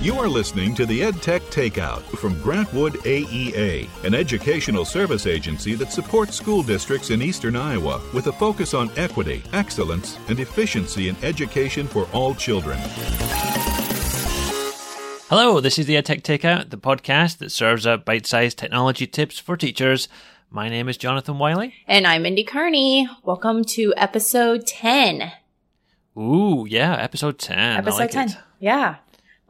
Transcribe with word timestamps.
You 0.00 0.16
are 0.20 0.28
listening 0.28 0.76
to 0.76 0.86
the 0.86 1.00
EdTech 1.00 1.40
Takeout 1.50 2.02
from 2.18 2.40
Grant 2.40 2.72
Wood 2.72 2.92
AEA, 3.02 3.88
an 4.04 4.14
educational 4.14 4.84
service 4.84 5.26
agency 5.26 5.74
that 5.74 5.90
supports 5.90 6.36
school 6.36 6.62
districts 6.62 7.10
in 7.10 7.20
eastern 7.20 7.56
Iowa 7.56 8.00
with 8.14 8.28
a 8.28 8.32
focus 8.32 8.74
on 8.74 8.92
equity, 8.96 9.42
excellence, 9.52 10.16
and 10.28 10.38
efficiency 10.38 11.08
in 11.08 11.16
education 11.24 11.88
for 11.88 12.08
all 12.12 12.32
children. 12.32 12.78
Hello, 15.28 15.58
this 15.60 15.80
is 15.80 15.86
the 15.86 15.96
EdTech 15.96 16.22
Takeout, 16.22 16.70
the 16.70 16.78
podcast 16.78 17.38
that 17.38 17.50
serves 17.50 17.84
up 17.84 18.04
bite 18.04 18.24
sized 18.24 18.56
technology 18.56 19.08
tips 19.08 19.40
for 19.40 19.56
teachers. 19.56 20.08
My 20.48 20.68
name 20.68 20.88
is 20.88 20.96
Jonathan 20.96 21.40
Wylie. 21.40 21.74
And 21.88 22.06
I'm 22.06 22.22
Mindy 22.22 22.44
Cairney. 22.44 23.08
Welcome 23.24 23.64
to 23.64 23.92
episode 23.96 24.64
10. 24.64 25.32
Ooh, 26.16 26.66
yeah, 26.68 26.94
episode 26.94 27.40
10. 27.40 27.78
Episode 27.78 27.98
like 27.98 28.10
10. 28.12 28.28
It. 28.28 28.36
Yeah. 28.60 28.94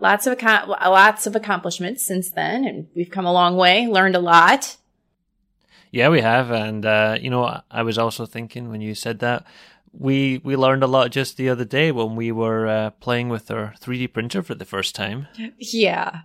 Lots 0.01 0.27
of 0.27 0.41
lots 0.43 1.27
of 1.27 1.35
accomplishments 1.35 2.04
since 2.04 2.31
then 2.31 2.64
and 2.64 2.86
we've 2.95 3.11
come 3.11 3.27
a 3.27 3.32
long 3.32 3.57
way, 3.57 3.86
learned 3.86 4.14
a 4.14 4.21
lot. 4.21 4.77
Yeah, 5.91 6.09
we 6.11 6.21
have 6.21 6.50
and 6.50 6.85
uh, 6.85 7.18
you 7.21 7.31
know, 7.31 7.61
I 7.71 7.82
was 7.82 7.99
also 7.99 8.27
thinking 8.27 8.71
when 8.71 8.81
you 8.81 8.95
said 8.95 9.19
that 9.21 9.45
we 9.93 10.41
we 10.45 10.57
learned 10.57 10.82
a 10.82 10.86
lot 10.86 11.11
just 11.11 11.36
the 11.36 11.49
other 11.49 11.64
day 11.64 11.91
when 11.93 12.14
we 12.17 12.31
were 12.31 12.67
uh, 12.67 12.91
playing 12.91 13.29
with 13.29 13.50
our 13.50 13.75
3D 13.81 14.13
printer 14.13 14.43
for 14.43 14.55
the 14.55 14.64
first 14.64 14.95
time. 14.95 15.27
Yeah. 15.58 16.21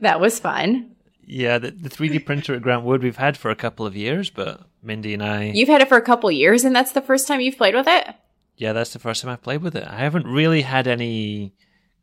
That 0.00 0.20
was 0.20 0.38
fun. 0.38 0.96
Yeah, 1.28 1.58
the, 1.58 1.72
the 1.72 1.88
3D 1.88 2.24
printer 2.24 2.54
at 2.54 2.62
Grant 2.62 2.84
Wood 2.84 3.02
we've 3.02 3.16
had 3.16 3.36
for 3.36 3.50
a 3.50 3.56
couple 3.56 3.84
of 3.84 3.96
years, 3.96 4.30
but 4.30 4.60
Mindy 4.82 5.14
and 5.14 5.22
I 5.22 5.50
You've 5.54 5.68
had 5.68 5.82
it 5.82 5.88
for 5.88 5.96
a 5.96 6.02
couple 6.02 6.28
of 6.28 6.34
years 6.34 6.64
and 6.64 6.74
that's 6.74 6.92
the 6.92 7.00
first 7.00 7.26
time 7.26 7.40
you've 7.40 7.58
played 7.58 7.74
with 7.74 7.88
it? 7.88 8.14
Yeah, 8.56 8.72
that's 8.72 8.92
the 8.92 8.98
first 8.98 9.22
time 9.22 9.30
I've 9.30 9.42
played 9.42 9.62
with 9.62 9.76
it. 9.76 9.86
I 9.86 9.96
haven't 9.96 10.26
really 10.26 10.62
had 10.62 10.86
any 10.86 11.52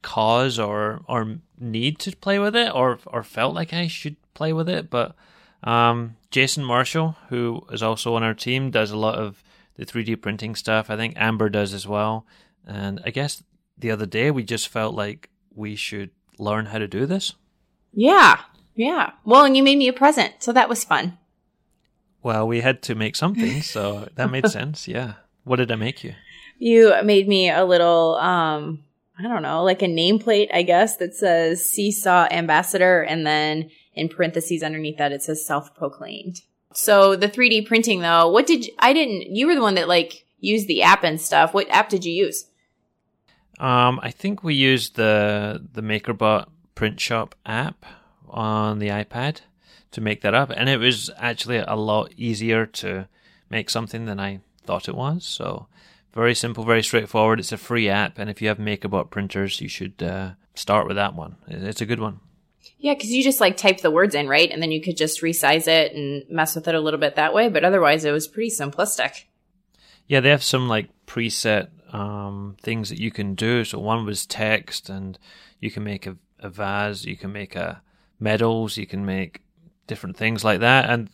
cause 0.04 0.60
or 0.60 1.02
or 1.08 1.38
need 1.60 1.98
to 2.00 2.16
play 2.16 2.38
with 2.38 2.56
it 2.56 2.74
or 2.74 3.00
or 3.08 3.24
felt 3.24 3.56
like 3.56 3.74
I 3.74 3.88
should 3.88 4.18
play 4.36 4.54
with 4.54 4.70
it, 4.70 4.92
but 4.92 5.16
um, 5.64 6.18
Jason 6.30 6.64
Marshall, 6.64 7.16
who 7.30 7.66
is 7.72 7.82
also 7.82 8.16
on 8.16 8.24
our 8.24 8.34
team, 8.34 8.70
does 8.70 8.92
a 8.92 8.98
lot 8.98 9.16
of 9.16 9.44
the 9.76 9.86
3D 9.86 10.22
printing 10.22 10.56
stuff. 10.56 10.90
I 10.90 10.98
think 10.98 11.14
Amber 11.18 11.50
does 11.50 11.74
as 11.74 11.88
well. 11.88 12.26
And 12.68 13.02
I 13.06 13.10
guess 13.10 13.44
the 13.78 13.92
other 13.92 14.06
day 14.06 14.30
we 14.30 14.44
just 14.44 14.68
felt 14.68 14.94
like 14.94 15.30
we 15.56 15.76
should 15.76 16.12
learn 16.38 16.68
how 16.68 16.80
to 16.80 16.88
do 16.88 17.06
this. 17.06 17.34
Yeah. 17.94 18.42
Yeah. 18.76 19.12
Well, 19.24 19.46
and 19.46 19.56
you 19.56 19.64
made 19.64 19.78
me 19.78 19.88
a 19.88 19.94
present, 19.94 20.34
so 20.40 20.52
that 20.52 20.70
was 20.70 20.84
fun. 20.84 21.18
Well, 22.22 22.48
we 22.48 22.62
had 22.62 22.82
to 22.84 22.96
make 22.96 23.16
something, 23.16 23.62
so 23.62 24.08
that 24.16 24.32
made 24.32 24.48
sense. 24.50 24.88
Yeah. 24.88 25.14
What 25.44 25.58
did 25.58 25.72
I 25.72 25.76
make 25.76 26.04
you? 26.04 26.16
You 26.58 26.94
made 27.04 27.28
me 27.28 27.50
a 27.50 27.66
little 27.66 28.16
um 28.16 28.84
I 29.24 29.28
don't 29.30 29.42
know, 29.42 29.64
like 29.64 29.82
a 29.82 29.88
nameplate, 29.88 30.50
I 30.54 30.64
guess, 30.64 30.98
that 30.98 31.16
says 31.16 31.70
Seesaw 31.70 32.28
Ambassador 32.30 33.02
and 33.04 33.26
then 33.26 33.70
in 33.94 34.10
parentheses 34.10 34.64
underneath 34.64 34.98
that 34.98 35.12
it 35.12 35.22
says 35.22 35.46
self-proclaimed. 35.46 36.42
So 36.74 37.16
the 37.16 37.30
3D 37.30 37.68
printing 37.68 38.02
though, 38.02 38.30
what 38.30 38.48
did 38.48 38.66
you, 38.66 38.74
I 38.80 38.94
didn't 38.94 39.36
you 39.36 39.48
were 39.48 39.56
the 39.56 39.62
one 39.62 39.76
that 39.76 39.88
like 39.88 40.26
used 40.44 40.68
the 40.68 40.84
app 40.84 41.04
and 41.04 41.20
stuff. 41.20 41.54
What 41.54 41.70
app 41.70 41.90
did 41.90 42.06
you 42.06 42.14
use? 42.14 42.46
Um, 43.60 44.00
I 44.04 44.12
think 44.12 44.44
we 44.44 44.56
used 44.56 44.96
the 44.96 45.66
the 45.74 45.82
MakerBot 45.82 46.48
Print 46.76 47.00
Shop 47.00 47.36
app 47.46 47.86
on 48.28 48.80
the 48.80 48.90
iPad 48.90 49.42
to 49.92 50.02
make 50.02 50.22
that 50.22 50.34
up, 50.34 50.50
and 50.50 50.70
it 50.70 50.78
was 50.78 51.10
actually 51.18 51.58
a 51.58 51.76
lot 51.76 52.12
easier 52.18 52.66
to 52.66 53.08
make 53.50 53.70
something 53.70 54.06
than 54.06 54.20
I 54.20 54.42
thought 54.66 54.90
it 54.90 54.96
was. 54.96 55.24
So 55.24 55.68
very 56.14 56.36
simple, 56.36 56.64
very 56.64 56.84
straightforward. 56.84 57.40
It's 57.40 57.52
a 57.52 57.58
free 57.58 57.90
app, 57.90 58.20
and 58.20 58.30
if 58.30 58.42
you 58.42 58.48
have 58.48 58.58
MakerBot 58.58 59.10
printers, 59.10 59.60
you 59.60 59.68
should 59.68 60.02
uh, 60.02 60.32
start 60.56 60.88
with 60.88 60.96
that 60.96 61.16
one. 61.16 61.38
It's 61.48 61.82
a 61.82 61.86
good 61.86 62.00
one. 62.00 62.20
Yeah, 62.78 62.94
because 62.94 63.12
you 63.12 63.24
just 63.24 63.42
like 63.42 63.58
type 63.58 63.82
the 63.82 63.92
words 63.92 64.14
in, 64.14 64.28
right? 64.28 64.52
And 64.52 64.62
then 64.62 64.72
you 64.72 64.82
could 64.82 64.98
just 64.98 65.22
resize 65.22 65.68
it 65.68 65.94
and 65.94 66.24
mess 66.30 66.56
with 66.56 66.68
it 66.68 66.76
a 66.76 66.80
little 66.80 67.00
bit 67.00 67.16
that 67.16 67.34
way. 67.34 67.50
But 67.50 67.64
otherwise, 67.64 68.06
it 68.06 68.12
was 68.12 68.28
pretty 68.28 68.52
simplistic. 68.52 69.24
Yeah, 70.08 70.20
they 70.20 70.30
have 70.30 70.44
some 70.44 70.68
like 70.68 70.90
preset 71.08 71.70
um, 71.94 72.58
things 72.62 72.90
that 72.90 73.00
you 73.00 73.10
can 73.10 73.36
do. 73.36 73.64
So 73.64 73.80
one 73.80 74.06
was 74.06 74.26
text, 74.26 74.90
and 74.90 75.18
you 75.60 75.72
can 75.72 75.84
make 75.84 76.06
a, 76.06 76.18
a 76.40 76.50
vase, 76.50 77.06
you 77.06 77.16
can 77.16 77.32
make 77.32 77.56
a 77.56 77.82
medals, 78.20 78.78
you 78.78 78.86
can 78.86 79.06
make 79.06 79.42
different 79.88 80.18
things 80.18 80.44
like 80.44 80.60
that, 80.60 80.90
and 80.90 81.10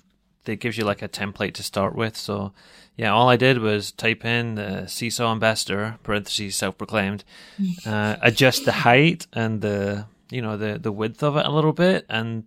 it 0.46 0.60
gives 0.60 0.78
you 0.78 0.84
like 0.84 1.02
a 1.02 1.10
template 1.10 1.54
to 1.56 1.64
start 1.64 1.96
with. 1.96 2.18
So 2.18 2.54
yeah, 2.96 3.12
all 3.12 3.30
I 3.30 3.38
did 3.38 3.60
was 3.60 3.92
type 3.92 4.26
in 4.26 4.56
the 4.56 4.88
Seesaw 4.88 5.32
Ambassador 5.32 5.98
(parentheses 6.04 6.56
self-proclaimed), 6.56 7.24
uh, 7.86 8.18
adjust 8.22 8.66
the 8.66 8.72
height 8.72 9.28
and 9.34 9.62
the 9.62 10.06
you 10.30 10.42
know 10.42 10.58
the 10.58 10.78
the 10.78 10.92
width 10.92 11.24
of 11.24 11.38
it 11.38 11.46
a 11.46 11.52
little 11.52 11.74
bit, 11.74 12.06
and 12.10 12.44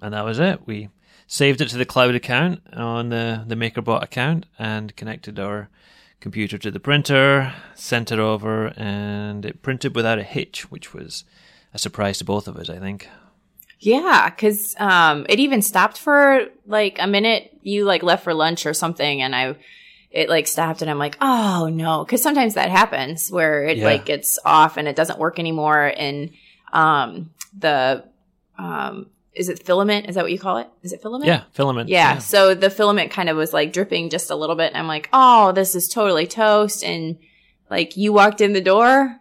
and 0.00 0.14
that 0.14 0.24
was 0.24 0.38
it. 0.38 0.66
We 0.66 0.88
saved 1.26 1.60
it 1.60 1.68
to 1.70 1.78
the 1.78 1.84
cloud 1.84 2.14
account 2.14 2.60
on 2.72 3.08
the 3.08 3.44
the 3.46 3.56
MakerBot 3.56 4.02
account 4.02 4.46
and 4.58 4.94
connected 4.96 5.38
our 5.38 5.68
computer 6.20 6.56
to 6.56 6.70
the 6.70 6.80
printer, 6.80 7.52
sent 7.74 8.12
it 8.12 8.18
over, 8.18 8.68
and 8.76 9.44
it 9.44 9.62
printed 9.62 9.94
without 9.96 10.18
a 10.18 10.22
hitch, 10.22 10.70
which 10.70 10.94
was 10.94 11.24
a 11.74 11.78
surprise 11.78 12.18
to 12.18 12.24
both 12.24 12.46
of 12.46 12.56
us, 12.56 12.70
I 12.70 12.78
think. 12.78 13.08
Yeah, 13.84 14.30
because 14.30 14.76
um, 14.78 15.26
it 15.28 15.40
even 15.40 15.60
stopped 15.60 15.98
for 15.98 16.46
like 16.66 16.98
a 17.00 17.06
minute. 17.06 17.56
You 17.62 17.84
like 17.84 18.02
left 18.02 18.24
for 18.24 18.32
lunch 18.32 18.64
or 18.64 18.74
something, 18.74 19.20
and 19.22 19.34
I, 19.34 19.56
it 20.10 20.28
like 20.28 20.46
stopped, 20.46 20.82
and 20.82 20.90
I'm 20.90 20.98
like, 20.98 21.16
oh 21.20 21.68
no, 21.72 22.04
because 22.04 22.22
sometimes 22.22 22.54
that 22.54 22.70
happens 22.70 23.30
where 23.30 23.64
it 23.64 23.78
Yeah. 23.78 23.84
like 23.86 24.04
gets 24.04 24.38
off 24.44 24.76
and 24.76 24.86
it 24.86 24.94
doesn't 24.96 25.18
work 25.18 25.38
anymore, 25.38 25.92
and 25.96 26.30
um, 26.72 27.30
the 27.58 28.04
um, 28.56 29.06
is 29.34 29.48
it 29.48 29.64
filament? 29.66 30.08
Is 30.08 30.14
that 30.14 30.22
what 30.22 30.30
you 30.32 30.38
call 30.38 30.58
it? 30.58 30.68
Is 30.82 30.92
it 30.92 31.02
filament? 31.02 31.26
Yeah, 31.26 31.42
filament. 31.52 31.88
Yeah. 31.88 32.18
So 32.18 32.54
the 32.54 32.70
filament 32.70 33.10
kind 33.10 33.28
of 33.28 33.36
was 33.36 33.52
like 33.52 33.72
dripping 33.72 34.10
just 34.10 34.30
a 34.30 34.36
little 34.36 34.56
bit. 34.56 34.68
And 34.68 34.76
I'm 34.76 34.86
like, 34.86 35.08
oh, 35.12 35.52
this 35.52 35.74
is 35.74 35.88
totally 35.88 36.26
toast. 36.26 36.84
And 36.84 37.18
like 37.70 37.96
you 37.96 38.12
walked 38.12 38.42
in 38.42 38.52
the 38.52 38.60
door, 38.60 39.18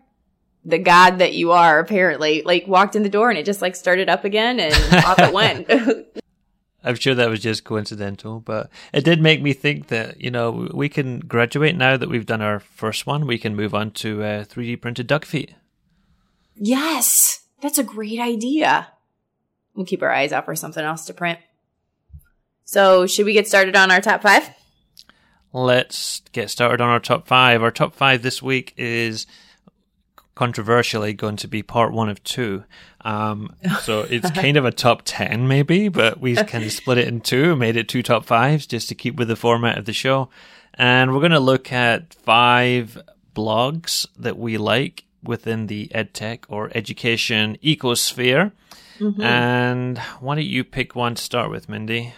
the 0.64 0.78
God 0.78 1.20
that 1.20 1.34
you 1.34 1.52
are 1.52 1.80
apparently 1.80 2.42
like 2.44 2.68
walked 2.68 2.96
in 2.96 3.04
the 3.04 3.10
door 3.10 3.30
and 3.30 3.38
it 3.38 3.46
just 3.46 3.62
like 3.62 3.76
started 3.76 4.10
up 4.10 4.24
again 4.26 4.60
and 4.60 4.74
off 5.06 5.20
it 5.20 5.34
went. 5.34 5.68
I'm 6.84 6.96
sure 6.96 7.14
that 7.14 7.30
was 7.30 7.40
just 7.40 7.64
coincidental, 7.64 8.40
but 8.40 8.70
it 8.92 9.04
did 9.04 9.22
make 9.22 9.42
me 9.42 9.54
think 9.54 9.88
that, 9.90 10.20
you 10.20 10.32
know, 10.32 10.68
we 10.74 10.90
can 10.90 11.20
graduate 11.20 11.76
now 11.76 11.96
that 11.96 12.10
we've 12.10 12.26
done 12.26 12.42
our 12.42 12.60
first 12.60 13.06
one. 13.06 13.28
We 13.28 13.38
can 13.38 13.56
move 13.56 13.76
on 13.76 13.92
to 13.92 14.24
uh, 14.24 14.46
3D 14.46 14.82
printed 14.82 15.08
duck 15.08 15.26
feet. 15.26 15.54
yes. 16.56 17.38
That's 17.62 17.78
a 17.78 17.84
great 17.84 18.20
idea. 18.20 18.88
We'll 19.76 19.86
keep 19.86 20.02
our 20.02 20.12
eyes 20.12 20.32
out 20.32 20.46
for 20.46 20.56
something 20.56 20.84
else 20.84 21.06
to 21.06 21.14
print. 21.14 21.38
So 22.66 23.06
should 23.06 23.28
we 23.28 23.34
get 23.34 23.48
started 23.48 23.76
on 23.76 23.92
our 23.92 24.02
top 24.02 24.24
five? 24.24 24.50
Let's 25.54 26.22
get 26.32 26.50
started 26.50 26.82
on 26.82 26.90
our 26.90 27.00
top 27.00 27.28
five. 27.28 27.62
Our 27.62 27.70
top 27.70 27.94
five 27.94 28.24
this 28.24 28.42
week 28.42 28.74
is 28.78 29.28
controversially 30.36 31.14
going 31.14 31.36
to 31.38 31.48
be 31.48 31.64
part 31.64 31.94
one 31.94 32.10
of 32.10 32.24
two. 32.24 32.64
Um, 33.02 33.56
so 33.82 34.02
it's 34.02 34.32
kind 34.32 34.58
of 34.58 34.66
a 34.66 34.72
top 34.72 35.02
10 35.06 35.48
maybe, 35.48 35.90
but 35.90 36.20
we 36.20 36.36
kind 36.36 36.64
of 36.64 36.72
split 36.72 36.98
it 36.98 37.08
in 37.08 37.22
two, 37.22 37.56
made 37.56 37.76
it 37.76 37.88
two 37.88 38.04
top 38.04 38.26
fives 38.26 38.66
just 38.66 38.90
to 38.90 38.96
keep 38.96 39.16
with 39.16 39.28
the 39.28 39.36
format 39.36 39.78
of 39.78 39.86
the 39.86 39.94
show. 39.94 40.30
And 40.74 41.14
we're 41.14 41.20
going 41.20 41.32
to 41.32 41.40
look 41.40 41.72
at 41.72 42.14
five 42.14 42.98
blogs 43.36 44.08
that 44.18 44.38
we 44.38 44.58
like 44.58 45.04
within 45.24 45.68
the 45.68 45.90
edtech 45.94 46.46
or 46.48 46.72
education 46.74 47.58
ecosphere. 47.64 48.52
And 49.20 49.98
why 50.20 50.36
don't 50.36 50.46
you 50.46 50.64
pick 50.64 50.96
one 50.96 51.16
to 51.16 51.22
start 51.22 51.50
with, 51.50 51.68
Mindy? 51.68 52.14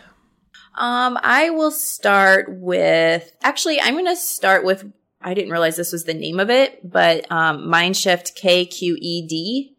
Um, 0.75 1.18
I 1.22 1.50
will 1.50 1.72
start 1.72 2.47
with 2.50 3.31
actually 3.44 3.79
I'm 3.79 3.96
gonna 3.96 4.16
start 4.16 4.66
with 4.66 4.91
I 5.23 5.34
didn't 5.34 5.51
realize 5.51 5.75
this 5.75 5.91
was 5.91 6.03
the 6.03 6.13
name 6.13 6.39
of 6.39 6.50
it, 6.50 6.89
but 6.89 7.31
um 7.31 7.67
Mindshift 7.67 8.35
KQED. 8.41 9.72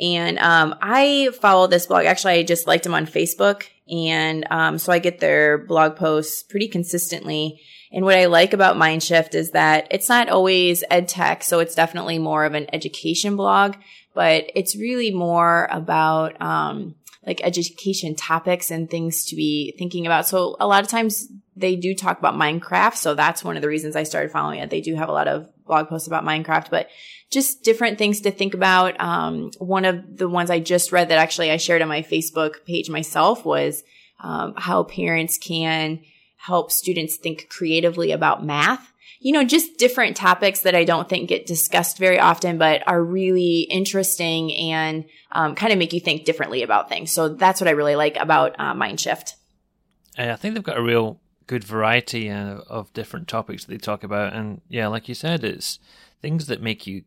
And 0.00 0.38
um 0.38 0.74
I 0.80 1.30
follow 1.40 1.66
this 1.66 1.86
blog. 1.86 2.04
Actually 2.04 2.34
I 2.34 2.42
just 2.42 2.66
liked 2.66 2.84
them 2.84 2.94
on 2.94 3.06
Facebook 3.06 3.64
and 3.90 4.46
um 4.50 4.78
so 4.78 4.92
I 4.92 4.98
get 4.98 5.20
their 5.20 5.58
blog 5.58 5.96
posts 5.96 6.42
pretty 6.42 6.68
consistently. 6.68 7.60
And 7.92 8.04
what 8.04 8.16
I 8.16 8.24
like 8.24 8.54
about 8.54 8.76
Mindshift 8.76 9.34
is 9.34 9.50
that 9.50 9.86
it's 9.90 10.08
not 10.08 10.30
always 10.30 10.82
ed 10.90 11.08
tech, 11.08 11.42
so 11.42 11.60
it's 11.60 11.74
definitely 11.74 12.18
more 12.18 12.44
of 12.44 12.54
an 12.54 12.66
education 12.72 13.36
blog, 13.36 13.76
but 14.14 14.50
it's 14.54 14.76
really 14.76 15.10
more 15.10 15.68
about 15.70 16.40
um 16.40 16.94
like 17.26 17.40
education 17.44 18.14
topics 18.14 18.70
and 18.70 18.90
things 18.90 19.24
to 19.26 19.36
be 19.36 19.74
thinking 19.78 20.06
about. 20.06 20.26
So 20.26 20.56
a 20.58 20.66
lot 20.66 20.82
of 20.82 20.90
times 20.90 21.28
they 21.54 21.76
do 21.76 21.94
talk 21.94 22.18
about 22.18 22.34
Minecraft. 22.34 22.96
So 22.96 23.14
that's 23.14 23.44
one 23.44 23.56
of 23.56 23.62
the 23.62 23.68
reasons 23.68 23.94
I 23.94 24.02
started 24.02 24.32
following 24.32 24.58
it. 24.58 24.70
They 24.70 24.80
do 24.80 24.94
have 24.94 25.08
a 25.08 25.12
lot 25.12 25.28
of 25.28 25.48
blog 25.64 25.88
posts 25.88 26.08
about 26.08 26.24
Minecraft, 26.24 26.70
but 26.70 26.88
just 27.30 27.62
different 27.62 27.98
things 27.98 28.20
to 28.22 28.30
think 28.30 28.54
about. 28.54 29.00
Um, 29.00 29.50
one 29.58 29.84
of 29.84 30.16
the 30.16 30.28
ones 30.28 30.50
I 30.50 30.58
just 30.58 30.92
read 30.92 31.08
that 31.08 31.18
actually 31.18 31.50
I 31.50 31.56
shared 31.56 31.82
on 31.82 31.88
my 31.88 32.02
Facebook 32.02 32.64
page 32.66 32.90
myself 32.90 33.44
was 33.44 33.82
um, 34.20 34.54
how 34.56 34.82
parents 34.84 35.38
can 35.38 36.00
help 36.36 36.72
students 36.72 37.16
think 37.16 37.48
creatively 37.48 38.10
about 38.10 38.44
math. 38.44 38.91
You 39.20 39.32
know, 39.32 39.44
just 39.44 39.78
different 39.78 40.16
topics 40.16 40.60
that 40.60 40.74
I 40.74 40.84
don't 40.84 41.08
think 41.08 41.28
get 41.28 41.46
discussed 41.46 41.98
very 41.98 42.18
often, 42.18 42.58
but 42.58 42.86
are 42.86 43.02
really 43.02 43.60
interesting 43.70 44.54
and 44.54 45.04
um, 45.30 45.54
kind 45.54 45.72
of 45.72 45.78
make 45.78 45.92
you 45.92 46.00
think 46.00 46.24
differently 46.24 46.62
about 46.62 46.88
things. 46.88 47.12
So 47.12 47.28
that's 47.28 47.60
what 47.60 47.68
I 47.68 47.72
really 47.72 47.96
like 47.96 48.16
about 48.16 48.56
uh, 48.58 48.74
Mindshift. 48.74 49.34
I 50.18 50.36
think 50.36 50.54
they've 50.54 50.62
got 50.62 50.78
a 50.78 50.82
real 50.82 51.20
good 51.46 51.64
variety 51.64 52.30
uh, 52.30 52.58
of 52.68 52.92
different 52.92 53.28
topics 53.28 53.64
that 53.64 53.70
they 53.70 53.78
talk 53.78 54.04
about, 54.04 54.32
and 54.32 54.60
yeah, 54.68 54.88
like 54.88 55.08
you 55.08 55.14
said, 55.14 55.44
it's 55.44 55.78
things 56.20 56.46
that 56.46 56.60
make 56.60 56.86
you 56.86 57.04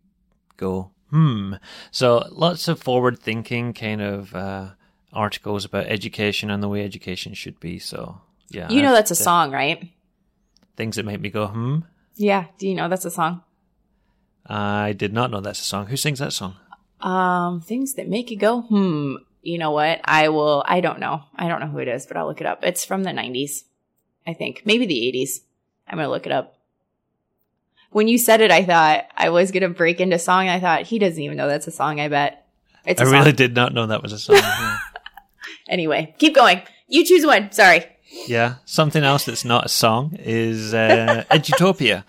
go 0.57 0.91
hmm. 1.09 1.53
So 1.91 2.27
lots 2.31 2.67
of 2.67 2.81
forward 2.81 3.19
thinking 3.19 3.73
kind 3.73 4.01
of 4.01 4.35
uh, 4.35 4.69
articles 5.13 5.65
about 5.65 5.85
education 5.85 6.49
and 6.49 6.61
the 6.61 6.69
way 6.69 6.83
education 6.83 7.33
should 7.33 7.59
be. 7.59 7.79
So 7.79 8.21
yeah, 8.49 8.69
you 8.69 8.81
know 8.81 8.93
that's 8.93 9.11
a 9.11 9.15
song, 9.15 9.51
right? 9.51 9.91
Things 10.77 10.95
that 10.95 11.05
make 11.05 11.21
me 11.21 11.29
go 11.29 11.47
hmm. 11.47 11.79
Yeah. 12.15 12.45
Do 12.57 12.67
you 12.67 12.75
know 12.75 12.89
that's 12.89 13.05
a 13.05 13.11
song? 13.11 13.43
I 14.45 14.93
did 14.93 15.13
not 15.13 15.31
know 15.31 15.41
that's 15.41 15.59
a 15.59 15.63
song. 15.63 15.87
Who 15.87 15.97
sings 15.97 16.19
that 16.19 16.33
song? 16.33 16.55
Um, 17.01 17.61
things 17.61 17.95
that 17.95 18.07
make 18.07 18.31
you 18.31 18.37
go, 18.37 18.61
hmm. 18.61 19.15
You 19.41 19.59
know 19.59 19.71
what? 19.71 20.01
I 20.03 20.29
will, 20.29 20.63
I 20.65 20.81
don't 20.81 20.99
know. 20.99 21.21
I 21.35 21.47
don't 21.47 21.59
know 21.59 21.67
who 21.67 21.77
it 21.77 21.87
is, 21.87 22.07
but 22.07 22.17
I'll 22.17 22.25
look 22.25 22.41
it 22.41 22.47
up. 22.47 22.63
It's 22.63 22.83
from 22.83 23.03
the 23.03 23.11
90s, 23.11 23.63
I 24.25 24.33
think. 24.33 24.63
Maybe 24.65 24.87
the 24.87 24.99
80s. 25.13 25.41
I'm 25.87 25.97
going 25.97 26.07
to 26.07 26.09
look 26.09 26.25
it 26.25 26.31
up. 26.31 26.57
When 27.91 28.07
you 28.07 28.17
said 28.17 28.41
it, 28.41 28.49
I 28.49 28.63
thought 28.63 29.05
I 29.15 29.29
was 29.29 29.51
going 29.51 29.61
to 29.61 29.69
break 29.69 30.01
into 30.01 30.17
song. 30.17 30.49
I 30.49 30.59
thought 30.59 30.81
he 30.81 30.97
doesn't 30.97 31.21
even 31.21 31.37
know 31.37 31.47
that's 31.47 31.67
a 31.67 31.71
song, 31.71 31.99
I 31.99 32.07
bet. 32.07 32.47
It's 32.85 32.99
I 32.99 33.05
really 33.05 33.31
did 33.33 33.55
not 33.55 33.73
know 33.73 33.85
that 33.85 34.01
was 34.01 34.13
a 34.13 34.19
song. 34.19 34.37
Yeah. 34.37 34.77
anyway, 35.69 36.15
keep 36.17 36.33
going. 36.33 36.63
You 36.87 37.05
choose 37.05 37.23
one. 37.23 37.51
Sorry. 37.51 37.85
Yeah. 38.27 38.55
Something 38.65 39.03
else 39.03 39.25
that's 39.25 39.45
not 39.45 39.65
a 39.65 39.69
song 39.69 40.15
is 40.19 40.73
uh, 40.73 41.23
Edutopia. 41.31 42.03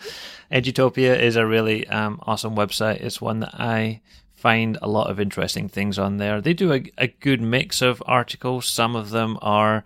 Edutopia 0.51 1.19
is 1.19 1.37
a 1.37 1.47
really 1.47 1.87
um, 1.89 2.21
awesome 2.23 2.55
website. 2.55 3.01
It's 3.01 3.21
one 3.21 3.41
that 3.41 3.55
I 3.55 4.01
find 4.35 4.79
a 4.81 4.89
lot 4.89 5.11
of 5.11 5.19
interesting 5.19 5.69
things 5.69 5.99
on 5.99 6.19
there. 6.19 6.41
They 6.41 6.55
do 6.55 6.73
a, 6.73 6.85
a 6.99 7.09
good 7.09 7.41
mix 7.41 7.83
of 7.83 8.03
articles. 8.07 8.67
Some 8.67 8.95
of 8.95 9.11
them 9.11 9.39
are 9.43 9.85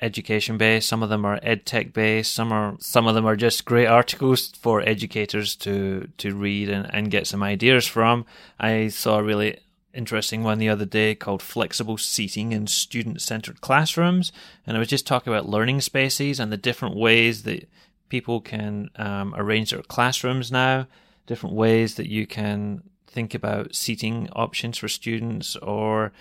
education 0.00 0.58
based, 0.58 0.88
some 0.88 1.02
of 1.02 1.08
them 1.08 1.24
are 1.24 1.40
ed 1.42 1.66
tech 1.66 1.92
based, 1.92 2.32
some 2.32 2.52
are 2.52 2.76
some 2.78 3.06
of 3.06 3.14
them 3.14 3.26
are 3.26 3.36
just 3.36 3.64
great 3.64 3.86
articles 3.86 4.48
for 4.48 4.80
educators 4.80 5.56
to 5.56 6.08
to 6.18 6.34
read 6.34 6.68
and, 6.68 6.92
and 6.94 7.10
get 7.10 7.26
some 7.26 7.42
ideas 7.42 7.86
from. 7.86 8.24
I 8.60 8.88
saw 8.88 9.18
a 9.18 9.22
really 9.22 9.58
interesting 9.98 10.44
one 10.44 10.58
the 10.58 10.68
other 10.68 10.84
day 10.84 11.14
called 11.14 11.42
Flexible 11.42 11.98
Seating 11.98 12.52
in 12.52 12.68
Student 12.68 13.20
Centered 13.20 13.60
Classrooms. 13.60 14.32
And 14.66 14.76
I 14.76 14.80
was 14.80 14.88
just 14.88 15.06
talking 15.06 15.32
about 15.32 15.48
learning 15.48 15.80
spaces 15.80 16.38
and 16.38 16.52
the 16.52 16.56
different 16.56 16.96
ways 16.96 17.42
that 17.42 17.68
people 18.08 18.40
can 18.40 18.88
um, 18.96 19.34
arrange 19.36 19.72
their 19.72 19.82
classrooms 19.82 20.50
now, 20.50 20.86
different 21.26 21.56
ways 21.56 21.96
that 21.96 22.08
you 22.08 22.26
can 22.26 22.82
think 23.06 23.34
about 23.34 23.74
seating 23.74 24.28
options 24.32 24.78
for 24.78 24.88
students 24.88 25.56
or, 25.56 26.12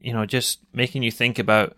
you 0.00 0.12
know, 0.12 0.24
just 0.24 0.60
making 0.72 1.02
you 1.02 1.10
think 1.10 1.38
about 1.38 1.76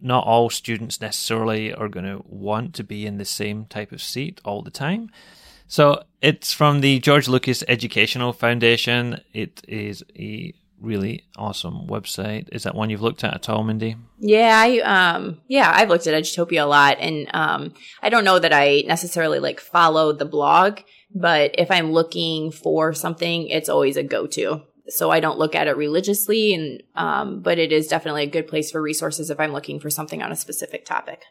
not 0.00 0.24
all 0.24 0.48
students 0.48 1.00
necessarily 1.00 1.72
are 1.74 1.88
going 1.88 2.06
to 2.06 2.24
want 2.26 2.74
to 2.74 2.84
be 2.84 3.04
in 3.04 3.18
the 3.18 3.24
same 3.24 3.64
type 3.66 3.92
of 3.92 4.00
seat 4.00 4.40
all 4.44 4.62
the 4.62 4.70
time. 4.70 5.10
So 5.66 6.04
it's 6.20 6.52
from 6.52 6.80
the 6.80 6.98
George 7.00 7.28
Lucas 7.28 7.64
Educational 7.66 8.32
Foundation. 8.32 9.20
It 9.32 9.62
is 9.66 10.04
a 10.16 10.54
really 10.82 11.24
awesome 11.36 11.86
website. 11.86 12.48
Is 12.52 12.64
that 12.64 12.74
one 12.74 12.90
you've 12.90 13.02
looked 13.02 13.24
at 13.24 13.34
at 13.34 13.48
all, 13.48 13.62
Mindy? 13.62 13.96
Yeah, 14.18 14.52
I 14.54 14.78
um 14.80 15.40
yeah, 15.48 15.72
I've 15.74 15.88
looked 15.88 16.06
at 16.06 16.20
Edutopia 16.20 16.62
a 16.62 16.66
lot 16.66 16.98
and 17.00 17.28
um 17.32 17.72
I 18.02 18.10
don't 18.10 18.24
know 18.24 18.38
that 18.38 18.52
I 18.52 18.82
necessarily 18.86 19.38
like 19.38 19.60
follow 19.60 20.12
the 20.12 20.24
blog, 20.24 20.80
but 21.14 21.54
if 21.58 21.70
I'm 21.70 21.92
looking 21.92 22.50
for 22.50 22.92
something, 22.92 23.46
it's 23.48 23.68
always 23.68 23.96
a 23.96 24.02
go-to. 24.02 24.62
So 24.88 25.10
I 25.10 25.20
don't 25.20 25.38
look 25.38 25.54
at 25.54 25.68
it 25.68 25.76
religiously 25.76 26.54
and 26.54 26.82
um 26.94 27.40
but 27.40 27.58
it 27.58 27.72
is 27.72 27.86
definitely 27.86 28.24
a 28.24 28.30
good 28.30 28.48
place 28.48 28.70
for 28.70 28.82
resources 28.82 29.30
if 29.30 29.40
I'm 29.40 29.52
looking 29.52 29.80
for 29.80 29.90
something 29.90 30.22
on 30.22 30.32
a 30.32 30.36
specific 30.36 30.84
topic. 30.84 31.22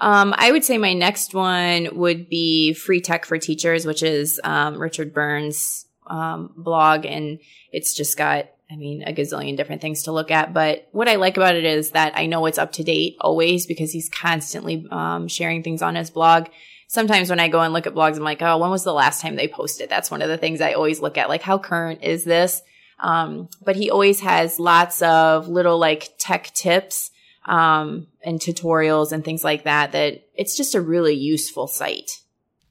Um, 0.00 0.34
I 0.36 0.50
would 0.50 0.64
say 0.64 0.78
my 0.78 0.94
next 0.94 1.34
one 1.34 1.88
would 1.92 2.28
be 2.30 2.72
Free 2.72 3.02
Tech 3.02 3.26
for 3.26 3.36
Teachers, 3.36 3.84
which 3.84 4.02
is 4.02 4.40
um, 4.42 4.78
Richard 4.78 5.12
Byrne's 5.12 5.84
um, 6.06 6.52
blog, 6.56 7.04
and 7.04 7.38
it's 7.70 7.94
just 7.94 8.16
got, 8.16 8.46
I 8.70 8.76
mean, 8.76 9.02
a 9.06 9.12
gazillion 9.12 9.58
different 9.58 9.82
things 9.82 10.04
to 10.04 10.12
look 10.12 10.30
at. 10.30 10.54
But 10.54 10.88
what 10.92 11.06
I 11.06 11.16
like 11.16 11.36
about 11.36 11.54
it 11.54 11.64
is 11.64 11.90
that 11.90 12.14
I 12.16 12.26
know 12.26 12.46
it's 12.46 12.56
up 12.56 12.72
to 12.72 12.82
date 12.82 13.18
always 13.20 13.66
because 13.66 13.92
he's 13.92 14.08
constantly 14.08 14.86
um, 14.90 15.28
sharing 15.28 15.62
things 15.62 15.82
on 15.82 15.96
his 15.96 16.10
blog. 16.10 16.48
Sometimes 16.88 17.28
when 17.28 17.38
I 17.38 17.48
go 17.48 17.60
and 17.60 17.74
look 17.74 17.86
at 17.86 17.94
blogs, 17.94 18.16
I'm 18.16 18.24
like, 18.24 18.40
oh, 18.40 18.56
when 18.56 18.70
was 18.70 18.84
the 18.84 18.94
last 18.94 19.20
time 19.20 19.36
they 19.36 19.48
posted? 19.48 19.90
That's 19.90 20.10
one 20.10 20.22
of 20.22 20.28
the 20.28 20.38
things 20.38 20.62
I 20.62 20.72
always 20.72 21.00
look 21.00 21.18
at, 21.18 21.28
like 21.28 21.42
how 21.42 21.58
current 21.58 22.02
is 22.02 22.24
this? 22.24 22.62
Um, 22.98 23.50
but 23.62 23.76
he 23.76 23.90
always 23.90 24.20
has 24.20 24.58
lots 24.58 25.02
of 25.02 25.46
little 25.46 25.78
like 25.78 26.14
tech 26.18 26.50
tips 26.54 27.10
um, 27.50 28.06
and 28.22 28.38
tutorials 28.40 29.10
and 29.10 29.24
things 29.24 29.42
like 29.42 29.64
that, 29.64 29.92
that 29.92 30.22
it's 30.34 30.56
just 30.56 30.74
a 30.74 30.80
really 30.80 31.14
useful 31.14 31.66
site. 31.66 32.22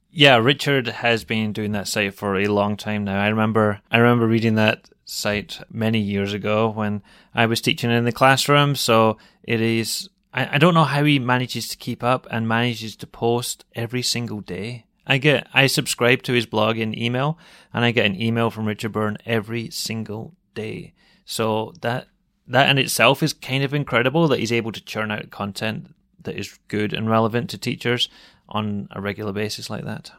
Yeah, 0.10 0.38
Richard 0.38 0.88
has 0.88 1.24
been 1.26 1.54
doing 1.54 1.74
that 1.74 1.88
site 1.88 2.16
for 2.16 2.38
a 2.38 2.48
long 2.48 2.78
time 2.78 3.04
now. 3.04 3.22
I 3.22 3.28
remember 3.28 3.82
I 3.92 3.98
remember 3.98 4.26
reading 4.26 4.56
that 4.56 4.90
site 5.06 5.60
many 5.70 6.00
years 6.00 6.34
ago 6.34 6.70
when 6.70 7.04
I 7.36 7.46
was 7.46 7.62
teaching 7.62 7.92
in 7.92 8.06
the 8.06 8.12
classroom. 8.12 8.76
So 8.76 9.18
it 9.44 9.62
is 9.62 10.10
I, 10.34 10.56
I 10.56 10.58
don't 10.58 10.74
know 10.74 10.86
how 10.86 11.04
he 11.04 11.20
manages 11.20 11.68
to 11.68 11.78
keep 11.78 12.02
up 12.02 12.26
and 12.32 12.48
manages 12.48 12.96
to 12.98 13.08
post 13.08 13.66
every 13.76 14.02
single 14.02 14.40
day. 14.40 14.86
I 15.06 15.18
get 15.18 15.48
I 15.54 15.68
subscribe 15.68 16.24
to 16.24 16.34
his 16.34 16.46
blog 16.46 16.78
in 16.78 16.98
email 16.98 17.38
and 17.74 17.84
I 17.84 17.92
get 17.92 18.06
an 18.06 18.20
email 18.20 18.50
from 18.50 18.66
Richard 18.66 18.94
Byrne 18.94 19.18
every 19.26 19.70
single 19.72 20.36
day. 20.56 20.94
So 21.26 21.74
that 21.82 22.08
that 22.50 22.70
in 22.70 22.78
itself 22.78 23.24
is 23.24 23.34
kind 23.34 23.64
of 23.64 23.74
incredible 23.74 24.28
that 24.28 24.40
he's 24.40 24.52
able 24.52 24.72
to 24.72 24.84
churn 24.84 25.12
out 25.12 25.30
content 25.30 25.94
that 26.24 26.36
is 26.36 26.60
good 26.68 26.94
and 26.94 27.10
relevant 27.10 27.50
to 27.52 27.58
teachers 27.58 28.10
on 28.50 28.88
a 28.92 29.00
regular 29.00 29.32
basis 29.32 29.70
like 29.70 29.86
that. 29.86 30.12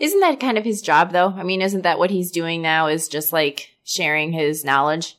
Isn't 0.00 0.20
that 0.20 0.40
kind 0.40 0.56
of 0.56 0.64
his 0.64 0.80
job 0.80 1.12
though? 1.12 1.34
I 1.36 1.42
mean, 1.42 1.60
isn't 1.60 1.82
that 1.82 1.98
what 1.98 2.10
he's 2.10 2.30
doing 2.30 2.62
now 2.62 2.86
is 2.86 3.08
just 3.08 3.32
like 3.32 3.76
sharing 3.84 4.32
his 4.32 4.64
knowledge? 4.64 5.16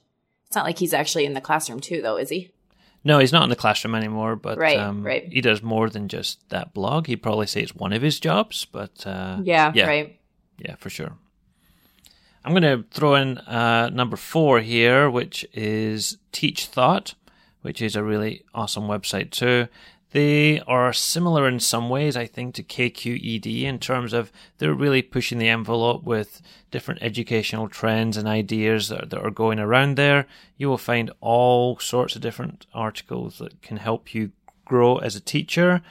It's 0.47 0.55
not 0.55 0.65
like 0.65 0.79
he's 0.79 0.93
actually 0.93 1.25
in 1.25 1.33
the 1.33 1.41
classroom 1.41 1.81
too 1.81 2.01
though, 2.01 2.17
is 2.17 2.29
he? 2.29 2.51
No, 3.03 3.19
he's 3.19 3.31
not 3.31 3.43
in 3.43 3.49
the 3.49 3.55
classroom 3.55 3.95
anymore, 3.95 4.35
but 4.35 4.57
right, 4.57 4.77
um, 4.77 5.03
right. 5.05 5.23
he 5.31 5.39
does 5.39 5.61
more 5.61 5.89
than 5.89 6.09
just 6.09 6.49
that 6.49 6.73
blog. 6.73 7.07
He'd 7.07 7.23
probably 7.23 7.47
say 7.47 7.61
it's 7.61 7.75
one 7.75 7.93
of 7.93 8.01
his 8.01 8.19
jobs, 8.19 8.65
but 8.65 9.05
uh, 9.07 9.39
yeah, 9.43 9.71
yeah, 9.73 9.87
right. 9.87 10.19
Yeah, 10.57 10.75
for 10.75 10.89
sure. 10.89 11.13
I'm 12.43 12.53
going 12.53 12.63
to 12.63 12.85
throw 12.91 13.15
in 13.15 13.37
uh, 13.39 13.89
number 13.89 14.15
four 14.15 14.61
here, 14.61 15.09
which 15.09 15.45
is 15.53 16.17
Teach 16.31 16.67
Thought, 16.67 17.15
which 17.61 17.81
is 17.81 17.95
a 17.95 18.03
really 18.03 18.45
awesome 18.53 18.83
website 18.83 19.31
too. 19.31 19.67
They 20.11 20.59
are 20.61 20.91
similar 20.91 21.47
in 21.47 21.59
some 21.59 21.89
ways, 21.89 22.17
I 22.17 22.25
think, 22.25 22.55
to 22.55 22.63
KQED 22.63 23.63
in 23.63 23.77
terms 23.77 24.11
of 24.13 24.31
they're 24.57 24.73
really 24.73 25.03
pushing 25.03 25.37
the 25.37 25.49
envelope 25.49 26.03
with 26.03 26.41
different 26.71 27.03
educational 27.03 27.67
trends 27.67 28.17
and 28.17 28.27
ideas 28.27 28.87
that, 28.87 29.11
that 29.11 29.21
are 29.21 29.29
going 29.29 29.59
around 29.59 29.97
there. 29.97 30.25
You 30.57 30.69
will 30.69 30.79
find 30.79 31.11
all 31.21 31.77
sorts 31.77 32.15
of 32.15 32.23
different 32.23 32.65
articles 32.73 33.37
that 33.37 33.61
can 33.61 33.77
help 33.77 34.15
you 34.15 34.31
grow 34.65 34.97
as 34.97 35.15
a 35.15 35.21
teacher. 35.21 35.83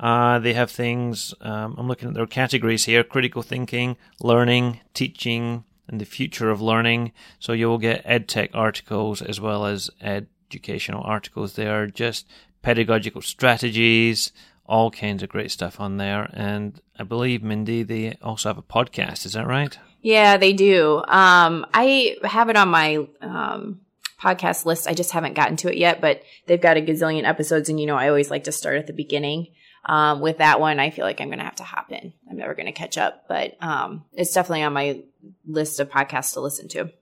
Uh, 0.00 0.38
they 0.38 0.54
have 0.54 0.70
things, 0.70 1.34
um, 1.42 1.76
I'm 1.78 1.86
looking 1.86 2.08
at 2.08 2.14
their 2.14 2.26
categories 2.26 2.86
here 2.86 3.04
critical 3.04 3.42
thinking, 3.42 3.96
learning, 4.20 4.80
teaching, 4.94 5.64
and 5.90 6.00
the 6.00 6.06
future 6.06 6.50
of 6.50 6.62
learning. 6.62 7.12
So 7.38 7.52
you 7.52 7.68
will 7.68 7.78
get 7.78 8.06
edtech 8.06 8.50
articles 8.54 9.20
as 9.20 9.40
well 9.40 9.66
as 9.66 9.90
educational 10.00 11.02
articles. 11.02 11.54
They 11.54 11.66
are 11.66 11.86
just 11.86 12.26
pedagogical 12.62 13.22
strategies, 13.22 14.32
all 14.66 14.90
kinds 14.90 15.22
of 15.22 15.28
great 15.28 15.50
stuff 15.50 15.80
on 15.80 15.96
there. 15.96 16.30
And 16.32 16.80
I 16.98 17.02
believe, 17.02 17.42
Mindy, 17.42 17.82
they 17.82 18.16
also 18.22 18.48
have 18.48 18.58
a 18.58 18.62
podcast. 18.62 19.26
Is 19.26 19.32
that 19.32 19.46
right? 19.46 19.76
Yeah, 20.00 20.36
they 20.36 20.52
do. 20.52 21.02
Um, 21.08 21.66
I 21.74 22.16
have 22.24 22.48
it 22.48 22.56
on 22.56 22.68
my 22.68 23.06
um, 23.20 23.80
podcast 24.20 24.64
list. 24.64 24.86
I 24.86 24.94
just 24.94 25.10
haven't 25.10 25.34
gotten 25.34 25.56
to 25.56 25.70
it 25.70 25.76
yet, 25.76 26.00
but 26.00 26.22
they've 26.46 26.60
got 26.60 26.76
a 26.76 26.82
gazillion 26.82 27.24
episodes. 27.24 27.68
And, 27.68 27.80
you 27.80 27.86
know, 27.86 27.96
I 27.96 28.08
always 28.08 28.30
like 28.30 28.44
to 28.44 28.52
start 28.52 28.76
at 28.76 28.86
the 28.86 28.92
beginning. 28.92 29.48
Um, 29.84 30.20
with 30.20 30.38
that 30.38 30.60
one, 30.60 30.78
I 30.78 30.90
feel 30.90 31.04
like 31.04 31.20
I'm 31.20 31.28
going 31.28 31.38
to 31.38 31.44
have 31.44 31.56
to 31.56 31.64
hop 31.64 31.90
in. 31.90 32.12
I'm 32.28 32.36
never 32.36 32.54
going 32.54 32.66
to 32.66 32.72
catch 32.72 32.98
up, 32.98 33.24
but 33.28 33.56
um, 33.60 34.04
it's 34.12 34.32
definitely 34.32 34.62
on 34.62 34.72
my 34.72 35.02
list 35.46 35.80
of 35.80 35.88
podcasts 35.88 36.34
to 36.34 36.40
listen 36.40 36.68
to. 36.68 36.92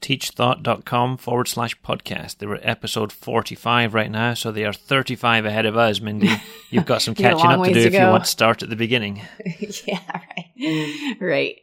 Teachthought.com 0.00 1.18
forward 1.18 1.46
slash 1.46 1.80
podcast. 1.82 2.38
They 2.38 2.46
were 2.46 2.58
episode 2.62 3.12
45 3.12 3.94
right 3.94 4.10
now, 4.10 4.34
so 4.34 4.50
they 4.50 4.64
are 4.64 4.72
35 4.72 5.44
ahead 5.44 5.66
of 5.66 5.76
us, 5.76 6.00
Mindy. 6.00 6.34
You've 6.70 6.86
got 6.86 7.02
some 7.02 7.14
catching 7.14 7.46
up 7.46 7.62
to 7.62 7.72
do 7.72 7.80
to 7.80 7.86
if 7.86 7.92
you 7.92 8.00
want 8.00 8.24
to 8.24 8.30
start 8.30 8.62
at 8.62 8.70
the 8.70 8.76
beginning. 8.76 9.20
yeah, 9.86 10.00
right. 10.12 11.16
Right. 11.20 11.56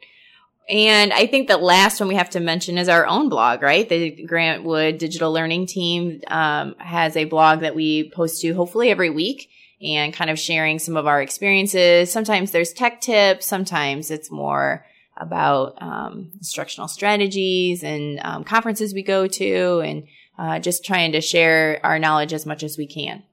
And 0.70 1.14
I 1.14 1.28
think 1.28 1.48
the 1.48 1.58
last 1.58 2.00
one 2.00 2.10
we 2.10 2.16
have 2.16 2.30
to 2.32 2.40
mention 2.40 2.78
is 2.78 2.90
our 2.90 3.08
own 3.08 3.30
blog, 3.30 3.62
right? 3.62 3.88
The 3.88 4.12
Grant 4.26 4.64
Wood 4.64 4.98
Digital 4.98 5.32
Learning 5.32 5.66
Team 5.66 6.22
um, 6.28 6.76
has 6.78 7.16
a 7.16 7.24
blog 7.24 7.62
that 7.62 7.74
we 7.74 8.10
post 8.12 8.42
to 8.42 8.54
hopefully 8.54 8.90
every 8.92 9.10
week 9.10 9.50
and 9.82 10.14
kind 10.14 10.30
of 10.30 10.40
sharing 10.40 10.80
some 10.80 10.98
of 10.98 11.08
our 11.08 11.22
experiences. 11.22 12.12
Sometimes 12.12 12.52
there's 12.52 12.74
tech 12.74 13.02
tips, 13.02 13.46
sometimes 13.46 14.12
it's 14.12 14.32
more 14.32 14.86
about 15.18 15.82
um, 15.82 16.32
instructional 16.36 16.88
strategies 16.88 17.84
and 17.84 18.20
um, 18.24 18.44
conferences 18.44 18.94
we 18.94 19.04
go 19.04 19.28
to, 19.28 19.80
and 19.80 20.08
uh, 20.38 20.60
just 20.60 20.86
trying 20.86 21.12
to 21.12 21.22
share 21.22 21.80
our 21.84 22.00
knowledge 22.00 22.34
as 22.34 22.46
much 22.46 22.64
as 22.64 22.78
we 22.78 22.88
can. 22.88 23.24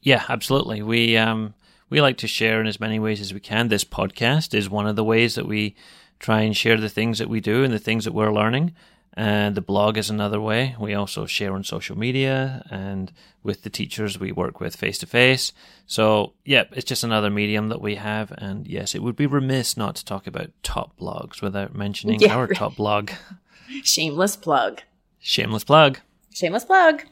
Yeah, 0.00 0.24
absolutely. 0.28 0.82
We 0.82 1.16
um, 1.16 1.54
we 1.90 2.00
like 2.00 2.18
to 2.18 2.28
share 2.28 2.60
in 2.60 2.66
as 2.66 2.80
many 2.80 2.98
ways 2.98 3.20
as 3.20 3.34
we 3.34 3.40
can. 3.40 3.68
This 3.68 3.84
podcast 3.84 4.54
is 4.54 4.70
one 4.70 4.86
of 4.86 4.96
the 4.96 5.04
ways 5.04 5.34
that 5.34 5.46
we 5.46 5.76
try 6.18 6.40
and 6.40 6.56
share 6.56 6.76
the 6.76 6.88
things 6.88 7.18
that 7.18 7.28
we 7.28 7.40
do 7.40 7.64
and 7.64 7.72
the 7.72 7.78
things 7.78 8.04
that 8.04 8.14
we're 8.14 8.32
learning. 8.32 8.74
And 9.14 9.56
the 9.56 9.60
blog 9.60 9.98
is 9.98 10.10
another 10.10 10.40
way. 10.40 10.76
We 10.78 10.94
also 10.94 11.26
share 11.26 11.54
on 11.54 11.64
social 11.64 11.98
media 11.98 12.62
and 12.70 13.12
with 13.42 13.62
the 13.62 13.70
teachers 13.70 14.18
we 14.18 14.30
work 14.30 14.60
with 14.60 14.76
face 14.76 14.98
to 14.98 15.06
face. 15.06 15.52
So, 15.86 16.34
yeah, 16.44 16.64
it's 16.72 16.84
just 16.84 17.02
another 17.02 17.30
medium 17.30 17.68
that 17.68 17.80
we 17.80 17.96
have. 17.96 18.30
And 18.32 18.66
yes, 18.66 18.94
it 18.94 19.02
would 19.02 19.16
be 19.16 19.26
remiss 19.26 19.76
not 19.76 19.96
to 19.96 20.04
talk 20.04 20.26
about 20.26 20.50
top 20.62 20.98
blogs 20.98 21.42
without 21.42 21.74
mentioning 21.74 22.20
yeah, 22.20 22.34
our 22.34 22.46
right. 22.46 22.56
top 22.56 22.76
blog. 22.76 23.10
Shameless 23.82 24.36
plug. 24.36 24.82
Shameless 25.18 25.64
plug. 25.64 25.98
Shameless 26.32 26.64
plug. 26.64 27.02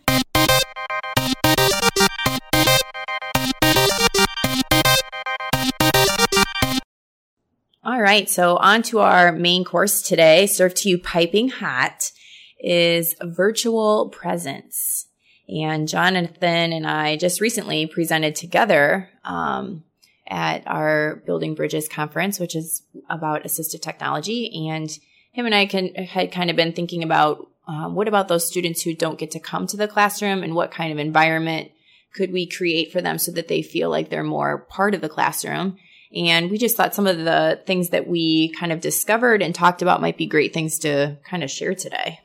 Right. 8.07 8.31
So 8.31 8.57
on 8.59 8.83
to 8.83 9.01
our 9.01 9.33
main 9.33 9.65
course 9.65 10.01
today, 10.01 10.47
served 10.47 10.77
to 10.79 10.89
you 10.89 10.97
piping 10.97 11.49
hot 11.49 12.13
is 12.61 13.17
virtual 13.21 14.11
presence. 14.11 15.09
And 15.49 15.89
Jonathan 15.89 16.73
and 16.73 16.87
I 16.87 17.17
just 17.17 17.41
recently 17.41 17.87
presented 17.87 18.37
together, 18.37 19.11
um, 19.25 19.83
at 20.29 20.63
our 20.69 21.23
Building 21.27 21.57
Bridges 21.57 21.89
conference, 21.89 22.39
which 22.39 22.55
is 22.55 22.83
about 23.11 23.43
assistive 23.43 23.83
technology. 23.83 24.69
And 24.71 24.89
him 25.33 25.47
and 25.47 25.55
I 25.55 25.67
can, 25.67 25.93
had 25.97 26.31
kind 26.31 26.49
of 26.49 26.55
been 26.55 26.73
thinking 26.73 27.03
about, 27.03 27.49
um, 27.67 27.97
what 27.97 28.07
about 28.07 28.29
those 28.29 28.47
students 28.47 28.83
who 28.83 28.95
don't 28.95 29.19
get 29.19 29.33
to 29.33 29.41
come 29.41 29.67
to 29.67 29.77
the 29.77 29.89
classroom 29.89 30.45
and 30.45 30.55
what 30.55 30.71
kind 30.71 30.93
of 30.93 30.99
environment 31.01 31.73
could 32.15 32.33
we 32.33 32.47
create 32.47 32.93
for 32.93 33.01
them 33.01 33.19
so 33.19 33.33
that 33.33 33.49
they 33.49 33.63
feel 33.63 33.91
like 33.91 34.11
they're 34.11 34.23
more 34.23 34.59
part 34.59 34.95
of 34.95 35.01
the 35.01 35.09
classroom? 35.09 35.77
And 36.15 36.51
we 36.51 36.59
just 36.59 36.77
thought 36.77 36.95
some 36.95 37.07
of 37.07 37.19
the 37.19 37.61
things 37.67 37.91
that 37.91 38.07
we 38.07 38.51
kind 38.51 38.73
of 38.73 38.81
discovered 38.81 39.43
and 39.43 39.55
talked 39.55 39.83
about 39.83 40.01
might 40.01 40.17
be 40.17 40.27
great 40.27 40.55
things 40.55 40.79
to 40.81 41.19
kind 41.29 41.43
of 41.43 41.51
share 41.51 41.75
today. 41.75 42.21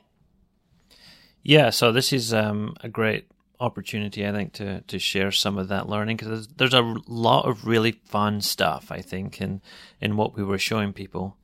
Yeah, 1.42 1.70
so 1.70 1.90
this 1.90 2.12
is 2.12 2.32
um, 2.32 2.76
a 2.80 2.88
great 2.88 3.26
opportunity, 3.58 4.26
I 4.26 4.32
think, 4.32 4.52
to 4.54 4.80
to 4.82 4.98
share 4.98 5.30
some 5.30 5.58
of 5.58 5.68
that 5.68 5.88
learning 5.88 6.16
because 6.16 6.28
there's, 6.28 6.48
there's 6.70 6.74
a 6.74 6.96
lot 7.06 7.46
of 7.46 7.66
really 7.66 7.92
fun 8.04 8.40
stuff, 8.40 8.90
I 8.90 9.00
think, 9.00 9.40
in 9.40 9.60
in 10.00 10.16
what 10.16 10.36
we 10.36 10.44
were 10.44 10.58
showing 10.58 10.92
people. 10.92 11.36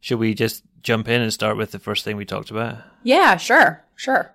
Should 0.00 0.18
we 0.18 0.34
just 0.34 0.62
jump 0.82 1.08
in 1.08 1.20
and 1.20 1.32
start 1.32 1.56
with 1.56 1.72
the 1.72 1.78
first 1.78 2.04
thing 2.04 2.16
we 2.16 2.24
talked 2.24 2.50
about? 2.50 2.78
Yeah, 3.02 3.36
sure, 3.36 3.84
sure. 3.96 4.34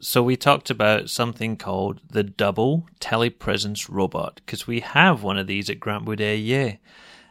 So 0.00 0.22
we 0.22 0.36
talked 0.36 0.70
about 0.70 1.08
something 1.08 1.56
called 1.56 2.00
the 2.10 2.22
double 2.22 2.86
telepresence 3.00 3.88
robot 3.88 4.40
because 4.44 4.66
we 4.66 4.80
have 4.80 5.22
one 5.22 5.38
of 5.38 5.46
these 5.46 5.70
at 5.70 5.80
Grant 5.80 6.04
Wood 6.04 6.18
AEA. 6.18 6.78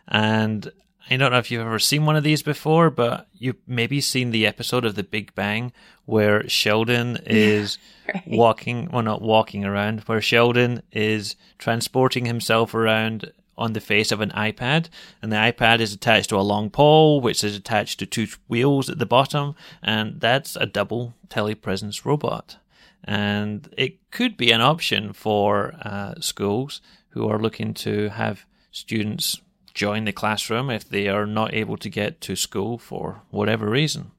And 0.08 0.72
I 1.10 1.18
don't 1.18 1.32
know 1.32 1.38
if 1.38 1.52
you've 1.52 1.66
ever 1.66 1.80
seen 1.80 2.06
one 2.06 2.16
of 2.16 2.24
these 2.24 2.42
before, 2.42 2.90
but 2.90 3.28
you've 3.34 3.58
maybe 3.68 4.00
seen 4.00 4.32
the 4.32 4.48
episode 4.48 4.86
of 4.86 4.96
The 4.96 5.04
Big 5.04 5.36
Bang 5.36 5.74
where 6.06 6.48
Sheldon 6.48 7.18
is 7.26 7.78
right. 8.08 8.24
walking, 8.26 8.90
well, 8.92 9.04
not 9.04 9.22
walking 9.22 9.66
around, 9.66 10.02
where 10.02 10.22
Sheldon 10.22 10.82
is 10.92 11.36
transporting 11.58 12.26
himself 12.26 12.74
around 12.74 13.32
on 13.58 13.74
the 13.74 13.80
face 13.80 14.12
of 14.12 14.22
an 14.22 14.32
iPad, 14.32 14.90
and 15.22 15.32
the 15.32 15.38
iPad 15.38 15.80
is 15.80 15.94
attached 15.94 16.30
to 16.30 16.40
a 16.40 16.42
long 16.42 16.70
pole, 16.70 17.22
which 17.22 17.44
is 17.44 17.56
attached 17.56 18.00
to 18.00 18.06
two 18.06 18.28
wheels 18.48 18.90
at 18.90 19.00
the 19.00 19.06
bottom, 19.06 19.56
and 19.82 20.20
that's 20.20 20.56
a 20.56 20.66
double 20.66 21.14
telepresence 21.30 22.06
robot 22.06 22.58
and 23.04 23.74
it 23.78 24.12
could 24.12 24.38
be 24.38 24.52
an 24.52 24.62
option 24.62 25.14
for 25.14 25.74
uh, 25.82 26.16
schools 26.20 26.82
who 27.10 27.28
are 27.28 27.40
looking 27.40 27.74
to 27.74 28.10
have 28.10 28.46
students 28.72 29.42
join 29.74 30.06
the 30.06 30.12
classroom 30.12 30.70
if 30.70 30.88
they 30.88 31.08
are 31.08 31.26
not 31.26 31.54
able 31.54 31.78
to 31.78 31.90
get 31.90 32.22
to 32.22 32.36
school 32.36 32.78
for 32.78 33.22
whatever 33.30 33.70
reason. 33.70 34.12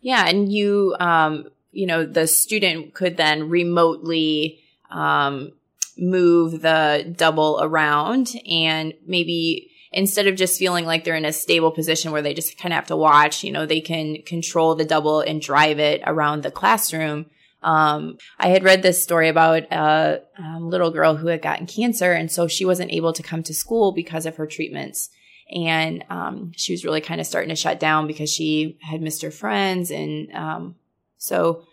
Yeah, 0.00 0.28
and 0.28 0.52
you, 0.52 0.96
um, 1.00 1.48
you 1.72 1.86
know, 1.86 2.06
the 2.06 2.26
student 2.26 2.94
could 2.94 3.16
then 3.16 3.48
remotely 3.48 4.60
um, 4.90 5.52
move 6.00 6.62
the 6.62 7.14
double 7.16 7.60
around 7.62 8.32
and 8.50 8.94
maybe 9.06 9.70
instead 9.92 10.26
of 10.26 10.36
just 10.36 10.58
feeling 10.58 10.86
like 10.86 11.04
they're 11.04 11.16
in 11.16 11.24
a 11.24 11.32
stable 11.32 11.70
position 11.70 12.12
where 12.12 12.22
they 12.22 12.32
just 12.32 12.56
kind 12.58 12.72
of 12.72 12.76
have 12.76 12.86
to 12.86 12.96
watch, 12.96 13.44
you 13.44 13.52
know, 13.52 13.66
they 13.66 13.80
can 13.80 14.22
control 14.22 14.74
the 14.74 14.84
double 14.84 15.20
and 15.20 15.40
drive 15.40 15.78
it 15.78 16.00
around 16.06 16.42
the 16.42 16.50
classroom 16.50 17.26
um, 17.62 18.16
I 18.38 18.48
had 18.48 18.64
read 18.64 18.82
this 18.82 19.02
story 19.02 19.28
about 19.28 19.70
a, 19.70 20.22
a 20.38 20.60
little 20.60 20.90
girl 20.90 21.16
who 21.16 21.28
had 21.28 21.42
gotten 21.42 21.66
cancer, 21.66 22.12
and 22.12 22.30
so 22.30 22.48
she 22.48 22.64
wasn't 22.64 22.92
able 22.92 23.12
to 23.12 23.22
come 23.22 23.42
to 23.44 23.54
school 23.54 23.92
because 23.92 24.26
of 24.26 24.36
her 24.36 24.46
treatments. 24.46 25.10
And 25.54 26.04
um, 26.08 26.52
she 26.56 26.72
was 26.72 26.84
really 26.84 27.00
kind 27.00 27.20
of 27.20 27.26
starting 27.26 27.48
to 27.50 27.56
shut 27.56 27.80
down 27.80 28.06
because 28.06 28.30
she 28.30 28.78
had 28.82 29.02
missed 29.02 29.22
her 29.22 29.30
friends, 29.30 29.90
and 29.90 30.32
um, 30.32 30.76
so 31.18 31.64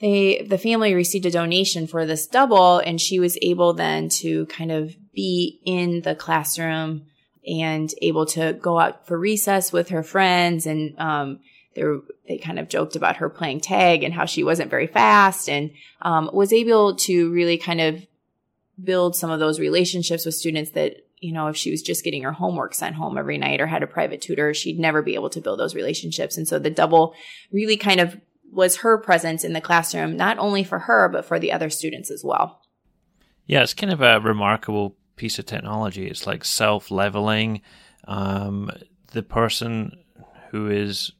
they 0.00 0.46
the 0.48 0.58
family 0.58 0.94
received 0.94 1.26
a 1.26 1.30
donation 1.30 1.86
for 1.86 2.06
this 2.06 2.26
double, 2.26 2.78
and 2.78 3.00
she 3.00 3.18
was 3.18 3.36
able 3.42 3.72
then 3.72 4.08
to 4.10 4.46
kind 4.46 4.70
of 4.70 4.96
be 5.12 5.60
in 5.64 6.02
the 6.02 6.14
classroom 6.14 7.06
and 7.46 7.92
able 8.02 8.26
to 8.26 8.52
go 8.52 8.78
out 8.78 9.06
for 9.06 9.18
recess 9.18 9.72
with 9.72 9.88
her 9.88 10.02
friends 10.02 10.66
and 10.66 10.98
um, 10.98 11.40
they 11.74 11.84
were, 11.84 12.00
they 12.26 12.38
kind 12.38 12.58
of 12.58 12.68
joked 12.68 12.94
about 12.94 13.16
her 13.16 13.28
playing 13.28 13.60
tag 13.60 14.02
and 14.02 14.12
how 14.12 14.26
she 14.26 14.44
wasn't 14.44 14.70
very 14.70 14.86
fast 14.86 15.48
and 15.48 15.70
um, 16.02 16.30
was 16.32 16.52
able 16.52 16.94
to 16.96 17.32
really 17.32 17.56
kind 17.56 17.80
of 17.80 18.06
build 18.82 19.16
some 19.16 19.30
of 19.30 19.40
those 19.40 19.58
relationships 19.58 20.24
with 20.24 20.34
students 20.34 20.72
that 20.72 20.96
you 21.18 21.32
know 21.32 21.48
if 21.48 21.56
she 21.56 21.70
was 21.70 21.82
just 21.82 22.04
getting 22.04 22.22
her 22.22 22.32
homework 22.32 22.74
sent 22.74 22.94
home 22.94 23.18
every 23.18 23.38
night 23.38 23.60
or 23.60 23.66
had 23.66 23.82
a 23.82 23.88
private 23.88 24.20
tutor 24.20 24.54
she'd 24.54 24.78
never 24.78 25.02
be 25.02 25.14
able 25.14 25.30
to 25.30 25.40
build 25.40 25.58
those 25.58 25.74
relationships. 25.74 26.36
And 26.36 26.46
so 26.46 26.58
the 26.58 26.70
double 26.70 27.14
really 27.50 27.76
kind 27.76 28.00
of 28.00 28.20
was 28.52 28.78
her 28.78 28.98
presence 28.98 29.44
in 29.44 29.52
the 29.52 29.60
classroom 29.60 30.16
not 30.16 30.38
only 30.38 30.64
for 30.64 30.78
her 30.80 31.08
but 31.08 31.24
for 31.24 31.38
the 31.38 31.52
other 31.52 31.70
students 31.70 32.10
as 32.10 32.22
well. 32.24 32.60
Yeah 33.46 33.62
it's 33.62 33.74
kind 33.74 33.92
of 33.92 34.00
a 34.00 34.20
remarkable 34.20 34.96
piece 35.16 35.38
of 35.38 35.46
technology. 35.46 36.06
It's 36.06 36.26
like 36.26 36.44
self-leveling. 36.44 37.60
Um, 38.06 38.70
the 39.12 39.22
person 39.22 39.92
who 40.50 40.70
is 40.70 41.12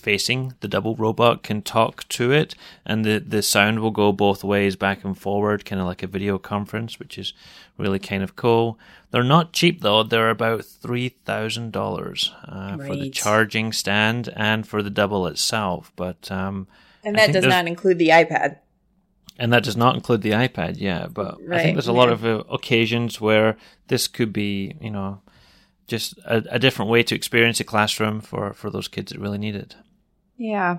facing 0.00 0.54
the 0.60 0.68
double 0.68 0.96
robot 0.96 1.42
can 1.42 1.62
talk 1.62 2.08
to 2.08 2.32
it 2.32 2.54
and 2.84 3.04
the, 3.04 3.18
the 3.18 3.42
sound 3.42 3.80
will 3.80 3.90
go 3.90 4.10
both 4.12 4.42
ways 4.42 4.76
back 4.76 5.04
and 5.04 5.16
forward 5.18 5.64
kind 5.64 5.80
of 5.80 5.86
like 5.86 6.02
a 6.02 6.06
video 6.06 6.38
conference 6.38 6.98
which 6.98 7.18
is 7.18 7.32
really 7.76 7.98
kind 7.98 8.22
of 8.22 8.36
cool. 8.36 8.78
They're 9.10 9.22
not 9.22 9.52
cheap 9.52 9.80
though. 9.80 10.02
They're 10.02 10.30
about 10.30 10.60
$3000 10.60 12.30
uh, 12.44 12.76
for 12.76 12.96
the 12.96 13.10
charging 13.10 13.72
stand 13.72 14.28
and 14.34 14.66
for 14.66 14.82
the 14.82 14.90
double 14.90 15.26
itself 15.26 15.92
but 15.96 16.30
um, 16.30 16.66
and 17.04 17.16
that 17.16 17.32
does 17.32 17.46
not 17.46 17.66
include 17.66 17.98
the 17.98 18.08
ipad. 18.08 18.58
And 19.38 19.52
that 19.52 19.62
does 19.62 19.76
not 19.76 19.94
include 19.94 20.22
the 20.22 20.32
ipad 20.32 20.76
yeah 20.78 21.06
but 21.06 21.38
right, 21.46 21.60
i 21.60 21.62
think 21.62 21.76
there's 21.76 21.88
a 21.88 21.92
yeah. 21.92 21.98
lot 21.98 22.10
of 22.10 22.24
uh, 22.24 22.42
occasions 22.50 23.20
where 23.20 23.56
this 23.88 24.08
could 24.08 24.32
be 24.32 24.74
you 24.80 24.90
know 24.90 25.20
just 25.90 26.16
a, 26.24 26.42
a, 26.50 26.58
different 26.58 26.90
way 26.90 27.02
to 27.02 27.14
experience 27.14 27.60
a 27.60 27.64
classroom 27.64 28.20
for, 28.20 28.54
for 28.54 28.70
those 28.70 28.88
kids 28.88 29.12
that 29.12 29.20
really 29.20 29.36
need 29.36 29.56
it. 29.56 29.74
Yeah. 30.40 30.78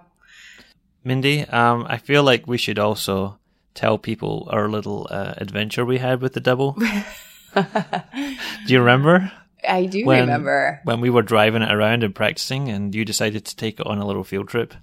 Mindy, 1.03 1.41
um, 1.45 1.85
I 1.87 1.97
feel 1.97 2.23
like 2.23 2.47
we 2.47 2.57
should 2.57 2.79
also 2.79 3.37
tell 3.75 3.99
people 3.99 4.47
our 4.51 4.67
little 4.67 5.07
uh, 5.09 5.35
adventure 5.37 5.85
we 5.85 5.99
had 5.99 6.19
with 6.19 6.33
the 6.33 6.39
double. 6.39 6.71
do 7.55 7.63
you 8.65 8.79
remember? 8.79 9.31
I 9.67 9.85
do 9.85 10.03
when, 10.03 10.21
remember. 10.21 10.81
When 10.83 10.99
we 10.99 11.11
were 11.11 11.21
driving 11.21 11.61
it 11.61 11.71
around 11.71 12.03
and 12.03 12.15
practicing, 12.15 12.69
and 12.69 12.93
you 12.95 13.05
decided 13.05 13.45
to 13.45 13.55
take 13.55 13.79
it 13.79 13.85
on 13.85 13.99
a 13.99 14.05
little 14.07 14.23
field 14.23 14.47
trip. 14.47 14.73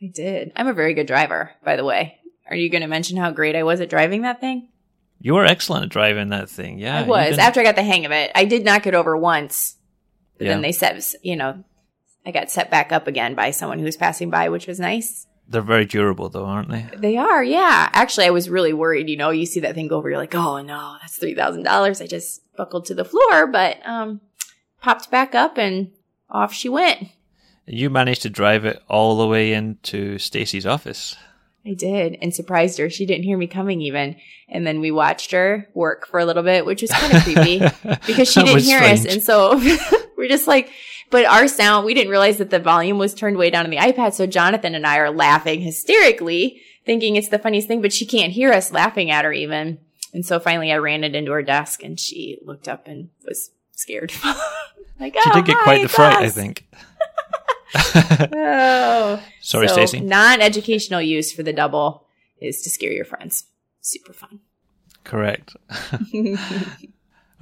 I 0.00 0.06
did. 0.06 0.52
I'm 0.54 0.68
a 0.68 0.74
very 0.74 0.94
good 0.94 1.08
driver, 1.08 1.50
by 1.64 1.74
the 1.74 1.84
way. 1.84 2.20
Are 2.48 2.56
you 2.56 2.70
going 2.70 2.82
to 2.82 2.88
mention 2.88 3.16
how 3.16 3.32
great 3.32 3.56
I 3.56 3.64
was 3.64 3.80
at 3.80 3.90
driving 3.90 4.22
that 4.22 4.40
thing? 4.40 4.68
You 5.20 5.34
were 5.34 5.44
excellent 5.44 5.86
at 5.86 5.90
driving 5.90 6.28
that 6.28 6.48
thing. 6.48 6.78
Yeah. 6.78 7.00
I 7.00 7.02
was. 7.02 7.36
After 7.36 7.60
I 7.60 7.64
got 7.64 7.74
the 7.74 7.82
hang 7.82 8.06
of 8.06 8.12
it, 8.12 8.30
I 8.32 8.44
did 8.44 8.64
knock 8.64 8.86
it 8.86 8.94
over 8.94 9.16
once. 9.16 9.74
But 10.38 10.46
yeah. 10.46 10.52
then 10.52 10.62
they 10.62 10.72
said, 10.72 11.04
you 11.22 11.34
know, 11.34 11.64
I 12.24 12.30
got 12.30 12.50
set 12.50 12.70
back 12.70 12.92
up 12.92 13.06
again 13.06 13.34
by 13.34 13.50
someone 13.50 13.78
who 13.78 13.84
was 13.84 13.96
passing 13.96 14.30
by, 14.30 14.48
which 14.48 14.66
was 14.66 14.78
nice. 14.78 15.26
They're 15.48 15.62
very 15.62 15.84
durable, 15.84 16.28
though, 16.28 16.44
aren't 16.44 16.68
they? 16.70 16.86
They 16.96 17.16
are, 17.16 17.42
yeah. 17.42 17.88
Actually, 17.92 18.26
I 18.26 18.30
was 18.30 18.48
really 18.48 18.72
worried. 18.72 19.08
You 19.08 19.16
know, 19.16 19.30
you 19.30 19.46
see 19.46 19.60
that 19.60 19.74
thing 19.74 19.88
go 19.88 19.96
over, 19.96 20.08
you're 20.08 20.18
like, 20.18 20.34
oh 20.34 20.62
no, 20.62 20.96
that's 21.00 21.16
three 21.18 21.34
thousand 21.34 21.64
dollars. 21.64 22.00
I 22.00 22.06
just 22.06 22.42
buckled 22.56 22.84
to 22.86 22.94
the 22.94 23.04
floor, 23.04 23.46
but 23.48 23.84
um, 23.84 24.20
popped 24.80 25.10
back 25.10 25.34
up 25.34 25.58
and 25.58 25.90
off 26.28 26.52
she 26.52 26.68
went. 26.68 27.08
You 27.66 27.90
managed 27.90 28.22
to 28.22 28.30
drive 28.30 28.64
it 28.64 28.82
all 28.88 29.18
the 29.18 29.26
way 29.26 29.52
into 29.52 30.18
Stacy's 30.18 30.66
office. 30.66 31.16
I 31.64 31.74
did 31.74 32.16
and 32.22 32.34
surprised 32.34 32.78
her. 32.78 32.88
She 32.88 33.04
didn't 33.04 33.24
hear 33.24 33.36
me 33.36 33.46
coming 33.46 33.80
even. 33.82 34.16
And 34.48 34.66
then 34.66 34.80
we 34.80 34.90
watched 34.90 35.32
her 35.32 35.68
work 35.74 36.06
for 36.06 36.18
a 36.18 36.24
little 36.24 36.42
bit, 36.42 36.64
which 36.64 36.82
was 36.82 36.90
kind 36.90 37.14
of 37.14 37.22
creepy 37.22 37.58
because 38.06 38.32
she 38.32 38.42
didn't 38.42 38.62
hear 38.62 38.78
strange. 38.78 39.06
us. 39.06 39.12
And 39.14 39.22
so 39.22 39.56
we're 40.16 40.28
just 40.28 40.48
like, 40.48 40.70
but 41.10 41.24
our 41.26 41.48
sound, 41.48 41.84
we 41.84 41.94
didn't 41.94 42.10
realize 42.10 42.38
that 42.38 42.50
the 42.50 42.58
volume 42.58 42.98
was 42.98 43.14
turned 43.14 43.36
way 43.36 43.50
down 43.50 43.64
on 43.64 43.70
the 43.70 43.76
iPad. 43.76 44.14
So 44.14 44.26
Jonathan 44.26 44.74
and 44.74 44.86
I 44.86 44.98
are 44.98 45.10
laughing 45.10 45.60
hysterically, 45.60 46.62
thinking 46.86 47.16
it's 47.16 47.28
the 47.28 47.38
funniest 47.38 47.68
thing, 47.68 47.82
but 47.82 47.92
she 47.92 48.06
can't 48.06 48.32
hear 48.32 48.52
us 48.52 48.72
laughing 48.72 49.10
at 49.10 49.24
her 49.24 49.32
even. 49.32 49.78
And 50.12 50.24
so 50.24 50.40
finally 50.40 50.72
I 50.72 50.78
ran 50.78 51.04
it 51.04 51.14
into 51.14 51.32
her 51.32 51.42
desk 51.42 51.82
and 51.82 51.98
she 51.98 52.38
looked 52.44 52.68
up 52.68 52.86
and 52.86 53.10
was 53.24 53.50
scared. 53.72 54.12
like, 55.00 55.14
oh, 55.16 55.22
she 55.24 55.30
did 55.32 55.46
get 55.46 55.56
hi, 55.56 55.64
quite 55.64 55.82
the 55.82 55.88
fright, 55.88 56.16
I 56.16 56.30
think. 56.30 56.66
oh. 58.34 59.22
Sorry, 59.40 59.68
so, 59.68 59.74
Stacy. 59.74 60.00
Non-educational 60.00 61.02
use 61.02 61.32
for 61.32 61.42
the 61.42 61.52
double 61.52 62.06
is 62.40 62.62
to 62.62 62.70
scare 62.70 62.92
your 62.92 63.04
friends. 63.04 63.44
Super 63.80 64.12
fun. 64.12 64.40
Correct. 65.04 65.56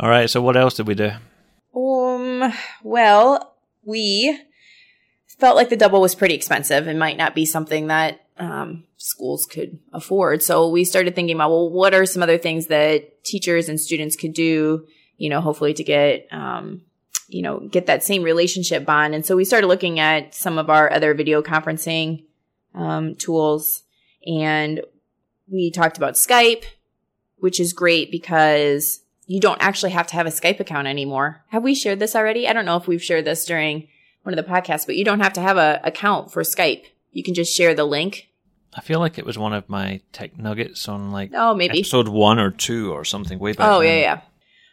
All 0.00 0.08
right. 0.08 0.30
So 0.30 0.40
what 0.40 0.56
else 0.56 0.75
did 0.75 0.87
we 0.87 0.94
do? 0.94 1.10
Um. 1.75 2.52
Well, 2.82 3.54
we 3.88 4.38
felt 5.38 5.57
like 5.57 5.71
the 5.71 5.76
double 5.76 6.00
was 6.00 6.14
pretty 6.14 6.35
expensive 6.35 6.87
and 6.87 6.99
might 6.99 7.16
not 7.16 7.35
be 7.35 7.47
something 7.47 7.87
that 7.87 8.21
um, 8.37 8.85
schools 8.99 9.47
could 9.47 9.78
afford. 9.92 10.42
So 10.42 10.68
we 10.68 10.85
started 10.85 11.14
thinking 11.14 11.35
about, 11.35 11.50
well, 11.50 11.71
what 11.71 11.95
are 11.95 12.04
some 12.04 12.23
other 12.23 12.38
things 12.38 12.66
that 12.66 13.25
teachers 13.25 13.68
and 13.68 13.80
students 13.80 14.14
could 14.14 14.35
do, 14.35 14.87
you 15.16 15.30
know, 15.30 15.40
hopefully 15.40 15.73
to 15.75 15.83
get, 15.83 16.28
um, 16.30 16.83
you 17.28 17.42
know, 17.42 17.61
get 17.61 17.87
that 17.87 18.02
same 18.04 18.23
relationship 18.23 18.85
bond. 18.85 19.14
And 19.14 19.25
so 19.25 19.37
we 19.37 19.45
started 19.45 19.68
looking 19.68 19.99
at 19.99 20.35
some 20.35 20.59
of 20.59 20.68
our 20.68 20.92
other 20.92 21.14
video 21.14 21.42
conferencing 21.42 22.25
um, 22.75 23.14
tools 23.14 23.85
and 24.26 24.83
we 25.50 25.71
talked 25.71 25.97
about 25.97 26.14
Skype, 26.14 26.64
which 27.38 27.59
is 27.59 27.73
great 27.73 28.11
because 28.11 29.00
you 29.28 29.40
don't 29.40 29.62
actually 29.62 29.90
have 29.90 30.06
to 30.08 30.14
have 30.14 30.26
a 30.26 30.30
Skype 30.30 30.58
account 30.58 30.88
anymore. 30.88 31.44
Have 31.49 31.62
we 31.62 31.75
shared 31.75 31.99
this 31.99 32.16
already? 32.16 32.49
I 32.49 32.54
don't 32.54 32.64
know 32.64 32.76
if 32.76 32.88
we've 32.88 33.02
shared 33.02 33.26
this 33.26 33.44
during 33.44 33.87
one 34.23 34.37
of 34.37 34.42
the 34.44 34.50
podcasts, 34.50 34.87
but 34.87 34.97
you 34.97 35.04
don't 35.04 35.20
have 35.20 35.35
to 35.35 35.40
have 35.42 35.58
a 35.58 35.80
account 35.85 36.32
for 36.32 36.42
Skype. 36.42 36.85
You 37.12 37.23
can 37.23 37.35
just 37.35 37.54
share 37.54 37.75
the 37.75 37.85
link. 37.85 38.28
I 38.75 38.80
feel 38.80 39.00
like 39.00 39.18
it 39.18 39.26
was 39.26 39.37
one 39.37 39.52
of 39.52 39.68
my 39.68 40.00
tech 40.12 40.38
nuggets 40.38 40.88
on 40.88 41.12
like 41.12 41.30
oh 41.35 41.54
maybe 41.54 41.80
episode 41.80 42.08
one 42.08 42.38
or 42.38 42.50
two 42.50 42.90
or 42.92 43.04
something 43.04 43.38
way 43.38 43.52
back. 43.52 43.70
Oh 43.70 43.80
then. 43.80 43.88
yeah 43.88 44.00
yeah. 44.00 44.20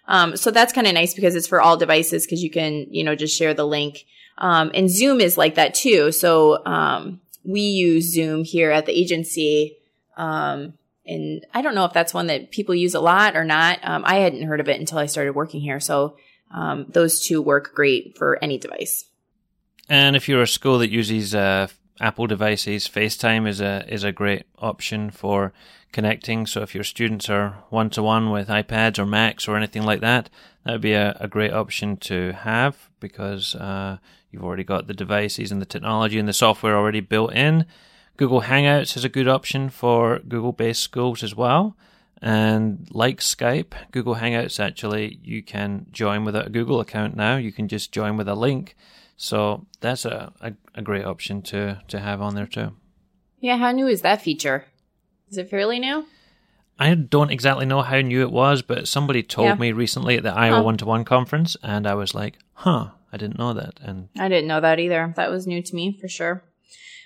Um, 0.08 0.38
so 0.38 0.52
that's 0.52 0.72
kind 0.72 0.88
of 0.88 0.94
nice 0.94 1.14
because 1.14 1.36
it's 1.36 1.48
for 1.48 1.60
all 1.60 1.76
devices 1.76 2.26
because 2.26 2.42
you 2.42 2.50
can 2.50 2.88
you 2.90 3.04
know 3.04 3.16
just 3.16 3.38
share 3.38 3.54
the 3.54 3.68
link. 3.68 4.06
Um, 4.38 4.72
and 4.74 4.90
Zoom 4.90 5.20
is 5.20 5.38
like 5.38 5.56
that 5.56 5.74
too. 5.74 6.14
So 6.14 6.66
um, 6.66 7.20
we 7.44 7.62
use 7.62 8.14
Zoom 8.14 8.46
here 8.46 8.72
at 8.72 8.86
the 8.86 8.98
agency. 8.98 9.78
Um, 10.16 10.74
and 11.06 11.46
I 11.54 11.62
don't 11.62 11.76
know 11.76 11.86
if 11.86 11.94
that's 11.94 12.14
one 12.14 12.28
that 12.28 12.52
people 12.52 12.76
use 12.76 12.96
a 12.96 13.00
lot 13.00 13.36
or 13.36 13.44
not. 13.44 13.80
Um, 13.84 14.04
I 14.06 14.16
hadn't 14.16 14.44
heard 14.44 14.60
of 14.60 14.70
it 14.70 14.80
until 14.80 14.98
I 14.98 15.06
started 15.06 15.36
working 15.36 15.62
here. 15.62 15.80
So 15.80 16.18
um, 16.52 16.86
those 16.90 17.24
two 17.24 17.42
work 17.42 17.74
great 17.74 18.18
for 18.18 18.42
any 18.44 18.58
device. 18.58 19.06
And 19.88 20.16
if 20.16 20.28
you're 20.28 20.42
a 20.42 20.48
school 20.48 20.80
that 20.80 20.90
uses 20.90 21.36
uh, 21.36 21.68
Apple 22.00 22.28
devices, 22.28 22.88
FaceTime 22.88 23.48
is 23.48 23.62
a 23.62 23.86
is 23.88 24.04
a 24.04 24.12
great 24.12 24.44
option 24.58 25.12
for 25.12 25.54
connecting. 25.92 26.46
So 26.46 26.62
if 26.62 26.76
your 26.76 26.84
students 26.84 27.30
are 27.30 27.64
one 27.70 27.90
to 27.92 28.04
one 28.04 28.32
with 28.32 28.50
iPads 28.50 29.00
or 29.00 29.06
Macs 29.06 29.48
or 29.48 29.56
anything 29.56 29.84
like 29.84 30.02
that, 30.02 30.30
that 30.64 30.74
would 30.74 30.82
be 30.82 30.94
a, 30.94 31.16
a 31.20 31.28
great 31.28 31.54
option 31.54 31.98
to 31.98 32.34
have 32.34 32.90
because 33.00 33.56
uh, 33.56 33.98
you've 34.30 34.44
already 34.44 34.64
got 34.64 34.88
the 34.88 34.94
devices 34.94 35.52
and 35.52 35.62
the 35.62 35.66
technology 35.66 36.20
and 36.20 36.28
the 36.28 36.34
software 36.34 36.76
already 36.76 37.00
built 37.00 37.34
in. 37.34 37.66
Google 38.18 38.42
Hangouts 38.42 38.96
is 38.96 39.04
a 39.04 39.10
good 39.10 39.28
option 39.28 39.70
for 39.70 40.20
Google 40.20 40.54
based 40.54 40.82
schools 40.82 41.24
as 41.24 41.36
well. 41.36 41.76
And 42.22 42.88
like 42.92 43.20
Skype, 43.20 43.74
Google 43.92 44.16
Hangouts 44.16 44.60
actually, 44.60 45.20
you 45.22 45.44
can 45.44 45.88
join 45.92 46.26
with 46.26 46.36
a 46.36 46.50
Google 46.50 46.80
account 46.80 47.16
now. 47.16 47.36
You 47.36 47.52
can 47.52 47.68
just 47.68 47.92
join 47.92 48.18
with 48.18 48.28
a 48.28 48.36
link 48.36 48.76
so 49.18 49.66
that's 49.80 50.06
a, 50.06 50.34
a, 50.42 50.54
a, 50.74 50.82
great 50.82 51.06
option 51.06 51.42
to, 51.44 51.82
to 51.88 52.00
have 52.00 52.22
on 52.22 52.36
there 52.36 52.48
too. 52.48 52.74
Yeah, 53.40 53.58
how 53.58 53.72
new 53.72 53.88
is 53.88 54.02
that 54.02 54.22
feature? 54.22 54.66
Is 55.30 55.38
it 55.38 55.50
fairly 55.50 55.80
new? 55.80 56.06
I 56.78 56.94
don't 56.94 57.32
exactly 57.32 57.66
know 57.66 57.82
how 57.82 58.02
new 58.02 58.22
it 58.22 58.32
was, 58.32 58.62
but 58.62 58.88
somebody 58.88 59.24
told 59.24 59.48
yeah. 59.48 59.56
me 59.56 59.72
recently 59.72 60.18
at 60.18 60.24
the 60.24 60.34
Iowa 60.34 60.62
One 60.62 60.76
to 60.78 60.86
One 60.86 61.06
conference, 61.06 61.56
and 61.64 61.88
I 61.88 61.94
was 61.94 62.14
like, 62.14 62.38
"Huh, 62.54 62.90
I 63.14 63.18
didn't 63.18 63.40
know 63.40 63.54
that." 63.54 63.80
And 63.82 64.10
I 64.20 64.28
didn't 64.28 64.48
know 64.48 64.60
that 64.60 64.78
either. 64.78 65.14
That 65.16 65.32
was 65.32 65.48
new 65.48 65.62
to 65.62 65.76
me 65.76 65.98
for 65.98 66.10
sure. 66.10 66.44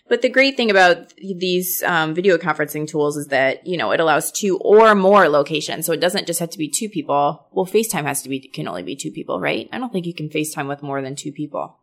But 0.09 0.21
the 0.23 0.29
great 0.29 0.57
thing 0.57 0.71
about 0.71 1.13
these 1.15 1.83
um, 1.83 2.15
video 2.15 2.37
conferencing 2.37 2.87
tools 2.87 3.15
is 3.15 3.27
that 3.27 3.65
you 3.65 3.77
know 3.77 3.91
it 3.91 3.99
allows 3.99 4.31
two 4.31 4.57
or 4.57 4.95
more 4.95 5.29
locations, 5.29 5.85
so 5.85 5.93
it 5.93 6.01
doesn't 6.01 6.27
just 6.27 6.39
have 6.39 6.49
to 6.49 6.57
be 6.57 6.67
two 6.67 6.89
people. 6.89 7.47
Well, 7.51 7.65
FaceTime 7.65 8.05
has 8.05 8.21
to 8.23 8.29
be 8.29 8.39
can 8.39 8.67
only 8.67 8.83
be 8.83 8.95
two 8.95 9.11
people, 9.11 9.39
right? 9.39 9.69
I 9.71 9.77
don't 9.77 9.93
think 9.93 10.05
you 10.05 10.13
can 10.13 10.29
FaceTime 10.29 10.67
with 10.67 10.83
more 10.83 11.01
than 11.01 11.15
two 11.15 11.31
people 11.31 11.79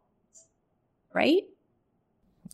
right? 1.16 1.44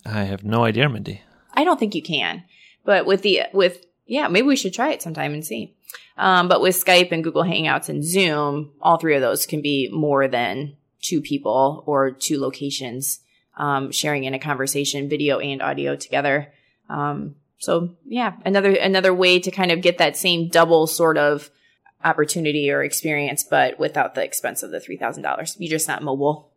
I 0.07 0.23
have 0.23 0.45
no 0.45 0.65
idea, 0.65 0.89
Mindy. 0.89 1.21
I 1.53 1.65
don't 1.65 1.79
think 1.79 1.95
you 1.95 2.03
can. 2.03 2.45
But 2.85 3.05
with 3.05 3.23
the 3.23 3.43
with 3.53 3.85
yeah, 4.07 4.29
maybe 4.29 4.47
we 4.47 4.57
should 4.57 4.73
try 4.73 4.93
it 4.93 5.03
sometime 5.03 5.35
and 5.35 5.45
see. 5.45 5.75
Um, 6.17 6.49
but 6.49 6.61
with 6.61 6.83
Skype 6.83 7.13
and 7.13 7.25
Google 7.25 7.45
Hangouts 7.45 7.89
and 7.89 8.05
Zoom, 8.05 8.73
all 8.81 8.99
three 8.99 9.15
of 9.15 9.21
those 9.21 9.47
can 9.47 9.61
be 9.61 9.91
more 9.93 10.29
than 10.29 10.77
two 11.01 11.21
people 11.21 11.83
or 11.87 12.11
two 12.11 12.41
locations 12.41 13.21
um, 13.57 13.93
sharing 13.93 14.25
in 14.25 14.35
a 14.35 14.39
conversation, 14.39 15.09
video 15.09 15.39
and 15.39 15.63
audio 15.63 15.97
together. 15.97 16.53
Um, 16.89 17.37
so 17.59 17.97
yeah, 18.05 18.35
another 18.45 18.73
another 18.73 19.15
way 19.15 19.39
to 19.41 19.51
kind 19.51 19.71
of 19.71 19.81
get 19.81 19.99
that 19.99 20.17
same 20.17 20.49
double 20.49 20.87
sort 20.87 21.17
of 21.17 21.51
opportunity 22.05 22.71
or 22.71 22.83
experience, 22.83 23.45
but 23.49 23.79
without 23.79 24.15
the 24.15 24.25
expense 24.25 24.63
of 24.63 24.71
the 24.71 24.81
three 24.81 24.97
thousand 24.97 25.23
dollars. 25.23 25.57
You're 25.59 25.71
just 25.71 25.89
not 25.89 26.03
mobile. 26.03 26.51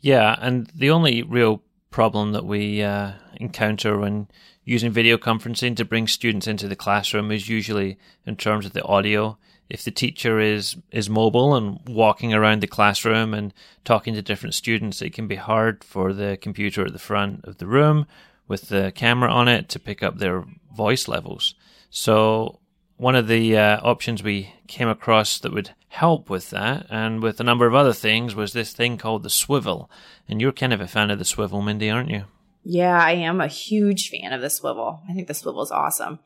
Yeah, 0.00 0.36
and 0.40 0.66
the 0.74 0.90
only 0.90 1.22
real 1.22 1.62
problem 1.90 2.32
that 2.32 2.46
we 2.46 2.82
uh, 2.82 3.12
encounter 3.36 3.98
when 3.98 4.28
using 4.64 4.92
video 4.92 5.18
conferencing 5.18 5.76
to 5.76 5.84
bring 5.84 6.06
students 6.06 6.46
into 6.46 6.68
the 6.68 6.76
classroom 6.76 7.32
is 7.32 7.48
usually 7.48 7.98
in 8.24 8.36
terms 8.36 8.64
of 8.64 8.72
the 8.72 8.84
audio. 8.84 9.36
If 9.70 9.84
the 9.84 9.90
teacher 9.90 10.40
is 10.40 10.76
is 10.90 11.08
mobile 11.08 11.54
and 11.54 11.78
walking 11.86 12.34
around 12.34 12.60
the 12.60 12.66
classroom 12.66 13.32
and 13.32 13.54
talking 13.84 14.14
to 14.14 14.22
different 14.22 14.54
students, 14.54 15.00
it 15.00 15.14
can 15.14 15.28
be 15.28 15.36
hard 15.36 15.84
for 15.84 16.12
the 16.12 16.36
computer 16.40 16.84
at 16.84 16.92
the 16.92 16.98
front 16.98 17.44
of 17.44 17.58
the 17.58 17.66
room 17.66 18.06
with 18.48 18.68
the 18.68 18.92
camera 18.94 19.30
on 19.30 19.46
it 19.46 19.68
to 19.68 19.78
pick 19.78 20.02
up 20.02 20.18
their 20.18 20.44
voice 20.74 21.06
levels. 21.06 21.54
So 21.88 22.58
one 22.96 23.14
of 23.14 23.28
the 23.28 23.56
uh, 23.56 23.80
options 23.82 24.22
we 24.22 24.52
came 24.66 24.88
across 24.88 25.38
that 25.38 25.52
would 25.52 25.70
help 25.88 26.28
with 26.28 26.50
that, 26.50 26.86
and 26.90 27.22
with 27.22 27.40
a 27.40 27.44
number 27.44 27.66
of 27.66 27.74
other 27.74 27.92
things, 27.92 28.34
was 28.34 28.52
this 28.52 28.72
thing 28.72 28.98
called 28.98 29.22
the 29.22 29.28
Swivl. 29.28 29.88
And 30.28 30.40
you're 30.40 30.52
kind 30.52 30.72
of 30.72 30.80
a 30.80 30.86
fan 30.86 31.10
of 31.10 31.18
the 31.18 31.24
Swivl, 31.24 31.64
Mindy, 31.64 31.90
aren't 31.90 32.10
you? 32.10 32.24
Yeah, 32.62 33.02
I 33.02 33.12
am 33.12 33.40
a 33.40 33.46
huge 33.46 34.10
fan 34.10 34.32
of 34.32 34.40
the 34.40 34.48
Swivl. 34.48 35.00
I 35.08 35.14
think 35.14 35.28
the 35.28 35.34
Swivl 35.34 35.62
is 35.62 35.70
awesome. 35.70 36.18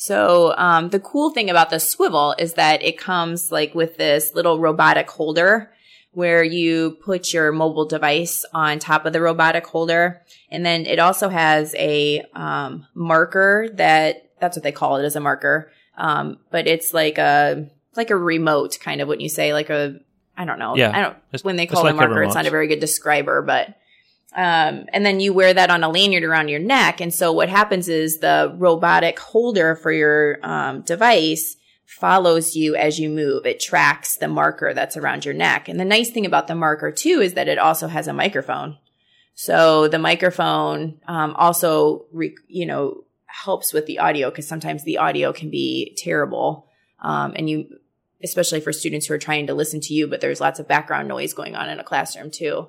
So 0.00 0.54
um, 0.56 0.88
the 0.88 1.00
cool 1.00 1.30
thing 1.30 1.50
about 1.50 1.70
the 1.70 1.76
Swivl 1.76 2.34
is 2.38 2.54
that 2.54 2.82
it 2.82 2.98
comes 2.98 3.52
like 3.52 3.74
with 3.74 3.96
this 3.96 4.34
little 4.34 4.58
robotic 4.58 5.10
holder 5.10 5.72
where 6.12 6.42
you 6.42 6.92
put 7.02 7.32
your 7.32 7.52
mobile 7.52 7.84
device 7.84 8.44
on 8.54 8.78
top 8.78 9.06
of 9.06 9.12
the 9.12 9.20
robotic 9.20 9.66
holder, 9.66 10.22
and 10.50 10.64
then 10.64 10.86
it 10.86 10.98
also 10.98 11.28
has 11.28 11.74
a 11.76 12.24
um, 12.34 12.86
marker 12.94 13.68
that 13.74 14.30
that's 14.40 14.56
what 14.56 14.62
they 14.64 14.72
call 14.72 14.96
it 14.96 15.04
as 15.04 15.16
a 15.16 15.20
marker 15.20 15.70
um, 16.00 16.38
but 16.50 16.66
it's 16.66 16.92
like 16.94 17.18
a 17.18 17.68
like 17.96 18.10
a 18.10 18.16
remote 18.16 18.78
kind 18.80 19.00
of 19.00 19.08
what 19.08 19.20
you 19.20 19.28
say, 19.28 19.52
like 19.52 19.70
a 19.70 20.00
I 20.36 20.46
don't 20.46 20.58
know. 20.58 20.76
Yeah. 20.76 20.96
I 20.96 21.02
don't 21.02 21.44
when 21.44 21.56
they 21.56 21.66
call 21.66 21.86
it 21.86 21.90
a 21.90 21.94
marker, 21.94 22.22
it's 22.22 22.34
not 22.34 22.46
a 22.46 22.50
very 22.50 22.66
good 22.66 22.80
describer, 22.80 23.42
but 23.42 23.76
um, 24.34 24.86
and 24.92 25.04
then 25.04 25.20
you 25.20 25.32
wear 25.32 25.52
that 25.52 25.70
on 25.70 25.82
a 25.82 25.88
lanyard 25.88 26.22
around 26.22 26.48
your 26.48 26.60
neck. 26.60 27.00
And 27.00 27.12
so 27.12 27.32
what 27.32 27.48
happens 27.48 27.88
is 27.88 28.18
the 28.18 28.54
robotic 28.56 29.18
holder 29.18 29.74
for 29.74 29.90
your 29.90 30.38
um, 30.42 30.82
device 30.82 31.56
follows 31.84 32.54
you 32.54 32.76
as 32.76 33.00
you 33.00 33.08
move. 33.08 33.44
It 33.44 33.58
tracks 33.58 34.16
the 34.16 34.28
marker 34.28 34.72
that's 34.72 34.96
around 34.96 35.24
your 35.24 35.34
neck. 35.34 35.68
And 35.68 35.80
the 35.80 35.84
nice 35.84 36.10
thing 36.10 36.24
about 36.24 36.46
the 36.46 36.54
marker 36.54 36.92
too 36.92 37.20
is 37.20 37.34
that 37.34 37.48
it 37.48 37.58
also 37.58 37.88
has 37.88 38.06
a 38.06 38.12
microphone. 38.12 38.78
So 39.34 39.88
the 39.88 39.98
microphone 39.98 41.00
um, 41.08 41.34
also, 41.36 42.06
re- 42.12 42.36
you 42.46 42.66
know, 42.66 43.04
helps 43.26 43.72
with 43.72 43.86
the 43.86 43.98
audio 43.98 44.30
because 44.30 44.46
sometimes 44.46 44.84
the 44.84 44.98
audio 44.98 45.32
can 45.32 45.50
be 45.50 45.96
terrible. 45.98 46.68
Um, 47.00 47.32
and 47.34 47.50
you, 47.50 47.78
especially 48.22 48.60
for 48.60 48.72
students 48.72 49.06
who 49.06 49.14
are 49.14 49.18
trying 49.18 49.48
to 49.48 49.54
listen 49.54 49.80
to 49.80 49.94
you, 49.94 50.06
but 50.06 50.20
there's 50.20 50.40
lots 50.40 50.60
of 50.60 50.68
background 50.68 51.08
noise 51.08 51.32
going 51.32 51.56
on 51.56 51.68
in 51.68 51.80
a 51.80 51.84
classroom 51.84 52.30
too. 52.30 52.68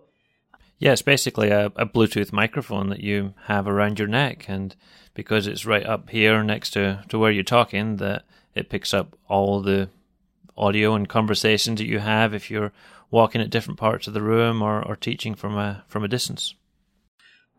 Yeah, 0.81 0.93
it's 0.93 1.03
basically 1.03 1.49
a, 1.51 1.67
a 1.75 1.85
Bluetooth 1.85 2.33
microphone 2.33 2.89
that 2.89 3.01
you 3.01 3.35
have 3.43 3.67
around 3.67 3.99
your 3.99 4.07
neck. 4.07 4.45
And 4.47 4.75
because 5.13 5.45
it's 5.45 5.63
right 5.63 5.85
up 5.85 6.09
here 6.09 6.41
next 6.43 6.71
to, 6.71 7.03
to 7.09 7.19
where 7.19 7.29
you're 7.29 7.43
talking, 7.43 7.97
that 7.97 8.23
it 8.55 8.67
picks 8.67 8.91
up 8.91 9.15
all 9.29 9.61
the 9.61 9.89
audio 10.57 10.95
and 10.95 11.07
conversations 11.07 11.77
that 11.77 11.85
you 11.85 11.99
have 11.99 12.33
if 12.33 12.49
you're 12.49 12.73
walking 13.11 13.41
at 13.41 13.51
different 13.51 13.79
parts 13.79 14.07
of 14.07 14.15
the 14.15 14.23
room 14.23 14.63
or, 14.63 14.81
or 14.83 14.95
teaching 14.95 15.35
from 15.35 15.55
a 15.55 15.83
from 15.87 16.03
a 16.03 16.07
distance. 16.07 16.55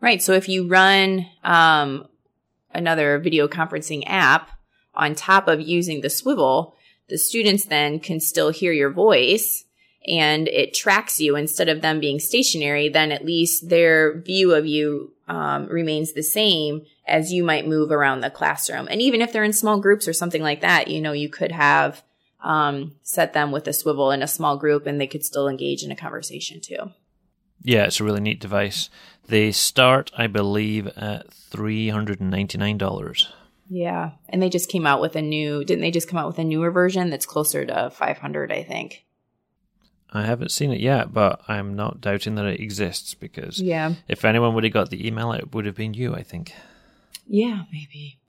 Right. 0.01 0.21
So 0.21 0.33
if 0.33 0.49
you 0.49 0.67
run 0.67 1.25
um, 1.45 2.09
another 2.73 3.19
video 3.19 3.47
conferencing 3.47 4.03
app 4.05 4.49
on 4.95 5.15
top 5.15 5.47
of 5.47 5.61
using 5.61 6.01
the 6.01 6.09
Swivl, 6.09 6.73
the 7.07 7.17
students 7.17 7.63
then 7.63 8.01
can 8.01 8.19
still 8.19 8.49
hear 8.49 8.73
your 8.73 8.91
voice 8.91 9.63
and 10.05 10.47
it 10.47 10.73
tracks 10.73 11.19
you 11.19 11.35
instead 11.35 11.69
of 11.69 11.81
them 11.81 11.99
being 11.99 12.19
stationary, 12.19 12.89
then 12.89 13.11
at 13.11 13.25
least 13.25 13.69
their 13.69 14.19
view 14.19 14.53
of 14.53 14.65
you 14.65 15.13
um, 15.27 15.67
remains 15.67 16.13
the 16.13 16.23
same 16.23 16.85
as 17.07 17.31
you 17.31 17.43
might 17.43 17.67
move 17.67 17.91
around 17.91 18.21
the 18.21 18.29
classroom. 18.29 18.87
And 18.89 19.01
even 19.01 19.21
if 19.21 19.31
they're 19.31 19.43
in 19.43 19.53
small 19.53 19.79
groups 19.79 20.07
or 20.07 20.13
something 20.13 20.41
like 20.41 20.61
that, 20.61 20.87
you 20.87 21.01
know, 21.01 21.13
you 21.13 21.29
could 21.29 21.51
have 21.51 22.03
um, 22.41 22.95
set 23.03 23.33
them 23.33 23.51
with 23.51 23.67
a 23.67 23.71
Swivl 23.71 24.13
in 24.13 24.21
a 24.21 24.27
small 24.27 24.57
group 24.57 24.85
and 24.85 24.99
they 24.99 25.07
could 25.07 25.23
still 25.23 25.47
engage 25.47 25.83
in 25.83 25.91
a 25.91 25.95
conversation 25.95 26.59
too. 26.59 26.91
Yeah, 27.61 27.85
it's 27.85 28.01
a 28.01 28.03
really 28.03 28.19
neat 28.19 28.41
device. 28.41 28.89
They 29.27 29.53
start, 29.53 30.11
I 30.17 30.27
believe, 30.27 30.87
at 30.97 31.29
$399. 31.29 33.27
Yeah. 33.69 34.11
And 34.27 34.41
they 34.41 34.49
just 34.49 34.69
came 34.69 34.85
out 34.85 34.99
with 34.99 35.15
a 35.15 35.21
new, 35.21 35.63
didn't 35.63 35.81
they 35.81 35.91
just 35.91 36.09
come 36.09 36.19
out 36.19 36.27
with 36.27 36.39
a 36.39 36.43
newer 36.43 36.71
version 36.71 37.09
that's 37.09 37.25
closer 37.25 37.65
to 37.65 37.89
500, 37.89 38.51
I 38.51 38.63
think? 38.63 39.05
I 40.13 40.25
haven't 40.25 40.51
seen 40.51 40.71
it 40.71 40.79
yet, 40.79 41.11
but 41.11 41.41
I'm 41.47 41.75
not 41.75 41.99
doubting 41.99 42.35
that 42.35 42.45
it 42.45 42.59
exists 42.59 43.13
because 43.15 43.59
Yeah. 43.59 43.93
if 44.07 44.23
anyone 44.23 44.53
would 44.53 44.63
have 44.63 44.73
got 44.73 44.89
the 44.91 45.07
email, 45.07 45.31
it 45.31 45.53
would 45.53 45.65
have 45.65 45.75
been 45.75 45.93
you, 45.93 46.13
I 46.13 46.21
think. 46.21 46.53
Yeah, 47.27 47.63
maybe. 47.71 48.19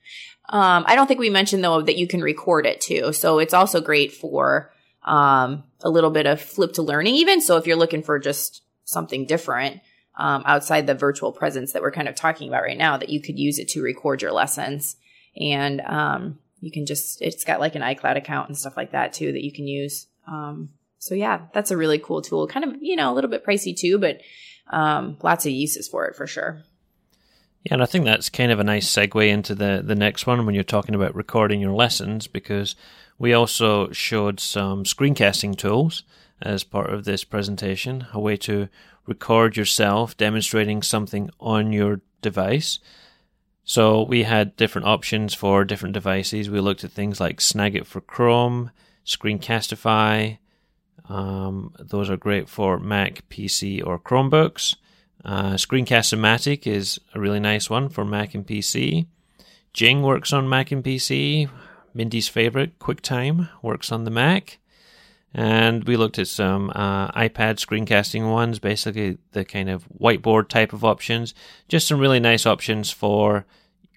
Um, 0.49 0.85
I 0.87 0.95
don't 0.95 1.07
think 1.07 1.21
we 1.21 1.31
mentioned 1.31 1.63
though 1.65 1.83
that 1.83 1.97
you 1.97 2.07
can 2.07 2.21
record 2.21 2.67
it 2.67 2.81
too. 2.81 3.13
So 3.13 3.39
it's 3.39 3.55
also 3.55 3.81
great 3.81 4.13
for 4.13 4.73
um, 5.03 5.65
a 5.83 5.91
little 5.91 6.11
bit 6.11 6.27
of 6.27 6.41
flip 6.41 6.73
to 6.75 6.83
learning, 6.83 7.15
even. 7.17 7.41
So 7.41 7.57
if 7.57 7.67
you're 7.67 7.77
looking 7.77 8.03
for 8.03 8.19
just 8.19 8.63
something 8.85 9.27
different 9.27 9.81
um, 10.17 10.43
outside 10.47 10.87
the 10.87 10.95
virtual 10.95 11.33
presence 11.33 11.73
that 11.73 11.83
we're 11.83 11.91
kind 11.91 12.09
of 12.09 12.15
talking 12.15 12.49
about 12.49 12.63
right 12.63 12.79
now, 12.79 12.97
that 12.97 13.09
you 13.11 13.21
could 13.21 13.39
use 13.39 13.59
it 13.59 13.69
to 13.69 13.83
record 13.83 14.23
your 14.23 14.33
lessons. 14.33 14.97
And 15.39 15.81
um, 15.83 16.39
you 16.61 16.71
can 16.71 16.87
just, 16.87 17.21
it's 17.21 17.45
got 17.45 17.61
like 17.61 17.75
an 17.75 17.83
iCloud 17.83 18.17
account 18.17 18.49
and 18.49 18.57
stuff 18.57 18.77
like 18.77 18.93
that 18.93 19.13
too 19.13 19.33
that 19.33 19.43
you 19.45 19.53
can 19.53 19.67
use. 19.67 20.07
Um, 20.27 20.71
so 21.05 21.15
yeah, 21.15 21.43
that's 21.53 21.71
a 21.71 21.77
really 21.77 21.99
cool 21.99 22.23
tool. 22.23 22.47
Kind 22.47 22.65
of, 22.65 22.77
you 22.81 22.97
know, 22.97 23.13
a 23.13 23.15
little 23.15 23.29
bit 23.29 23.45
pricey 23.45 23.77
too, 23.77 23.99
but 23.99 24.23
um, 24.71 25.19
lots 25.23 25.45
of 25.45 25.53
uses 25.53 25.87
for 25.87 26.07
it 26.07 26.17
for 26.17 26.27
sure. 26.27 26.63
Yeah, 27.63 27.75
and 27.75 27.83
I 27.83 27.87
think 27.87 28.07
that's 28.07 28.31
kind 28.31 28.51
of 28.51 28.59
a 28.59 28.65
nice 28.65 28.91
segue 28.91 29.29
into 29.29 29.55
the, 29.55 29.83
the 29.85 29.95
next 29.95 30.27
one 30.27 30.47
when 30.47 30.55
you're 30.55 30.65
talking 30.65 30.95
about 30.95 31.15
recording 31.15 31.61
your 31.61 31.75
lessons 31.75 32.27
because 32.27 32.75
we 33.19 33.35
also 33.35 33.93
showed 33.93 34.41
some 34.41 34.85
screencasting 34.85 35.59
tools 35.59 36.05
as 36.41 36.65
part 36.65 36.91
of 36.91 37.05
this 37.05 37.23
presentation, 37.23 38.07
a 38.15 38.19
way 38.19 38.39
to 38.39 38.71
record 39.07 39.59
yourself 39.59 40.17
demonstrating 40.17 40.81
something 40.81 41.29
on 41.39 41.71
your 41.71 42.01
device. 42.23 42.79
So 43.63 44.05
we 44.05 44.23
had 44.23 44.57
different 44.57 44.87
options 44.87 45.35
for 45.35 45.67
different 45.67 45.93
devices. 45.93 46.49
We 46.49 46.61
looked 46.61 46.83
at 46.83 46.93
things 46.93 47.21
like 47.21 47.41
Snagit 47.41 47.85
for 47.85 48.01
Chrome, 48.01 48.71
Screencastify. 49.05 50.39
Um, 51.09 51.75
those 51.79 52.11
are 52.11 52.17
great 52.17 52.49
for 52.49 52.79
Mac, 52.79 53.29
PC, 53.29 53.85
or 53.85 53.99
Chromebooks. 53.99 54.77
Uh, 55.25 55.55
Screencast-O-Matic 55.55 56.67
is 56.67 57.01
a 57.15 57.21
really 57.21 57.41
nice 57.41 57.71
one 57.71 57.89
for 57.89 58.05
Mac 58.05 58.35
and 58.35 58.47
PC. 58.47 59.07
Jing 59.73 60.03
works 60.03 60.33
on 60.33 60.49
Mac 60.49 60.71
and 60.71 60.85
PC. 60.85 61.49
Mindy's 61.95 62.29
favorite, 62.29 62.79
QuickTime, 62.79 63.49
works 63.63 63.93
on 63.93 64.05
the 64.05 64.11
Mac. 64.11 64.59
And 65.33 65.85
we 65.85 65.97
looked 65.97 66.19
at 66.19 66.29
some 66.29 66.71
uh, 66.71 67.11
iPad 67.13 67.57
screencasting 67.59 68.31
ones, 68.31 68.61
basically 68.61 69.19
the 69.33 69.45
kind 69.45 69.69
of 69.69 69.85
whiteboard 69.89 70.49
type 70.49 70.73
of 70.73 70.85
options. 70.85 71.35
Just 71.69 71.89
some 71.89 71.99
really 71.99 72.21
nice 72.21 72.47
options 72.47 72.91
for 72.91 73.45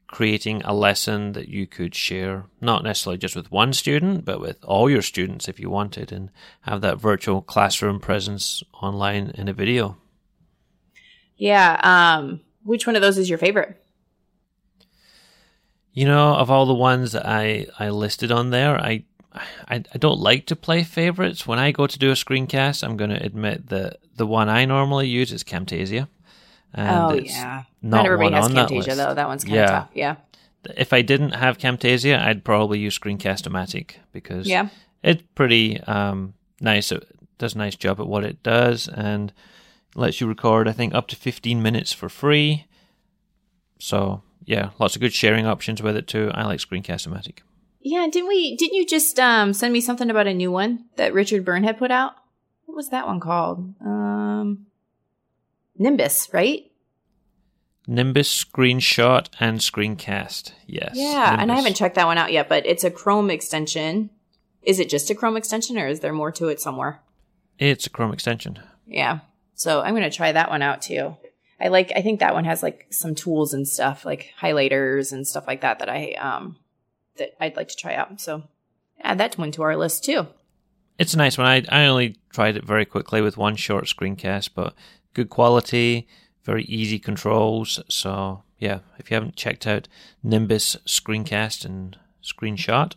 creating 0.07 0.61
a 0.63 0.73
lesson 0.73 1.33
that 1.33 1.49
you 1.49 1.67
could 1.67 1.93
share, 1.93 2.45
not 2.61 2.83
necessarily 2.83 3.17
just 3.17 3.35
with 3.35 3.51
one 3.51 3.73
student, 3.73 4.23
but 4.23 4.39
with 4.39 4.63
all 4.63 4.89
your 4.89 5.01
students 5.01 5.47
if 5.47 5.59
you 5.59 5.69
wanted, 5.69 6.11
and 6.11 6.29
have 6.61 6.81
that 6.81 6.99
virtual 6.99 7.41
classroom 7.41 7.99
presence 7.99 8.63
online 8.81 9.31
in 9.35 9.47
a 9.47 9.53
video. 9.53 9.97
Yeah. 11.35 11.79
Um, 11.83 12.41
which 12.63 12.87
one 12.87 12.95
of 12.95 13.01
those 13.01 13.17
is 13.17 13.29
your 13.29 13.37
favorite? 13.37 13.81
You 15.93 16.05
know, 16.05 16.35
of 16.35 16.49
all 16.49 16.65
the 16.65 16.73
ones 16.73 17.11
that 17.11 17.27
I, 17.27 17.67
I 17.79 17.89
listed 17.89 18.31
on 18.31 18.51
there, 18.51 18.79
I, 18.79 19.03
I 19.67 19.83
I 19.93 19.97
don't 19.97 20.19
like 20.19 20.45
to 20.47 20.55
play 20.55 20.83
favorites. 20.83 21.45
When 21.45 21.59
I 21.59 21.71
go 21.71 21.87
to 21.87 21.99
do 21.99 22.11
a 22.11 22.13
screencast, 22.13 22.83
I'm 22.83 22.97
going 22.97 23.09
to 23.09 23.23
admit 23.23 23.69
that 23.69 23.97
the 24.15 24.27
one 24.27 24.49
I 24.49 24.65
normally 24.65 25.07
use 25.07 25.31
is 25.31 25.43
Camtasia. 25.43 26.07
And 26.73 26.89
oh 26.89 27.13
yeah. 27.13 27.63
not 27.81 27.97
Not 27.97 28.05
everybody 28.05 28.33
one 28.33 28.33
has 28.33 28.45
on 28.45 28.53
Camtasia 28.53 28.95
though. 28.95 29.13
That 29.13 29.27
one's 29.27 29.43
kind 29.43 29.55
of 29.55 29.59
Yeah. 29.61 29.67
tough. 29.67 29.89
Yeah. 29.93 30.15
If 30.75 30.91
I 30.93 31.01
didn't 31.01 31.31
have 31.31 31.57
Camtasia, 31.57 32.19
I'd 32.19 32.43
probably 32.43 32.79
use 32.79 32.97
Screencast-O-Matic 32.99 33.91
because 34.11 34.47
Yeah. 34.47 34.69
it's 35.01 35.23
pretty 35.33 35.79
um, 35.81 36.33
nice. 36.59 36.91
It 36.91 37.07
does 37.37 37.55
a 37.55 37.57
nice 37.57 37.75
job 37.75 37.99
at 38.01 38.07
what 38.07 38.23
it 38.25 38.43
does 38.43 38.87
and 38.89 39.31
lets 39.95 40.19
you 40.19 40.27
record, 40.27 40.67
I 40.67 40.73
think, 40.73 40.93
up 40.93 41.07
to 41.07 41.15
15 41.15 41.61
minutes 41.61 41.93
for 41.93 42.09
free. 42.09 42.65
So, 43.79 44.21
yeah, 44.45 44.71
lots 44.79 44.95
of 44.95 45.01
good 45.01 45.13
sharing 45.13 45.45
options 45.45 45.81
with 45.81 45.95
it 45.95 46.07
too. 46.07 46.31
I 46.33 46.43
like 46.43 46.59
Screencast-O-Matic. 46.59 47.39
Yeah. 47.81 48.07
Didn't 48.11 48.27
we? 48.27 48.55
Didn't 48.57 48.75
you 48.75 48.85
just 48.85 49.17
um, 49.19 49.53
send 49.53 49.71
me 49.73 49.79
something 49.81 50.09
about 50.09 50.27
a 50.27 50.33
new 50.33 50.51
one 50.51 50.85
that 50.97 51.13
Richard 51.13 51.45
Byrne 51.45 51.63
had 51.63 51.77
put 51.77 51.91
out? 51.91 52.13
What 52.65 52.75
was 52.75 52.89
that 52.89 53.07
one 53.07 53.19
called? 53.21 53.73
Um, 53.81 54.66
Nimbus, 55.77 56.33
right? 56.33 56.71
Nimbus 57.87 58.43
Screenshot 58.43 59.27
and 59.39 59.59
Screencast. 59.59 60.51
Yes. 60.65 60.91
Yeah. 60.93 61.37
And 61.39 61.51
I 61.51 61.55
haven't 61.55 61.75
checked 61.75 61.95
that 61.95 62.05
one 62.05 62.17
out 62.17 62.31
yet, 62.33 62.49
but 62.49 62.65
it's 62.65 62.83
a 62.83 62.91
Chrome 62.91 63.29
extension. 63.29 64.09
Is 64.61 64.79
it 64.79 64.89
just 64.89 65.09
a 65.09 65.15
Chrome 65.15 65.37
extension, 65.37 65.77
or 65.77 65.87
is 65.87 66.01
there 66.01 66.11
more 66.11 66.31
to 66.33 66.49
it 66.49 66.59
somewhere? 66.59 66.99
It's 67.57 67.87
a 67.87 67.89
Chrome 67.89 68.11
extension. 68.11 68.59
Yeah. 68.85 69.19
So 69.55 69.81
I'm 69.81 69.93
going 69.95 70.09
to 70.09 70.15
try 70.15 70.33
that 70.33 70.49
one 70.49 70.61
out 70.61 70.81
too. 70.81 71.15
I 71.59 71.69
like, 71.69 71.91
I 71.95 72.01
think 72.01 72.19
that 72.19 72.33
one 72.33 72.45
has 72.45 72.61
like 72.61 72.85
some 72.91 73.15
tools 73.15 73.53
and 73.53 73.67
stuff 73.67 74.05
like 74.05 74.31
highlighters 74.39 75.11
and 75.11 75.25
stuff 75.25 75.47
like 75.47 75.61
that 75.61 75.79
that 75.79 75.89
I, 75.89 76.11
um, 76.13 76.57
that 77.15 77.31
I'd 77.39 77.55
like 77.55 77.69
to 77.69 77.75
try 77.75 77.95
out. 77.95 78.21
So 78.21 78.43
add 79.01 79.17
that 79.17 79.37
one 79.37 79.51
to 79.53 79.63
our 79.63 79.75
list 79.75 80.03
too. 80.03 80.27
It's 80.99 81.13
a 81.13 81.17
nice 81.17 81.37
one. 81.37 81.47
I, 81.47 81.65
I 81.69 81.85
only 81.87 82.17
tried 82.31 82.57
it 82.57 82.65
very 82.65 82.85
quickly 82.85 83.21
with 83.21 83.37
one 83.37 83.55
short 83.55 83.85
screencast, 83.85 84.49
but 84.53 84.75
good 85.13 85.29
quality, 85.29 86.07
very 86.43 86.63
easy 86.65 86.99
controls. 86.99 87.79
So, 87.89 88.43
yeah, 88.59 88.79
if 88.97 89.09
you 89.09 89.15
haven't 89.15 89.35
checked 89.35 89.67
out 89.67 89.87
Nimbus 90.23 90.75
Screencast 90.85 91.65
and 91.65 91.97
Screenshot, 92.23 92.93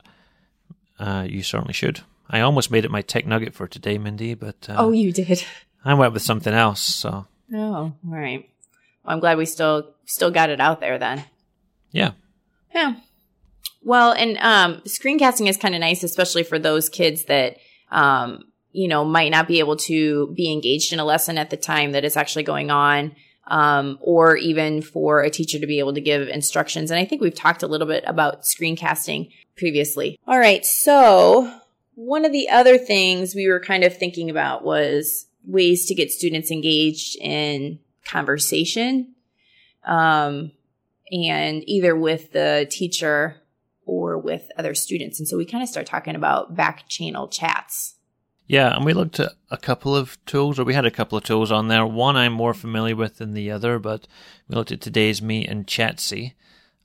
uh, 0.99 1.27
you 1.29 1.42
certainly 1.42 1.73
should. 1.75 2.01
I 2.29 2.40
almost 2.40 2.70
made 2.70 2.85
it 2.85 2.90
my 2.90 3.03
tech 3.03 3.27
nugget 3.27 3.55
for 3.55 3.66
today, 3.66 3.99
Mindy, 3.99 4.35
but 4.35 4.66
uh, 4.68 4.77
oh, 4.79 4.92
you 4.92 5.12
did. 5.12 5.44
I 5.85 5.94
went 5.94 6.12
with 6.12 6.23
something 6.23 6.55
else. 6.55 6.81
So, 6.81 7.27
Oh, 7.53 7.92
right. 8.05 8.49
Well, 9.05 9.14
I'm 9.14 9.20
glad 9.20 9.38
we 9.38 9.46
still, 9.46 9.94
still 10.05 10.31
got 10.31 10.51
it 10.51 10.61
out 10.61 10.81
there 10.81 10.99
then. 10.99 11.25
yeah. 11.90 12.12
Yeah. 12.73 12.94
Well, 13.83 14.12
and 14.12 14.37
um, 14.38 14.83
screencasting 14.83 15.49
is 15.49 15.57
kind 15.57 15.75
of 15.75 15.81
nice, 15.81 16.05
especially 16.05 16.42
for 16.44 16.59
those 16.59 16.88
kids 16.88 17.25
that, 17.25 17.57
um, 17.90 18.44
you 18.72 18.88
know, 18.88 19.04
might 19.04 19.30
not 19.30 19.48
be 19.48 19.59
able 19.59 19.76
to 19.76 20.28
be 20.37 20.52
engaged 20.52 20.92
in 20.92 21.00
a 21.00 21.04
lesson 21.04 21.38
at 21.38 21.50
the 21.50 21.56
time 21.56 21.92
that 21.92 22.04
it's 22.04 22.16
actually 22.16 22.44
going 22.44 22.70
on, 22.70 23.14
um, 23.46 23.98
or 24.00 24.37
even 24.37 24.83
for 24.83 25.20
a 25.22 25.30
teacher 25.30 25.59
to 25.59 25.66
be 25.66 25.78
able 25.78 25.94
to 25.94 26.00
give 26.00 26.28
instructions. 26.28 26.90
And 26.90 27.00
I 27.00 27.04
think 27.04 27.20
we've 27.20 27.35
talked 27.35 27.62
a 27.62 27.66
little 27.66 27.87
bit 27.87 28.04
about 28.06 28.42
screencasting 28.42 29.30
previously. 29.56 30.18
All 30.26 30.38
right. 30.38 30.64
So 30.64 31.52
one 31.94 32.24
of 32.24 32.33
the 32.33 32.48
other 32.48 32.78
things 32.78 33.35
we 33.35 33.48
were 33.48 33.61
kind 33.61 33.85
of 33.85 33.96
thinking 33.96 34.30
about 34.30 34.64
was 34.64 35.26
ways 35.44 35.87
to 35.87 35.94
get 35.94 36.11
students 36.11 36.50
engaged 36.50 37.16
in 37.20 37.78
conversation. 38.04 39.14
Um, 39.85 40.52
and 41.12 41.68
either 41.68 41.96
with 41.96 42.33
the 42.33 42.68
teacher 42.70 43.37
or 43.85 44.18
with 44.18 44.48
other 44.56 44.74
students. 44.74 45.18
And 45.18 45.26
so 45.26 45.37
we 45.37 45.44
kind 45.44 45.62
of 45.62 45.68
start 45.68 45.87
talking 45.87 46.14
about 46.14 46.54
back 46.54 46.88
channel 46.88 47.28
chats. 47.28 47.94
Yeah, 48.50 48.74
and 48.74 48.84
we 48.84 48.94
looked 48.94 49.20
at 49.20 49.34
a 49.52 49.56
couple 49.56 49.94
of 49.94 50.18
tools, 50.26 50.58
or 50.58 50.64
we 50.64 50.74
had 50.74 50.84
a 50.84 50.90
couple 50.90 51.16
of 51.16 51.22
tools 51.22 51.52
on 51.52 51.68
there. 51.68 51.86
One 51.86 52.16
I'm 52.16 52.32
more 52.32 52.52
familiar 52.52 52.96
with 52.96 53.18
than 53.18 53.32
the 53.32 53.48
other, 53.48 53.78
but 53.78 54.08
we 54.48 54.56
looked 54.56 54.72
at 54.72 54.80
Today's 54.80 55.22
Meet 55.22 55.48
and 55.48 55.68
Chatzy. 55.68 56.32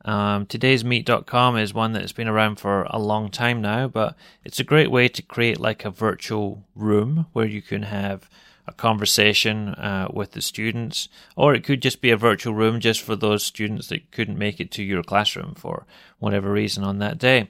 Um, 0.04 0.46
today'smeet.com 0.46 1.58
is 1.58 1.74
one 1.74 1.94
that's 1.94 2.12
been 2.12 2.28
around 2.28 2.60
for 2.60 2.84
a 2.92 3.00
long 3.00 3.32
time 3.32 3.64
now, 3.64 3.88
but 3.88 4.16
it's 4.44 4.60
a 4.60 4.64
great 4.64 4.92
way 4.92 5.08
to 5.08 5.24
create 5.24 5.60
like 5.60 5.84
a 5.84 5.90
virtual 5.90 6.64
room 6.76 7.26
where 7.34 7.48
you 7.48 7.64
can 7.64 7.82
have 7.82 8.30
a 8.68 8.72
conversation 8.72 9.70
uh, 9.70 10.08
with 10.14 10.34
the 10.34 10.44
students, 10.44 11.10
or 11.36 11.56
it 11.56 11.64
could 11.64 11.82
just 11.82 12.00
be 12.00 12.12
a 12.12 12.16
virtual 12.16 12.54
room 12.54 12.80
just 12.80 13.02
for 13.02 13.16
those 13.16 13.42
students 13.42 13.88
that 13.88 14.12
couldn't 14.12 14.38
make 14.38 14.60
it 14.60 14.70
to 14.70 14.84
your 14.84 15.02
classroom 15.02 15.56
for 15.56 15.88
whatever 16.20 16.52
reason 16.52 16.84
on 16.84 17.00
that 17.00 17.18
day. 17.18 17.50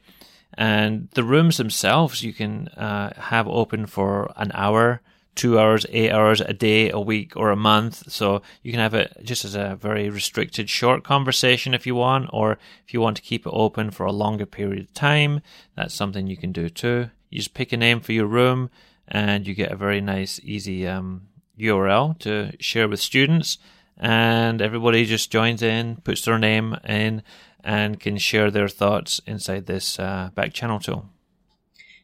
And 0.58 1.10
the 1.12 1.24
rooms 1.24 1.58
themselves 1.58 2.24
you 2.24 2.34
can 2.34 2.70
uh, 2.70 3.14
have 3.20 3.48
open 3.48 3.86
for 3.86 4.32
an 4.38 4.52
hour, 4.54 5.02
two 5.36 5.60
hours, 5.60 5.86
eight 5.90 6.12
hours 6.12 6.42
a 6.42 6.54
day, 6.54 6.90
a 6.90 7.00
week, 7.00 7.36
or 7.36 7.52
a 7.52 7.58
month. 7.58 8.12
So 8.12 8.42
you 8.64 8.72
can 8.72 8.80
have 8.80 8.94
it 8.94 9.18
just 9.24 9.44
as 9.44 9.56
a 9.56 9.78
very 9.80 10.10
restricted 10.10 10.70
short 10.70 11.04
conversation 11.04 11.74
if 11.74 11.86
you 11.86 11.96
want, 11.96 12.30
or 12.32 12.58
if 12.88 12.94
you 12.94 13.02
want 13.02 13.18
to 13.18 13.22
keep 13.22 13.46
it 13.46 13.54
open 13.54 13.92
for 13.92 14.06
a 14.06 14.12
longer 14.12 14.46
period 14.46 14.84
of 14.84 14.94
time, 14.94 15.42
that's 15.76 15.94
something 15.94 16.28
you 16.28 16.38
can 16.38 16.52
do 16.52 16.70
too. 16.70 17.10
You 17.30 17.40
just 17.40 17.54
pick 17.54 17.74
a 17.74 17.78
name 17.78 18.00
for 18.00 18.14
your 18.14 18.28
room 18.28 18.70
and 19.08 19.46
you 19.46 19.54
get 19.54 19.72
a 19.72 19.76
very 19.76 20.02
nice, 20.02 20.40
easy 20.44 20.88
um, 20.88 21.28
URL 21.60 22.18
to 22.20 22.54
share 22.60 22.88
with 22.88 23.00
students. 23.00 23.58
And 23.98 24.62
everybody 24.62 25.06
just 25.06 25.32
joins 25.32 25.62
in, 25.62 25.98
puts 25.98 26.24
their 26.24 26.40
name 26.40 26.78
in, 26.86 27.24
and 27.66 28.00
can 28.00 28.18
share 28.18 28.52
their 28.52 28.70
thoughts 28.70 29.20
inside 29.26 29.66
this 29.66 30.00
uh, 30.00 30.30
back 30.36 30.54
channel 30.54 30.80
tool. 30.80 31.10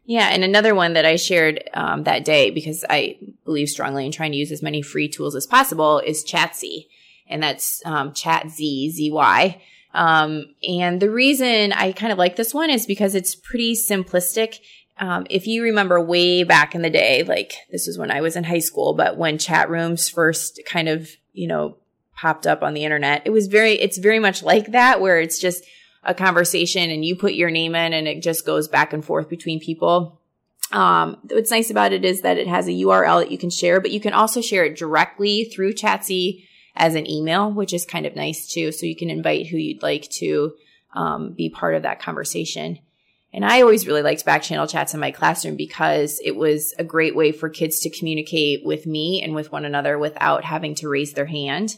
Yeah, 0.04 0.30
and 0.30 0.43
another 0.43 0.74
one 0.74 0.93
that 0.93 1.06
I 1.06 1.15
shared 1.15 1.69
um, 1.74 2.04
that 2.04 2.26
day 2.26 2.50
because 2.50 2.84
I 2.89 3.17
believe 3.45 3.69
strongly 3.69 4.06
in 4.06 4.12
trying 4.12 4.32
to 4.32 4.38
use 4.38 4.52
as 4.52 4.63
many 4.63 4.82
free 4.82 5.08
tools 5.08 5.36
as 5.36 5.45
possible 5.45 6.00
is 6.00 6.26
Chatzy, 6.26 6.88
and 7.28 7.41
that's 7.41 7.82
um, 7.86 8.12
Chat 8.12 8.50
Z 8.50 8.89
Z 8.89 9.12
Y. 9.12 9.62
Um, 9.93 10.56
and 10.67 11.00
the 11.02 11.12
reason 11.12 11.71
I 11.74 11.91
kind 11.91 12.12
of 12.12 12.17
like 12.17 12.36
this 12.36 12.54
one 12.54 12.69
is 12.69 12.86
because 12.86 13.13
it's 13.13 13.36
pretty 13.36 13.76
simplistic. 13.76 14.60
Um, 14.97 15.28
if 15.30 15.47
you 15.47 15.63
remember 15.63 16.02
way 16.02 16.43
back 16.43 16.76
in 16.76 16.82
the 16.82 16.89
day, 16.89 17.24
like 17.24 17.54
this 17.71 17.88
was 17.88 17.97
when 17.97 18.12
I 18.12 18.21
was 18.21 18.36
in 18.36 18.43
high 18.43 18.60
school, 18.60 18.93
but 18.93 19.17
when 19.17 19.38
chat 19.38 19.69
rooms 19.69 20.10
first 20.10 20.62
kind 20.65 20.89
of, 20.89 21.10
you 21.34 21.47
know, 21.47 21.78
popped 22.22 22.46
up 22.46 22.62
on 22.62 22.76
the 22.76 22.84
internet, 22.84 23.24
it 23.26 23.32
was 23.32 23.48
very, 23.48 23.74
it's 23.74 23.98
very 23.98 24.20
much 24.20 24.44
like 24.44 24.72
that 24.74 25.02
where 25.02 25.20
it's 25.20 25.40
just 25.40 25.64
a 26.04 26.14
conversation 26.14 26.92
and 26.92 27.04
you 27.04 27.16
put 27.16 27.34
your 27.34 27.50
name 27.50 27.74
in 27.74 27.94
and 27.94 28.08
it 28.08 28.22
just 28.22 28.46
goes 28.46 28.68
back 28.68 28.94
and 28.94 29.04
forth 29.04 29.28
between 29.28 29.60
people. 29.60 30.20
Um, 30.72 31.18
what's 31.30 31.52
nice 31.52 31.72
about 31.72 31.94
it 31.94 32.06
is 32.06 32.22
that 32.22 32.38
it 32.38 32.48
has 32.48 32.68
a 32.68 32.72
URL 32.72 33.22
that 33.22 33.32
you 33.32 33.40
can 33.40 33.50
share, 33.50 33.82
but 33.82 33.92
you 33.92 34.00
can 34.00 34.14
also 34.14 34.40
share 34.40 34.64
it 34.64 34.78
directly 34.78 35.46
through 35.46 35.74
Chatzy 35.74 36.46
as 36.76 36.94
an 36.96 37.10
email, 37.10 37.52
which 37.52 37.74
is 37.74 37.86
kind 37.86 38.06
of 38.06 38.16
nice 38.16 38.48
too. 38.48 38.72
So 38.72 38.86
you 38.86 38.96
can 38.96 39.10
invite 39.10 39.48
who 39.48 39.58
you'd 39.58 39.84
like 39.84 40.08
to 40.20 40.54
um, 40.94 41.34
be 41.34 41.50
part 41.50 41.76
of 41.76 41.84
that 41.84 42.00
conversation. 42.00 42.80
And 43.34 43.46
I 43.46 43.62
always 43.62 43.88
really 43.88 44.02
liked 44.04 44.26
back 44.26 44.44
channel 44.44 44.68
chats 44.68 44.94
in 44.94 45.00
my 45.00 45.12
classroom 45.12 45.56
because 45.56 46.22
it 46.24 46.36
was 46.36 46.74
a 46.78 46.84
great 46.84 47.16
way 47.16 47.32
for 47.32 47.50
kids 47.50 47.80
to 47.82 47.90
communicate 47.90 48.66
with 48.66 48.86
me 48.86 49.22
and 49.24 49.34
with 49.34 49.52
one 49.52 49.66
another 49.66 49.98
without 49.98 50.44
having 50.44 50.76
to 50.76 50.90
raise 50.90 51.14
their 51.14 51.26
hand, 51.26 51.78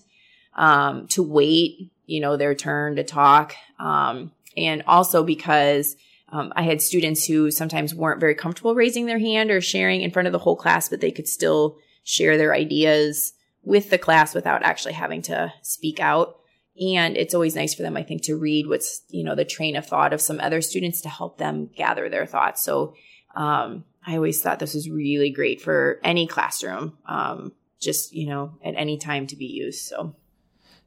um, 0.55 1.07
to 1.07 1.23
wait 1.23 1.91
you 2.05 2.19
know, 2.19 2.37
their 2.37 2.55
turn 2.55 2.95
to 2.95 3.03
talk. 3.03 3.55
Um, 3.79 4.31
and 4.57 4.83
also 4.87 5.23
because 5.23 5.95
um, 6.29 6.51
I 6.55 6.63
had 6.63 6.81
students 6.81 7.25
who 7.25 7.51
sometimes 7.51 7.93
weren't 7.93 8.19
very 8.19 8.35
comfortable 8.35 8.75
raising 8.75 9.05
their 9.05 9.19
hand 9.19 9.51
or 9.51 9.61
sharing 9.61 10.01
in 10.01 10.11
front 10.11 10.27
of 10.27 10.31
the 10.31 10.39
whole 10.39 10.55
class, 10.55 10.89
but 10.89 11.01
they 11.01 11.11
could 11.11 11.27
still 11.27 11.77
share 12.03 12.37
their 12.37 12.53
ideas 12.53 13.33
with 13.63 13.89
the 13.89 13.97
class 13.97 14.35
without 14.35 14.63
actually 14.63 14.93
having 14.93 15.21
to 15.23 15.53
speak 15.61 15.99
out. 15.99 16.39
And 16.81 17.15
it's 17.15 17.35
always 17.35 17.55
nice 17.55 17.73
for 17.75 17.83
them, 17.83 17.95
I 17.95 18.03
think, 18.03 18.23
to 18.23 18.35
read 18.35 18.67
what's, 18.67 19.03
you 19.09 19.23
know, 19.23 19.35
the 19.35 19.45
train 19.45 19.75
of 19.75 19.85
thought 19.85 20.11
of 20.11 20.21
some 20.21 20.39
other 20.39 20.59
students 20.59 21.01
to 21.01 21.09
help 21.09 21.37
them 21.37 21.69
gather 21.75 22.09
their 22.09 22.25
thoughts. 22.25 22.63
So, 22.63 22.95
um, 23.35 23.85
I 24.05 24.15
always 24.15 24.41
thought 24.41 24.59
this 24.59 24.73
was 24.73 24.89
really 24.89 25.29
great 25.29 25.61
for 25.61 25.99
any 26.03 26.27
classroom, 26.27 26.97
um, 27.05 27.53
just, 27.79 28.11
you 28.11 28.27
know, 28.27 28.57
at 28.65 28.73
any 28.75 28.97
time 28.97 29.27
to 29.27 29.35
be 29.35 29.45
used. 29.45 29.85
So. 29.85 30.15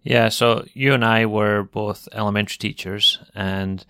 Yeah, 0.07 0.29
so 0.29 0.65
you 0.73 0.95
and 0.95 1.05
I 1.05 1.27
were 1.27 1.65
both 1.65 2.09
elementary 2.13 2.59
teachers, 2.59 3.19
and 3.35 3.85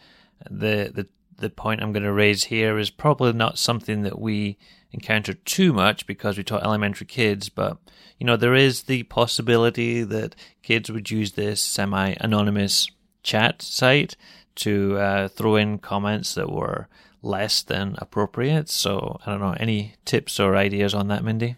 the 0.51 0.91
the 0.95 1.07
the 1.37 1.51
point 1.51 1.83
I'm 1.83 1.93
going 1.93 2.05
to 2.05 2.13
raise 2.13 2.45
here 2.45 2.79
is 2.79 2.89
probably 2.89 3.35
not 3.35 3.59
something 3.59 4.01
that 4.01 4.19
we 4.19 4.57
encounter 4.93 5.35
too 5.35 5.75
much 5.75 6.07
because 6.07 6.39
we 6.39 6.43
taught 6.43 6.65
elementary 6.65 7.07
kids, 7.07 7.51
but 7.51 7.77
you 8.19 8.27
know 8.27 8.39
there 8.39 8.55
is 8.55 8.85
the 8.85 9.03
possibility 9.03 10.03
that 10.05 10.35
kids 10.63 10.91
would 10.91 11.11
use 11.11 11.33
this 11.33 11.61
semi-anonymous 11.61 12.91
chat 13.23 13.61
site 13.61 14.17
to 14.55 14.97
uh, 14.97 15.29
throw 15.29 15.57
in 15.57 15.77
comments 15.77 16.35
that 16.35 16.51
were 16.51 16.89
less 17.21 17.63
than 17.63 17.95
appropriate. 17.99 18.71
So 18.71 19.21
I 19.27 19.33
don't 19.33 19.41
know 19.41 19.57
any 19.61 19.97
tips 20.07 20.41
or 20.41 20.57
ideas 20.57 20.95
on 20.95 21.09
that, 21.09 21.23
Mindy. 21.23 21.57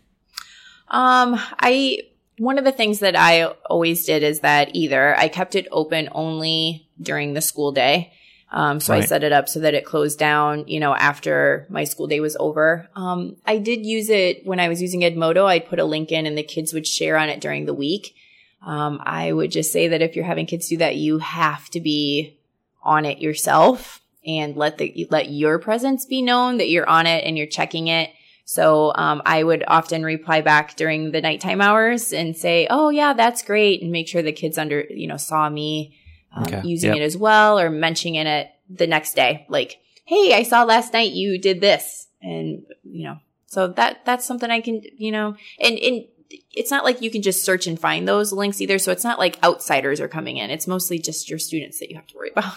Um, 0.88 1.38
I 1.60 2.00
one 2.38 2.58
of 2.58 2.64
the 2.64 2.72
things 2.72 3.00
that 3.00 3.16
I 3.16 3.44
always 3.44 4.04
did 4.04 4.22
is 4.22 4.40
that 4.40 4.74
either 4.74 5.16
I 5.16 5.28
kept 5.28 5.54
it 5.54 5.68
open 5.70 6.08
only 6.12 6.88
during 7.00 7.34
the 7.34 7.40
school 7.40 7.72
day. 7.72 8.12
Um, 8.50 8.80
so 8.80 8.94
right. 8.94 9.02
I 9.02 9.06
set 9.06 9.24
it 9.24 9.32
up 9.32 9.48
so 9.48 9.60
that 9.60 9.74
it 9.74 9.84
closed 9.84 10.18
down, 10.18 10.66
you 10.68 10.80
know, 10.80 10.94
after 10.94 11.66
my 11.68 11.84
school 11.84 12.06
day 12.06 12.20
was 12.20 12.36
over. 12.40 12.88
Um, 12.96 13.36
I 13.44 13.58
did 13.58 13.84
use 13.84 14.08
it 14.08 14.46
when 14.46 14.58
I 14.58 14.68
was 14.68 14.80
using 14.80 15.02
Edmodo. 15.02 15.44
I'd 15.44 15.68
put 15.68 15.78
a 15.78 15.84
link 15.84 16.10
in 16.12 16.24
and 16.24 16.38
the 16.38 16.42
kids 16.42 16.72
would 16.72 16.86
share 16.86 17.18
on 17.18 17.28
it 17.28 17.40
during 17.40 17.66
the 17.66 17.74
week. 17.74 18.14
Um, 18.62 19.00
I 19.04 19.32
would 19.32 19.50
just 19.50 19.70
say 19.70 19.88
that 19.88 20.02
if 20.02 20.16
you're 20.16 20.24
having 20.24 20.46
kids 20.46 20.68
do 20.68 20.78
that, 20.78 20.96
you 20.96 21.18
have 21.18 21.68
to 21.70 21.80
be 21.80 22.38
on 22.82 23.04
it 23.04 23.18
yourself 23.18 24.00
and 24.26 24.56
let 24.56 24.78
the, 24.78 25.06
let 25.10 25.30
your 25.30 25.58
presence 25.58 26.06
be 26.06 26.22
known 26.22 26.56
that 26.58 26.68
you're 26.68 26.88
on 26.88 27.06
it 27.06 27.24
and 27.24 27.36
you're 27.36 27.46
checking 27.46 27.88
it. 27.88 28.10
So 28.48 28.92
um, 28.94 29.20
I 29.26 29.42
would 29.42 29.62
often 29.68 30.02
reply 30.02 30.40
back 30.40 30.74
during 30.74 31.10
the 31.10 31.20
nighttime 31.20 31.60
hours 31.60 32.14
and 32.14 32.34
say, 32.34 32.66
"Oh 32.70 32.88
yeah, 32.88 33.12
that's 33.12 33.42
great," 33.42 33.82
and 33.82 33.92
make 33.92 34.08
sure 34.08 34.22
the 34.22 34.32
kids 34.32 34.56
under 34.56 34.86
you 34.88 35.06
know 35.06 35.18
saw 35.18 35.50
me 35.50 35.98
um, 36.34 36.44
okay. 36.44 36.62
using 36.64 36.94
yep. 36.94 36.96
it 36.96 37.02
as 37.02 37.14
well 37.14 37.58
or 37.58 37.68
mentioning 37.68 38.14
it 38.14 38.50
the 38.70 38.86
next 38.86 39.14
day, 39.14 39.44
like, 39.50 39.80
"Hey, 40.06 40.32
I 40.32 40.44
saw 40.44 40.64
last 40.64 40.94
night 40.94 41.12
you 41.12 41.38
did 41.38 41.60
this," 41.60 42.08
and 42.22 42.62
you 42.84 43.04
know, 43.04 43.18
so 43.48 43.68
that 43.68 44.06
that's 44.06 44.24
something 44.24 44.50
I 44.50 44.62
can 44.62 44.80
you 44.96 45.12
know, 45.12 45.36
and 45.60 45.78
and 45.78 46.04
it's 46.50 46.70
not 46.70 46.84
like 46.84 47.02
you 47.02 47.10
can 47.10 47.20
just 47.20 47.44
search 47.44 47.66
and 47.66 47.78
find 47.78 48.08
those 48.08 48.32
links 48.32 48.62
either. 48.62 48.78
So 48.78 48.92
it's 48.92 49.04
not 49.04 49.18
like 49.18 49.38
outsiders 49.44 50.00
are 50.00 50.08
coming 50.08 50.38
in. 50.38 50.48
It's 50.48 50.66
mostly 50.66 50.98
just 50.98 51.28
your 51.28 51.38
students 51.38 51.80
that 51.80 51.90
you 51.90 51.96
have 51.96 52.06
to 52.06 52.16
worry 52.16 52.30
about. 52.30 52.54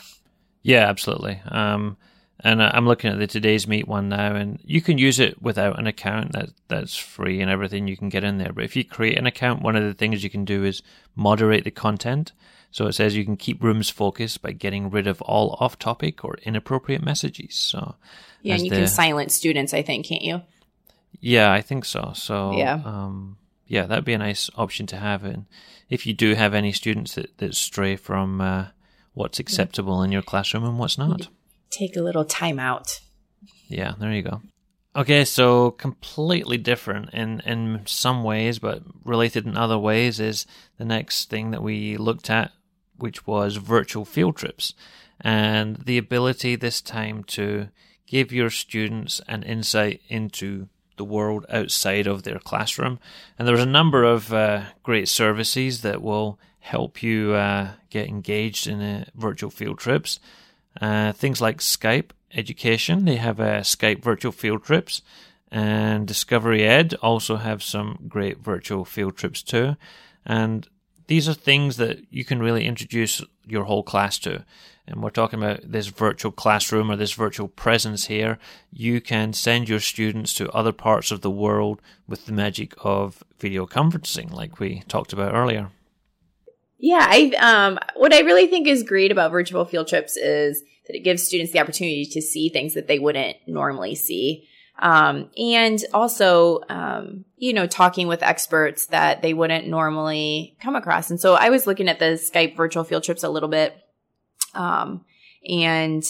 Yeah, 0.63 0.87
absolutely. 0.87 1.41
Um, 1.49 1.97
and 2.43 2.61
I'm 2.61 2.87
looking 2.87 3.11
at 3.11 3.19
the 3.19 3.27
today's 3.27 3.67
meet 3.67 3.87
one 3.87 4.09
now, 4.09 4.35
and 4.35 4.59
you 4.63 4.81
can 4.81 4.97
use 4.97 5.19
it 5.19 5.41
without 5.41 5.77
an 5.79 5.87
account. 5.87 6.33
That 6.33 6.49
that's 6.67 6.97
free 6.97 7.41
and 7.41 7.51
everything. 7.51 7.87
You 7.87 7.97
can 7.97 8.09
get 8.09 8.23
in 8.23 8.37
there. 8.37 8.51
But 8.51 8.63
if 8.63 8.75
you 8.75 8.83
create 8.83 9.17
an 9.17 9.27
account, 9.27 9.61
one 9.61 9.75
of 9.75 9.83
the 9.83 9.93
things 9.93 10.23
you 10.23 10.29
can 10.29 10.45
do 10.45 10.63
is 10.63 10.81
moderate 11.15 11.63
the 11.63 11.71
content. 11.71 12.31
So 12.71 12.87
it 12.87 12.93
says 12.93 13.17
you 13.17 13.25
can 13.25 13.37
keep 13.37 13.61
rooms 13.61 13.89
focused 13.89 14.41
by 14.41 14.53
getting 14.53 14.89
rid 14.89 15.05
of 15.05 15.21
all 15.23 15.57
off-topic 15.59 16.23
or 16.23 16.37
inappropriate 16.43 17.03
messages. 17.03 17.55
So 17.55 17.95
yeah, 18.41 18.55
and 18.55 18.63
you 18.63 18.69
the, 18.69 18.77
can 18.77 18.87
silence 18.87 19.35
students. 19.35 19.73
I 19.73 19.81
think, 19.81 20.05
can't 20.05 20.21
you? 20.21 20.41
Yeah, 21.19 21.51
I 21.51 21.61
think 21.61 21.85
so. 21.85 22.13
So 22.15 22.53
yeah, 22.53 22.81
um, 22.85 23.37
yeah, 23.67 23.85
that'd 23.85 24.05
be 24.05 24.13
a 24.13 24.17
nice 24.17 24.49
option 24.55 24.87
to 24.87 24.97
have. 24.97 25.23
And 25.23 25.45
if 25.89 26.07
you 26.07 26.13
do 26.13 26.33
have 26.33 26.53
any 26.53 26.71
students 26.71 27.15
that 27.15 27.37
that 27.37 27.55
stray 27.55 27.97
from 27.97 28.41
uh, 28.41 28.67
what's 29.13 29.39
acceptable 29.39 30.01
in 30.01 30.11
your 30.11 30.23
classroom 30.23 30.63
and 30.63 30.79
what's 30.79 30.97
not 30.97 31.27
take 31.71 31.95
a 31.95 32.01
little 32.01 32.25
time 32.25 32.59
out. 32.59 32.99
Yeah, 33.67 33.93
there 33.97 34.11
you 34.11 34.21
go. 34.21 34.41
Okay, 34.93 35.23
so 35.23 35.71
completely 35.71 36.57
different 36.57 37.13
in 37.13 37.39
in 37.45 37.81
some 37.85 38.23
ways, 38.23 38.59
but 38.59 38.83
related 39.05 39.45
in 39.45 39.57
other 39.57 39.77
ways 39.77 40.19
is 40.19 40.45
the 40.77 40.85
next 40.85 41.29
thing 41.29 41.51
that 41.51 41.63
we 41.63 41.95
looked 41.95 42.29
at, 42.29 42.51
which 42.97 43.25
was 43.25 43.55
virtual 43.55 44.03
field 44.03 44.35
trips, 44.35 44.73
and 45.21 45.77
the 45.77 45.97
ability 45.97 46.55
this 46.55 46.81
time 46.81 47.23
to 47.23 47.69
give 48.05 48.33
your 48.33 48.49
students 48.49 49.21
an 49.29 49.43
insight 49.43 50.01
into 50.09 50.67
the 50.97 51.05
world 51.05 51.45
outside 51.49 52.05
of 52.05 52.23
their 52.23 52.39
classroom. 52.39 52.99
And 53.39 53.47
there's 53.47 53.61
a 53.61 53.65
number 53.65 54.03
of 54.03 54.33
uh, 54.33 54.63
great 54.83 55.07
services 55.07 55.81
that 55.81 56.01
will 56.01 56.37
help 56.59 57.01
you 57.01 57.33
uh, 57.33 57.71
get 57.89 58.09
engaged 58.09 58.67
in 58.67 58.81
uh, 58.81 59.05
virtual 59.15 59.49
field 59.49 59.79
trips. 59.79 60.19
Uh, 60.79 61.11
things 61.11 61.41
like 61.41 61.57
Skype 61.59 62.11
Education, 62.33 63.05
they 63.05 63.17
have 63.17 63.39
uh, 63.39 63.59
Skype 63.59 64.01
virtual 64.01 64.31
field 64.31 64.63
trips, 64.63 65.01
and 65.51 66.07
Discovery 66.07 66.63
Ed 66.63 66.95
also 67.01 67.35
have 67.35 67.61
some 67.61 67.99
great 68.07 68.37
virtual 68.37 68.85
field 68.85 69.17
trips 69.17 69.43
too. 69.43 69.75
And 70.25 70.67
these 71.07 71.27
are 71.27 71.33
things 71.33 71.75
that 71.77 72.05
you 72.09 72.23
can 72.23 72.39
really 72.39 72.65
introduce 72.65 73.21
your 73.45 73.65
whole 73.65 73.83
class 73.83 74.17
to. 74.19 74.45
And 74.87 75.03
we're 75.03 75.09
talking 75.09 75.39
about 75.39 75.59
this 75.69 75.87
virtual 75.87 76.31
classroom 76.31 76.89
or 76.89 76.95
this 76.95 77.13
virtual 77.13 77.47
presence 77.47 78.07
here. 78.07 78.39
You 78.71 79.01
can 79.01 79.33
send 79.33 79.67
your 79.67 79.79
students 79.79 80.33
to 80.35 80.49
other 80.51 80.71
parts 80.71 81.11
of 81.11 81.21
the 81.21 81.29
world 81.29 81.81
with 82.07 82.25
the 82.25 82.31
magic 82.31 82.73
of 82.81 83.23
video 83.39 83.65
conferencing, 83.65 84.31
like 84.31 84.59
we 84.59 84.83
talked 84.87 85.11
about 85.11 85.33
earlier. 85.33 85.69
Yeah, 86.81 87.05
I 87.07 87.31
um 87.39 87.79
what 87.95 88.13
I 88.13 88.21
really 88.21 88.47
think 88.47 88.67
is 88.67 88.83
great 88.83 89.11
about 89.11 89.31
virtual 89.31 89.65
field 89.65 89.87
trips 89.87 90.17
is 90.17 90.63
that 90.87 90.95
it 90.95 91.03
gives 91.03 91.23
students 91.23 91.53
the 91.53 91.59
opportunity 91.59 92.05
to 92.05 92.21
see 92.21 92.49
things 92.49 92.73
that 92.73 92.87
they 92.87 92.99
wouldn't 92.99 93.37
normally 93.47 93.95
see. 93.95 94.47
Um, 94.79 95.29
and 95.37 95.79
also, 95.93 96.61
um, 96.67 97.25
you 97.37 97.53
know, 97.53 97.67
talking 97.67 98.07
with 98.07 98.23
experts 98.23 98.87
that 98.87 99.21
they 99.21 99.31
wouldn't 99.33 99.67
normally 99.67 100.57
come 100.59 100.75
across. 100.75 101.11
And 101.11 101.19
so 101.19 101.35
I 101.35 101.51
was 101.51 101.67
looking 101.67 101.87
at 101.87 101.99
the 101.99 102.19
Skype 102.19 102.57
virtual 102.57 102.83
field 102.83 103.03
trips 103.03 103.23
a 103.23 103.29
little 103.29 103.49
bit. 103.49 103.75
Um, 104.55 105.05
and 105.47 106.03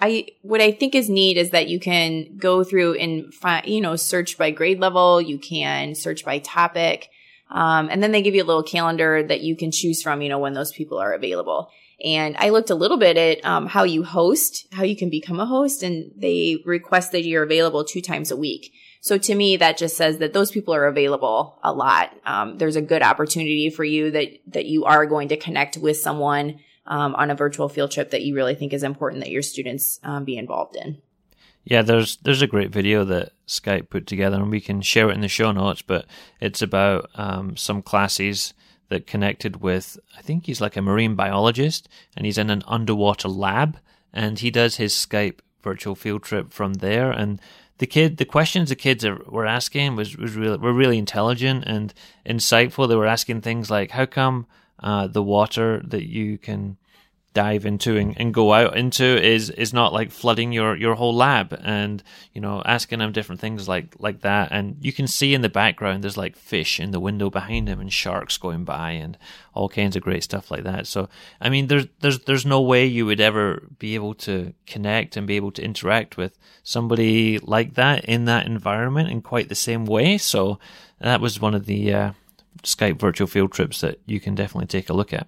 I 0.00 0.26
what 0.42 0.60
I 0.60 0.70
think 0.70 0.94
is 0.94 1.10
neat 1.10 1.36
is 1.36 1.50
that 1.50 1.68
you 1.68 1.80
can 1.80 2.36
go 2.36 2.62
through 2.62 2.94
and 2.94 3.34
find, 3.34 3.66
you 3.66 3.80
know, 3.80 3.96
search 3.96 4.38
by 4.38 4.52
grade 4.52 4.78
level. 4.78 5.20
You 5.20 5.38
can 5.38 5.96
search 5.96 6.24
by 6.24 6.38
topic, 6.38 7.08
um, 7.52 7.88
and 7.90 8.02
then 8.02 8.10
they 8.10 8.22
give 8.22 8.34
you 8.34 8.42
a 8.42 8.44
little 8.44 8.62
calendar 8.62 9.22
that 9.22 9.42
you 9.42 9.56
can 9.56 9.70
choose 9.70 10.02
from. 10.02 10.22
You 10.22 10.28
know, 10.28 10.38
when 10.38 10.54
those 10.54 10.72
people 10.72 10.98
are 10.98 11.12
available. 11.12 11.70
And 12.04 12.36
I 12.36 12.48
looked 12.48 12.70
a 12.70 12.74
little 12.74 12.96
bit 12.96 13.16
at 13.16 13.44
um, 13.44 13.66
how 13.66 13.84
you 13.84 14.02
host, 14.02 14.66
how 14.72 14.82
you 14.82 14.96
can 14.96 15.08
become 15.08 15.38
a 15.38 15.46
host, 15.46 15.84
and 15.84 16.10
they 16.16 16.56
request 16.64 17.12
that 17.12 17.24
you're 17.24 17.44
available 17.44 17.84
two 17.84 18.00
times 18.00 18.32
a 18.32 18.36
week. 18.36 18.72
So 19.00 19.18
to 19.18 19.34
me, 19.34 19.56
that 19.58 19.76
just 19.76 19.96
says 19.96 20.18
that 20.18 20.32
those 20.32 20.50
people 20.50 20.74
are 20.74 20.86
available 20.86 21.60
a 21.62 21.72
lot. 21.72 22.12
Um, 22.24 22.58
there's 22.58 22.76
a 22.76 22.82
good 22.82 23.02
opportunity 23.02 23.70
for 23.70 23.84
you 23.84 24.10
that 24.12 24.28
that 24.48 24.66
you 24.66 24.84
are 24.84 25.06
going 25.06 25.28
to 25.28 25.36
connect 25.36 25.76
with 25.76 25.96
someone 25.96 26.60
um, 26.86 27.14
on 27.14 27.30
a 27.30 27.34
virtual 27.34 27.68
field 27.68 27.90
trip 27.90 28.10
that 28.10 28.22
you 28.22 28.34
really 28.34 28.54
think 28.54 28.72
is 28.72 28.82
important 28.82 29.22
that 29.22 29.30
your 29.30 29.42
students 29.42 30.00
um, 30.02 30.24
be 30.24 30.36
involved 30.36 30.76
in. 30.76 31.00
Yeah, 31.64 31.82
there's 31.82 32.16
there's 32.16 32.42
a 32.42 32.46
great 32.46 32.70
video 32.70 33.04
that 33.04 33.32
Skype 33.46 33.90
put 33.90 34.06
together, 34.06 34.36
and 34.36 34.50
we 34.50 34.60
can 34.60 34.80
share 34.82 35.10
it 35.10 35.14
in 35.14 35.20
the 35.20 35.28
show 35.28 35.52
notes. 35.52 35.82
But 35.82 36.06
it's 36.40 36.62
about 36.62 37.10
um, 37.14 37.56
some 37.56 37.82
classes 37.82 38.54
that 38.88 39.06
connected 39.06 39.60
with. 39.60 39.98
I 40.16 40.22
think 40.22 40.46
he's 40.46 40.60
like 40.60 40.76
a 40.76 40.82
marine 40.82 41.14
biologist, 41.14 41.88
and 42.16 42.26
he's 42.26 42.38
in 42.38 42.50
an 42.50 42.64
underwater 42.66 43.28
lab, 43.28 43.78
and 44.12 44.38
he 44.38 44.50
does 44.50 44.76
his 44.76 44.92
Skype 44.92 45.38
virtual 45.62 45.94
field 45.94 46.24
trip 46.24 46.52
from 46.52 46.74
there. 46.74 47.12
And 47.12 47.40
the 47.78 47.86
kid, 47.86 48.16
the 48.16 48.24
questions 48.24 48.68
the 48.68 48.76
kids 48.76 49.04
are, 49.04 49.22
were 49.28 49.46
asking 49.46 49.94
was 49.94 50.16
was 50.16 50.34
really 50.34 50.58
were 50.58 50.72
really 50.72 50.98
intelligent 50.98 51.64
and 51.66 51.94
insightful. 52.26 52.88
They 52.88 52.96
were 52.96 53.06
asking 53.06 53.42
things 53.42 53.70
like, 53.70 53.92
"How 53.92 54.06
come?" 54.06 54.46
uh, 54.82 55.06
the 55.06 55.22
water 55.22 55.80
that 55.84 56.08
you 56.08 56.38
can 56.38 56.76
dive 57.34 57.64
into 57.64 57.96
and, 57.96 58.14
and, 58.18 58.34
go 58.34 58.52
out 58.52 58.76
into 58.76 59.04
is 59.04 59.48
is 59.50 59.72
not 59.72 59.92
like 59.92 60.10
flooding 60.10 60.52
your 60.52 60.76
your 60.76 60.94
whole 60.94 61.14
lab 61.14 61.58
and 61.62 62.02
you 62.32 62.40
know 62.40 62.62
asking 62.64 62.98
them 62.98 63.12
different 63.12 63.40
things 63.40 63.68
like 63.68 63.94
like 63.98 64.20
that. 64.20 64.50
And 64.52 64.76
you 64.80 64.92
can 64.92 65.06
see 65.06 65.34
in 65.34 65.40
the 65.40 65.48
background 65.48 66.04
there's 66.04 66.16
like 66.16 66.36
fish 66.36 66.78
in 66.78 66.90
the 66.90 67.00
window 67.00 67.30
behind 67.30 67.68
him 67.68 67.80
and 67.80 67.92
sharks 67.92 68.36
going 68.36 68.64
by 68.64 68.92
and 68.92 69.16
all 69.54 69.68
kinds 69.68 69.96
of 69.96 70.02
great 70.02 70.22
stuff 70.22 70.50
like 70.50 70.64
that. 70.64 70.86
So 70.86 71.08
i 71.40 71.48
mean 71.48 71.68
there's 71.68 71.86
there's 72.00 72.20
there's 72.20 72.46
no 72.46 72.60
way 72.60 72.84
you 72.86 73.06
would 73.06 73.20
ever 73.20 73.68
be 73.78 73.94
able 73.94 74.14
to 74.14 74.52
connect 74.66 75.16
and 75.16 75.26
be 75.26 75.36
able 75.36 75.52
to 75.52 75.64
interact 75.64 76.16
with 76.16 76.38
somebody 76.62 77.38
like 77.38 77.74
that 77.74 78.04
in 78.04 78.24
that 78.26 78.46
environment 78.46 79.10
in 79.10 79.22
quite 79.22 79.48
the 79.48 79.54
same 79.54 79.84
way. 79.84 80.18
So 80.18 80.58
that 81.00 81.20
was 81.20 81.40
one 81.40 81.54
of 81.54 81.66
the 81.66 81.92
uh, 81.92 82.12
Skype 82.62 82.98
virtual 82.98 83.26
field 83.26 83.52
trips 83.52 83.80
that 83.80 84.00
you 84.06 84.20
can 84.20 84.34
definitely 84.34 84.66
take 84.66 84.88
a 84.88 84.94
look 84.94 85.12
at. 85.12 85.26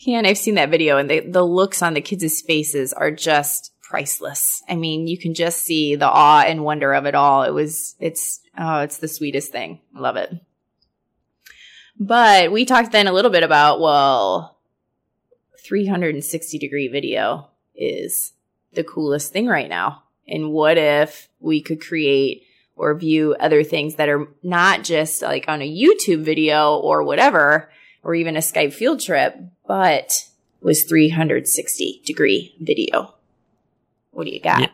Yeah, 0.00 0.18
and 0.18 0.26
I've 0.26 0.38
seen 0.38 0.54
that 0.54 0.70
video, 0.70 0.96
and 0.96 1.10
the 1.10 1.42
looks 1.42 1.82
on 1.82 1.94
the 1.94 2.00
kids' 2.00 2.40
faces 2.40 2.92
are 2.92 3.10
just 3.10 3.72
priceless. 3.82 4.62
I 4.68 4.76
mean, 4.76 5.08
you 5.08 5.18
can 5.18 5.34
just 5.34 5.62
see 5.62 5.96
the 5.96 6.08
awe 6.08 6.44
and 6.46 6.64
wonder 6.64 6.92
of 6.94 7.04
it 7.06 7.16
all. 7.16 7.42
It 7.42 7.52
was, 7.52 7.96
it's, 7.98 8.40
oh, 8.56 8.80
it's 8.80 8.98
the 8.98 9.08
sweetest 9.08 9.50
thing. 9.50 9.80
I 9.96 10.00
Love 10.00 10.16
it. 10.16 10.32
But 11.98 12.52
we 12.52 12.64
talked 12.64 12.92
then 12.92 13.08
a 13.08 13.12
little 13.12 13.30
bit 13.30 13.42
about, 13.42 13.80
well, 13.80 14.58
360 15.64 16.58
degree 16.58 16.86
video 16.86 17.48
is 17.74 18.34
the 18.74 18.84
coolest 18.84 19.32
thing 19.32 19.46
right 19.48 19.68
now. 19.68 20.04
And 20.28 20.52
what 20.52 20.78
if 20.78 21.28
we 21.40 21.60
could 21.60 21.80
create 21.80 22.44
or 22.76 22.94
view 22.94 23.34
other 23.40 23.64
things 23.64 23.96
that 23.96 24.08
are 24.08 24.28
not 24.44 24.84
just 24.84 25.22
like 25.22 25.46
on 25.48 25.60
a 25.60 25.68
YouTube 25.68 26.22
video 26.22 26.76
or 26.76 27.02
whatever, 27.02 27.72
or 28.04 28.14
even 28.14 28.36
a 28.36 28.40
Skype 28.40 28.72
field 28.72 29.00
trip, 29.00 29.36
but 29.68 30.26
was 30.60 30.82
360 30.82 32.02
degree 32.04 32.56
video. 32.58 33.14
What 34.10 34.24
do 34.24 34.32
you 34.32 34.40
got? 34.40 34.60
Yeah. 34.60 34.68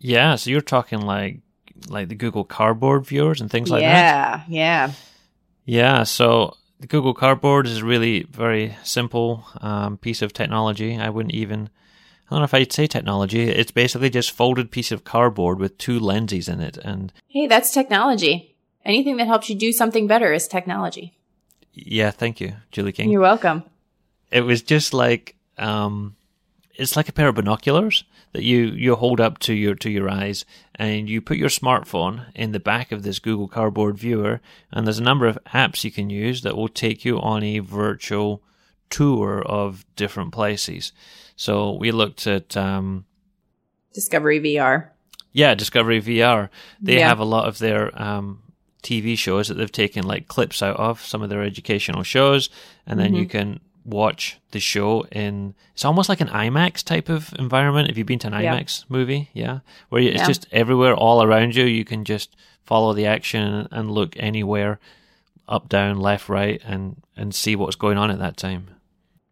yeah 0.00 0.34
so 0.34 0.50
you're 0.50 0.60
talking 0.60 1.02
like 1.02 1.38
like 1.88 2.08
the 2.08 2.16
Google 2.16 2.44
Cardboard 2.44 3.06
viewers 3.06 3.40
and 3.40 3.50
things 3.50 3.70
like 3.70 3.82
yeah, 3.82 3.92
that. 3.92 4.48
Yeah, 4.48 4.86
yeah. 4.86 4.92
Yeah, 5.64 6.02
so 6.02 6.56
the 6.80 6.88
Google 6.88 7.14
Cardboard 7.14 7.68
is 7.68 7.78
a 7.78 7.84
really 7.84 8.24
very 8.24 8.76
simple 8.82 9.44
um, 9.60 9.96
piece 9.96 10.22
of 10.22 10.32
technology. 10.32 10.98
I 10.98 11.08
wouldn't 11.08 11.34
even 11.34 11.70
I 12.26 12.34
don't 12.34 12.40
know 12.40 12.44
if 12.44 12.54
I'd 12.54 12.72
say 12.72 12.86
technology. 12.86 13.48
It's 13.48 13.70
basically 13.70 14.10
just 14.10 14.32
folded 14.32 14.70
piece 14.70 14.90
of 14.90 15.04
cardboard 15.04 15.58
with 15.58 15.78
two 15.78 16.00
lenses 16.00 16.48
in 16.48 16.60
it, 16.60 16.78
and 16.78 17.12
hey, 17.28 17.46
that's 17.46 17.72
technology. 17.72 18.56
Anything 18.84 19.18
that 19.18 19.28
helps 19.28 19.48
you 19.48 19.54
do 19.54 19.72
something 19.72 20.08
better 20.08 20.32
is 20.32 20.48
technology. 20.48 21.14
Yeah, 21.74 22.10
thank 22.10 22.40
you, 22.40 22.54
Julie 22.72 22.92
King. 22.92 23.10
You're 23.10 23.20
welcome. 23.20 23.64
It 24.32 24.40
was 24.40 24.62
just 24.62 24.94
like 24.94 25.36
um, 25.58 26.16
it's 26.74 26.96
like 26.96 27.08
a 27.08 27.12
pair 27.12 27.28
of 27.28 27.34
binoculars 27.34 28.04
that 28.32 28.42
you 28.42 28.66
you 28.66 28.94
hold 28.96 29.20
up 29.20 29.38
to 29.40 29.54
your 29.54 29.74
to 29.76 29.90
your 29.90 30.08
eyes, 30.10 30.44
and 30.74 31.08
you 31.08 31.20
put 31.20 31.36
your 31.36 31.48
smartphone 31.48 32.26
in 32.34 32.52
the 32.52 32.60
back 32.60 32.92
of 32.92 33.02
this 33.02 33.18
Google 33.18 33.48
Cardboard 33.48 33.98
viewer, 33.98 34.40
and 34.72 34.86
there's 34.86 34.98
a 34.98 35.02
number 35.02 35.26
of 35.26 35.38
apps 35.52 35.84
you 35.84 35.90
can 35.90 36.10
use 36.10 36.42
that 36.42 36.56
will 36.56 36.68
take 36.68 37.04
you 37.04 37.20
on 37.20 37.42
a 37.42 37.58
virtual 37.58 38.42
tour 38.90 39.42
of 39.42 39.84
different 39.96 40.32
places. 40.32 40.92
So 41.36 41.72
we 41.72 41.92
looked 41.92 42.26
at 42.26 42.56
um, 42.56 43.04
Discovery 43.92 44.40
VR. 44.40 44.88
Yeah, 45.32 45.54
Discovery 45.54 46.00
VR. 46.00 46.48
They 46.80 46.98
yeah. 46.98 47.08
have 47.08 47.18
a 47.18 47.24
lot 47.24 47.48
of 47.48 47.58
their 47.58 47.90
um, 48.00 48.42
TV 48.82 49.16
shows 49.16 49.48
that 49.48 49.54
they've 49.54 49.72
taken 49.72 50.06
like 50.06 50.28
clips 50.28 50.62
out 50.62 50.76
of 50.76 51.00
some 51.00 51.22
of 51.22 51.30
their 51.30 51.42
educational 51.42 52.02
shows, 52.02 52.48
and 52.86 52.98
then 52.98 53.08
mm-hmm. 53.08 53.16
you 53.16 53.26
can 53.26 53.60
watch 53.84 54.38
the 54.52 54.60
show 54.60 55.04
in 55.10 55.54
it's 55.72 55.84
almost 55.84 56.08
like 56.08 56.20
an 56.20 56.28
IMAX 56.28 56.82
type 56.84 57.08
of 57.08 57.32
environment. 57.38 57.90
If 57.90 57.98
you've 57.98 58.06
been 58.06 58.18
to 58.20 58.28
an 58.28 58.42
yeah. 58.42 58.56
IMAX 58.56 58.84
movie, 58.88 59.30
yeah, 59.32 59.60
where 59.88 60.02
it's 60.02 60.18
yeah. 60.18 60.26
just 60.26 60.46
everywhere, 60.52 60.94
all 60.94 61.22
around 61.22 61.54
you, 61.56 61.64
you 61.64 61.84
can 61.84 62.04
just 62.04 62.36
follow 62.64 62.92
the 62.92 63.06
action 63.06 63.68
and 63.70 63.90
look 63.90 64.14
anywhere, 64.16 64.78
up, 65.48 65.68
down, 65.68 65.98
left, 65.98 66.28
right, 66.28 66.60
and 66.64 67.02
and 67.16 67.34
see 67.34 67.56
what's 67.56 67.76
going 67.76 67.98
on 67.98 68.10
at 68.10 68.18
that 68.18 68.36
time. 68.36 68.68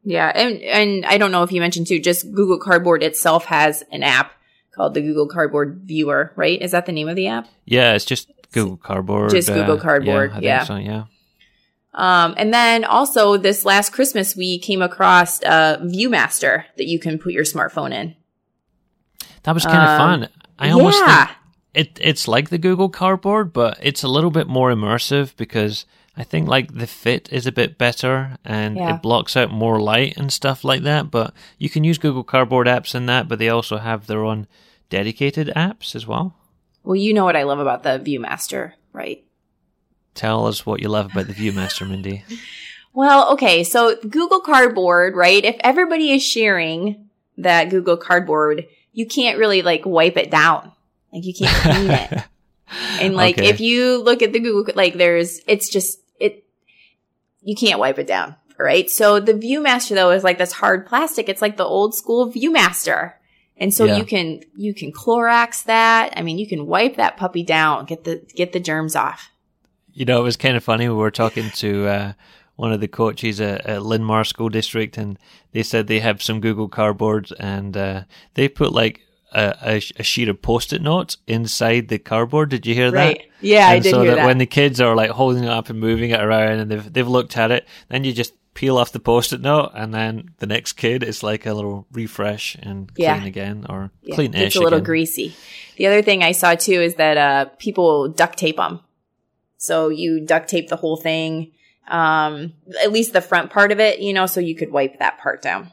Yeah, 0.03 0.33
and 0.35 0.61
and 0.63 1.05
I 1.07 1.19
don't 1.19 1.31
know 1.31 1.43
if 1.43 1.53
you 1.53 1.61
mentioned 1.61 1.87
too, 1.87 2.01
just 2.01 2.33
Google 2.33 2.59
Cardboard 2.59 3.03
itself 3.03 3.45
has 3.47 3.85
an 3.93 4.03
app 4.03 4.33
called 4.75 4.95
the 4.95 5.01
Google 5.01 5.29
Cardboard 5.29 5.83
Viewer, 5.85 6.33
right? 6.37 6.61
Is 6.61 6.73
that 6.73 6.87
the 6.87 6.93
name 6.93 7.09
of 7.09 7.17
the 7.17 7.27
app? 7.27 7.49
Yeah, 7.65 7.95
it's 7.95 8.05
just 8.05 8.31
Google 8.53 8.77
Cardboard. 8.77 9.31
Just 9.31 9.49
Google 9.49 9.79
Cardboard. 9.79 10.33
Uh, 10.33 10.41
yeah, 10.41 10.61
yeah. 10.61 10.65
So, 10.65 10.77
yeah. 10.77 11.05
Um, 11.93 12.35
and 12.37 12.55
then 12.55 12.85
also 12.85 13.37
this 13.37 13.65
last 13.65 13.93
Christmas, 13.93 14.37
we 14.37 14.59
came 14.59 14.83
across 14.83 15.43
a 15.43 15.81
ViewMaster 15.83 16.65
that 16.77 16.87
you 16.87 16.99
can 16.99 17.19
put 17.19 17.33
your 17.33 17.45
smartphone 17.45 17.93
in. 17.93 18.15
That 19.43 19.55
was 19.55 19.65
kind 19.65 19.83
of 19.83 19.89
um, 19.89 19.99
fun. 19.99 20.29
I 20.59 20.71
almost 20.71 20.99
yeah. 20.99 21.27
think 21.27 21.37
it 21.75 21.99
it's 22.01 22.29
like 22.29 22.51
the 22.51 22.59
Google 22.59 22.89
Cardboard, 22.89 23.53
but 23.53 23.79
it's 23.81 24.03
a 24.03 24.09
little 24.09 24.31
bit 24.31 24.47
more 24.47 24.71
immersive 24.71 25.37
because 25.37 25.87
I 26.17 26.25
think 26.25 26.49
like 26.49 26.75
the 26.75 26.87
fit 26.87 27.29
is 27.33 27.47
a 27.47 27.53
bit 27.53 27.79
better 27.79 28.37
and 28.45 28.77
yeah. 28.77 28.97
it 28.97 29.03
blocks 29.03 29.37
out 29.37 29.51
more 29.51 29.81
light 29.81 30.17
and 30.17 30.33
stuff 30.33 30.65
like 30.65 30.83
that. 30.83 31.11
But 31.11 31.33
you 31.59 31.71
can 31.71 31.85
use 31.85 31.99
Google 31.99 32.25
Cardboard 32.25 32.67
apps 32.67 32.95
in 32.95 33.07
that, 33.07 33.29
but 33.29 33.39
they 33.39 33.49
also 33.49 33.79
have 33.79 34.07
their 34.07 34.25
own 34.25 34.47
dedicated 34.89 35.53
apps 35.57 35.95
as 35.95 36.07
well. 36.07 36.35
Well, 36.83 36.97
you 36.97 37.15
know 37.15 37.25
what 37.25 37.37
I 37.37 37.45
love 37.45 37.59
about 37.59 37.83
the 37.83 38.01
ViewMaster, 38.01 38.73
right? 38.93 39.25
Tell 40.15 40.47
us 40.47 40.67
what 40.67 40.81
you 40.81 40.89
love 40.89 41.13
about 41.13 41.27
the 41.27 41.33
ViewMaster, 41.33 41.89
Mindy. 41.89 42.25
well, 42.93 43.33
okay, 43.33 43.65
so 43.65 43.97
Google 43.97 44.41
Cardboard, 44.41 45.15
right? 45.15 45.45
If 45.45 45.57
everybody 45.61 46.11
is 46.13 46.23
sharing 46.23 47.09
that 47.39 47.71
Google 47.71 47.97
Cardboard, 47.97 48.67
you 48.93 49.07
can't 49.07 49.39
really 49.39 49.63
like 49.63 49.87
wipe 49.87 50.17
it 50.17 50.31
down. 50.31 50.73
Like 51.13 51.25
you 51.25 51.35
can't 51.35 51.63
clean 51.63 51.91
it. 51.91 52.25
And 53.01 53.17
like 53.17 53.37
okay. 53.37 53.49
if 53.49 53.61
you 53.61 54.01
look 54.01 54.23
at 54.23 54.33
the 54.33 54.39
Google, 54.39 54.73
like 54.77 54.95
there's, 54.95 55.41
it's 55.49 55.69
just 55.69 55.99
it, 56.21 56.45
you 57.43 57.57
can't 57.57 57.81
wipe 57.81 57.99
it 57.99 58.07
down. 58.07 58.37
Right. 58.57 58.89
So 58.89 59.19
the 59.19 59.35
Viewmaster 59.35 59.97
though 59.97 60.13
is 60.13 60.23
like 60.23 60.39
this 60.39 60.53
hard 60.53 60.87
plastic. 60.87 61.29
It's 61.29 61.43
like 61.43 61.57
the 61.57 61.65
old 61.65 61.97
school 61.97 62.31
Viewmaster. 62.31 63.15
And 63.57 63.75
so 63.75 63.87
yeah. 63.87 63.97
you 63.97 64.05
can, 64.05 64.43
you 64.55 64.73
can 64.73 64.93
Clorox 64.93 65.65
that. 65.65 66.13
I 66.17 66.23
mean, 66.23 66.39
you 66.39 66.47
can 66.47 66.67
wipe 66.67 66.95
that 66.95 67.17
puppy 67.17 67.43
down, 67.43 67.87
get 67.87 68.05
the, 68.05 68.25
get 68.37 68.53
the 68.53 68.61
germs 68.61 68.95
off. 68.95 69.30
You 70.01 70.07
know, 70.07 70.19
it 70.19 70.25
was 70.25 70.39
kind 70.39 70.57
of 70.57 70.65
funny. 70.65 70.89
We 70.89 70.95
were 70.95 71.11
talking 71.11 71.51
to, 71.57 71.87
uh, 71.87 72.13
one 72.57 72.73
of 72.73 72.81
the 72.81 72.89
coaches 72.89 73.39
at, 73.39 73.67
at 73.67 73.83
Linn-Mar 73.83 74.25
School 74.25 74.49
District, 74.49 74.97
and 74.97 75.19
they 75.53 75.63
said 75.63 75.87
they 75.87 76.01
have 76.01 76.23
some 76.23 76.41
Google 76.41 76.71
cardboards, 76.71 77.33
and 77.39 77.77
uh, 77.77 78.05
they 78.33 78.49
put 78.49 78.73
like 78.73 79.01
a, 79.33 79.55
a, 79.63 79.83
a, 79.97 80.03
sheet 80.03 80.29
of 80.31 80.41
post-it 80.43 80.81
notes 80.81 81.19
inside 81.27 81.89
the 81.89 81.99
cardboard. 81.99 82.49
Did 82.49 82.67
you 82.67 82.75
hear 82.75 82.91
right. 82.91 83.19
that? 83.19 83.47
Yeah, 83.47 83.67
and 83.67 83.73
I 83.73 83.79
did 83.81 83.91
so 83.91 84.03
hear 84.03 84.11
that, 84.13 84.17
that. 84.17 84.27
When 84.27 84.39
the 84.39 84.47
kids 84.47 84.81
are 84.81 84.95
like 84.95 85.11
holding 85.11 85.45
it 85.45 85.51
up 85.51 85.69
and 85.69 85.79
moving 85.79 86.11
it 86.11 86.21
around, 86.21 86.61
and 86.61 86.71
they've 86.71 86.93
they've 86.93 87.07
looked 87.07 87.37
at 87.37 87.51
it, 87.51 87.67
then 87.89 88.05
you 88.05 88.13
just 88.15 88.35
peel 88.55 88.77
off 88.77 88.93
the 88.93 89.01
post-it 89.01 89.41
note, 89.41 89.73
and 89.75 89.95
then 89.95 90.31
the 90.39 90.47
next 90.47 90.75
kid 90.75 91.03
is 91.03 91.23
like 91.23 91.47
a 91.47 91.55
little 91.55 91.87
refresh 91.93 92.57
and 92.57 92.91
yeah. 92.97 93.17
clean 93.17 93.27
again, 93.27 93.67
or 93.69 93.91
yeah. 94.03 94.15
clean. 94.15 94.35
It's 94.35 94.57
a 94.57 94.61
little 94.61 94.79
again. 94.79 94.85
greasy. 94.85 95.35
The 95.77 95.87
other 95.87 96.03
thing 96.03 96.23
I 96.23 96.33
saw 96.33 96.55
too 96.55 96.81
is 96.81 96.97
that 96.97 97.17
uh, 97.17 97.45
people 97.59 98.09
duct 98.09 98.39
tape 98.39 98.57
them. 98.57 98.81
So 99.61 99.91
you 99.91 100.21
duct 100.25 100.49
tape 100.49 100.69
the 100.69 100.77
whole 100.77 100.97
thing, 100.97 101.53
um, 101.87 102.55
at 102.83 102.93
least 102.93 103.13
the 103.13 103.21
front 103.21 103.51
part 103.51 103.73
of 103.73 103.79
it, 103.79 104.01
you 104.01 104.15
know, 104.15 104.25
so 104.25 104.41
you 104.41 104.55
could 104.57 104.73
wipe 104.73 104.99
that 105.01 105.19
part 105.19 105.43
down. 105.43 105.71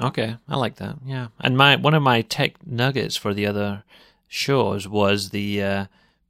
Okay, 0.00 0.36
I 0.48 0.56
like 0.56 0.76
that. 0.76 0.98
Yeah, 1.04 1.28
and 1.40 1.56
my 1.56 1.74
one 1.76 1.94
of 1.94 2.02
my 2.02 2.22
tech 2.22 2.64
nuggets 2.64 3.16
for 3.16 3.34
the 3.34 3.46
other 3.46 3.82
shows 4.28 4.86
was 4.86 5.30
the 5.30 5.62
uh, 5.62 5.86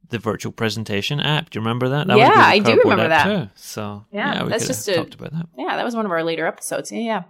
the 0.09 0.17
virtual 0.17 0.51
presentation 0.51 1.19
app. 1.19 1.51
Do 1.51 1.59
you 1.59 1.61
remember 1.61 1.89
that? 1.89 2.07
that 2.07 2.17
Yeah, 2.17 2.31
I 2.35 2.57
do 2.57 2.79
remember 2.83 3.07
that. 3.07 3.23
Too. 3.25 3.49
So 3.55 4.05
Yeah, 4.11 4.43
we 4.43 4.49
that's 4.49 4.65
just 4.65 4.87
a- 4.87 4.95
talked 4.95 5.13
about 5.13 5.33
that. 5.33 5.45
Yeah, 5.55 5.75
that 5.75 5.85
was 5.85 5.95
one 5.95 6.05
of 6.05 6.11
our 6.11 6.23
later 6.23 6.47
episodes. 6.47 6.91
Yeah, 6.91 7.01
yeah. 7.01 7.23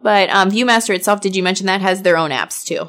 But 0.00 0.28
um, 0.30 0.50
ViewMaster 0.50 0.92
itself, 0.94 1.20
did 1.20 1.36
you 1.36 1.42
mention 1.44 1.66
that 1.66 1.82
has 1.82 2.02
their 2.02 2.16
own 2.16 2.30
apps 2.30 2.64
too? 2.64 2.88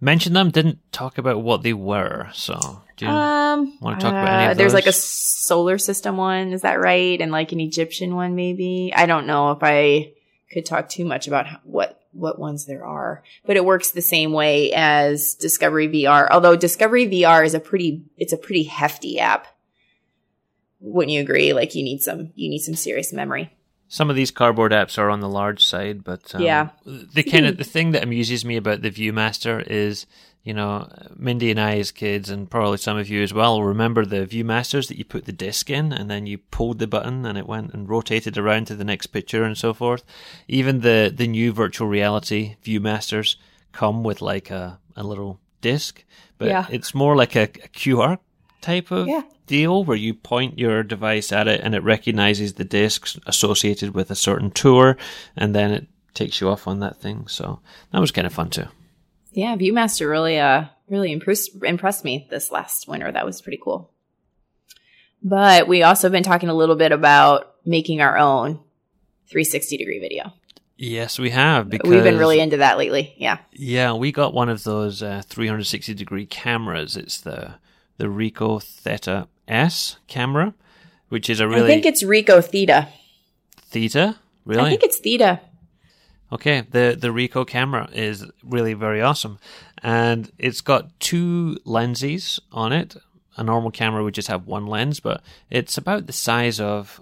Mention 0.00 0.32
them. 0.32 0.50
Didn't 0.50 0.78
talk 0.92 1.18
about 1.18 1.42
what 1.42 1.62
they 1.62 1.74
were. 1.74 2.30
So 2.32 2.82
do 3.00 3.06
you, 3.06 3.10
Um, 3.10 3.78
wanna 3.80 3.98
talk 3.98 4.12
about 4.12 4.28
any 4.28 4.50
of 4.52 4.58
There's 4.58 4.74
like 4.74 4.86
a 4.86 4.92
solar 4.92 5.78
system 5.78 6.16
one, 6.18 6.52
is 6.52 6.62
that 6.62 6.78
right? 6.78 7.18
And 7.20 7.32
like 7.32 7.52
an 7.52 7.60
Egyptian 7.60 8.14
one, 8.14 8.34
maybe. 8.34 8.92
I 8.94 9.06
don't 9.06 9.26
know 9.26 9.52
if 9.52 9.58
I 9.62 10.12
could 10.52 10.66
talk 10.66 10.88
too 10.88 11.04
much 11.06 11.26
about 11.26 11.46
how, 11.46 11.58
what 11.64 11.96
what 12.12 12.38
ones 12.40 12.66
there 12.66 12.84
are, 12.84 13.22
but 13.46 13.56
it 13.56 13.64
works 13.64 13.92
the 13.92 14.02
same 14.02 14.32
way 14.32 14.72
as 14.74 15.34
Discovery 15.34 15.88
VR. 15.88 16.28
Although 16.30 16.56
Discovery 16.56 17.06
VR 17.06 17.44
is 17.44 17.54
a 17.54 17.60
pretty 17.60 18.02
it's 18.18 18.32
a 18.32 18.36
pretty 18.36 18.64
hefty 18.64 19.18
app. 19.18 19.46
Wouldn't 20.80 21.12
you 21.12 21.20
agree? 21.20 21.52
Like 21.52 21.74
you 21.74 21.82
need 21.82 22.02
some 22.02 22.32
you 22.34 22.50
need 22.50 22.60
some 22.60 22.74
serious 22.74 23.12
memory. 23.12 23.50
Some 23.88 24.08
of 24.10 24.14
these 24.14 24.30
cardboard 24.30 24.70
apps 24.72 24.98
are 24.98 25.10
on 25.10 25.18
the 25.20 25.28
large 25.28 25.64
side, 25.64 26.04
but 26.04 26.32
um, 26.34 26.42
Yeah. 26.42 26.68
the 26.84 27.22
kind 27.30 27.46
of 27.46 27.56
the 27.56 27.64
thing 27.64 27.90
that 27.92 28.04
amuses 28.04 28.44
me 28.44 28.56
about 28.56 28.82
the 28.82 28.90
ViewMaster 28.90 29.66
is, 29.66 30.06
you 30.42 30.54
know, 30.54 30.88
Mindy 31.16 31.50
and 31.50 31.60
I 31.60 31.78
as 31.78 31.90
kids, 31.92 32.30
and 32.30 32.50
probably 32.50 32.78
some 32.78 32.96
of 32.96 33.08
you 33.10 33.22
as 33.22 33.34
well, 33.34 33.62
remember 33.62 34.06
the 34.06 34.26
ViewMasters 34.26 34.88
that 34.88 34.96
you 34.98 35.04
put 35.04 35.26
the 35.26 35.32
disc 35.32 35.68
in, 35.68 35.92
and 35.92 36.10
then 36.10 36.26
you 36.26 36.38
pulled 36.38 36.78
the 36.78 36.86
button, 36.86 37.26
and 37.26 37.36
it 37.36 37.46
went 37.46 37.74
and 37.74 37.88
rotated 37.88 38.38
around 38.38 38.66
to 38.66 38.74
the 38.74 38.84
next 38.84 39.08
picture, 39.08 39.44
and 39.44 39.56
so 39.58 39.74
forth. 39.74 40.02
Even 40.48 40.80
the 40.80 41.12
the 41.14 41.26
new 41.28 41.52
virtual 41.52 41.88
reality 41.88 42.56
ViewMasters 42.64 43.36
come 43.72 44.02
with 44.02 44.22
like 44.22 44.50
a 44.50 44.78
a 44.96 45.02
little 45.04 45.38
disc, 45.60 46.04
but 46.38 46.48
Yeah. 46.48 46.66
it's 46.70 46.94
more 46.94 47.14
like 47.16 47.36
a, 47.36 47.42
a 47.42 47.68
QR 47.68 48.18
type 48.62 48.90
of 48.90 49.08
Yeah. 49.08 49.22
deal 49.46 49.84
where 49.84 49.96
you 49.96 50.14
point 50.14 50.58
your 50.58 50.82
device 50.82 51.32
at 51.32 51.48
it 51.48 51.60
and 51.62 51.74
it 51.74 51.82
recognizes 51.82 52.54
the 52.54 52.64
discs 52.64 53.18
associated 53.26 53.94
with 53.94 54.10
a 54.10 54.14
certain 54.14 54.50
tour 54.50 54.96
and 55.36 55.54
then 55.54 55.70
it 55.70 55.86
takes 56.14 56.40
you 56.40 56.48
off 56.48 56.66
on 56.66 56.80
that 56.80 56.96
thing. 57.00 57.26
So 57.28 57.60
that 57.92 58.00
was 58.00 58.10
kind 58.10 58.26
of 58.26 58.32
fun 58.34 58.50
too. 58.50 58.66
Yeah, 59.32 59.56
ViewMaster 59.56 60.08
really 60.08 60.38
uh 60.38 60.64
really 60.88 61.12
impressed 61.12 61.50
impressed 61.62 62.04
me 62.04 62.26
this 62.30 62.50
last 62.50 62.88
winter. 62.88 63.10
That 63.10 63.26
was 63.26 63.40
pretty 63.40 63.60
cool. 63.62 63.90
But 65.22 65.68
we 65.68 65.82
also 65.82 66.08
have 66.08 66.12
been 66.12 66.22
talking 66.22 66.48
a 66.48 66.54
little 66.54 66.76
bit 66.76 66.92
about 66.92 67.54
making 67.64 68.00
our 68.00 68.16
own 68.16 68.60
360 69.28 69.76
degree 69.76 70.00
video. 70.00 70.32
Yes, 70.76 71.18
we 71.18 71.28
have 71.30 71.68
because 71.68 71.90
We've 71.90 72.02
been 72.02 72.16
really 72.16 72.40
into 72.40 72.56
that 72.58 72.78
lately. 72.78 73.14
Yeah. 73.18 73.38
yeah, 73.52 73.92
we 73.92 74.12
got 74.12 74.32
one 74.32 74.48
of 74.48 74.64
those 74.64 75.02
uh, 75.02 75.22
360 75.26 75.92
degree 75.92 76.24
cameras. 76.24 76.96
It's 76.96 77.20
the 77.20 77.56
the 77.98 78.06
Ricoh 78.06 78.62
Theta 78.62 79.28
S 79.46 79.98
camera, 80.08 80.54
which 81.10 81.28
is 81.28 81.38
a 81.38 81.46
really 81.46 81.64
I 81.64 81.66
think 81.66 81.84
it's 81.84 82.02
Ricoh 82.02 82.42
Theta. 82.42 82.88
Theta. 83.58 84.16
Really? 84.46 84.62
I 84.62 84.68
think 84.70 84.82
it's 84.82 84.98
Theta. 84.98 85.40
Okay, 86.32 86.62
the 86.70 86.96
the 86.98 87.08
Ricoh 87.08 87.46
camera 87.46 87.88
is 87.92 88.24
really 88.44 88.74
very 88.74 89.02
awesome, 89.02 89.38
and 89.82 90.30
it's 90.38 90.60
got 90.60 90.98
two 91.00 91.58
lenses 91.64 92.38
on 92.52 92.72
it. 92.72 92.96
A 93.36 93.42
normal 93.42 93.70
camera 93.70 94.04
would 94.04 94.14
just 94.14 94.28
have 94.28 94.46
one 94.46 94.66
lens, 94.66 95.00
but 95.00 95.22
it's 95.50 95.76
about 95.76 96.06
the 96.06 96.12
size 96.12 96.60
of 96.60 97.00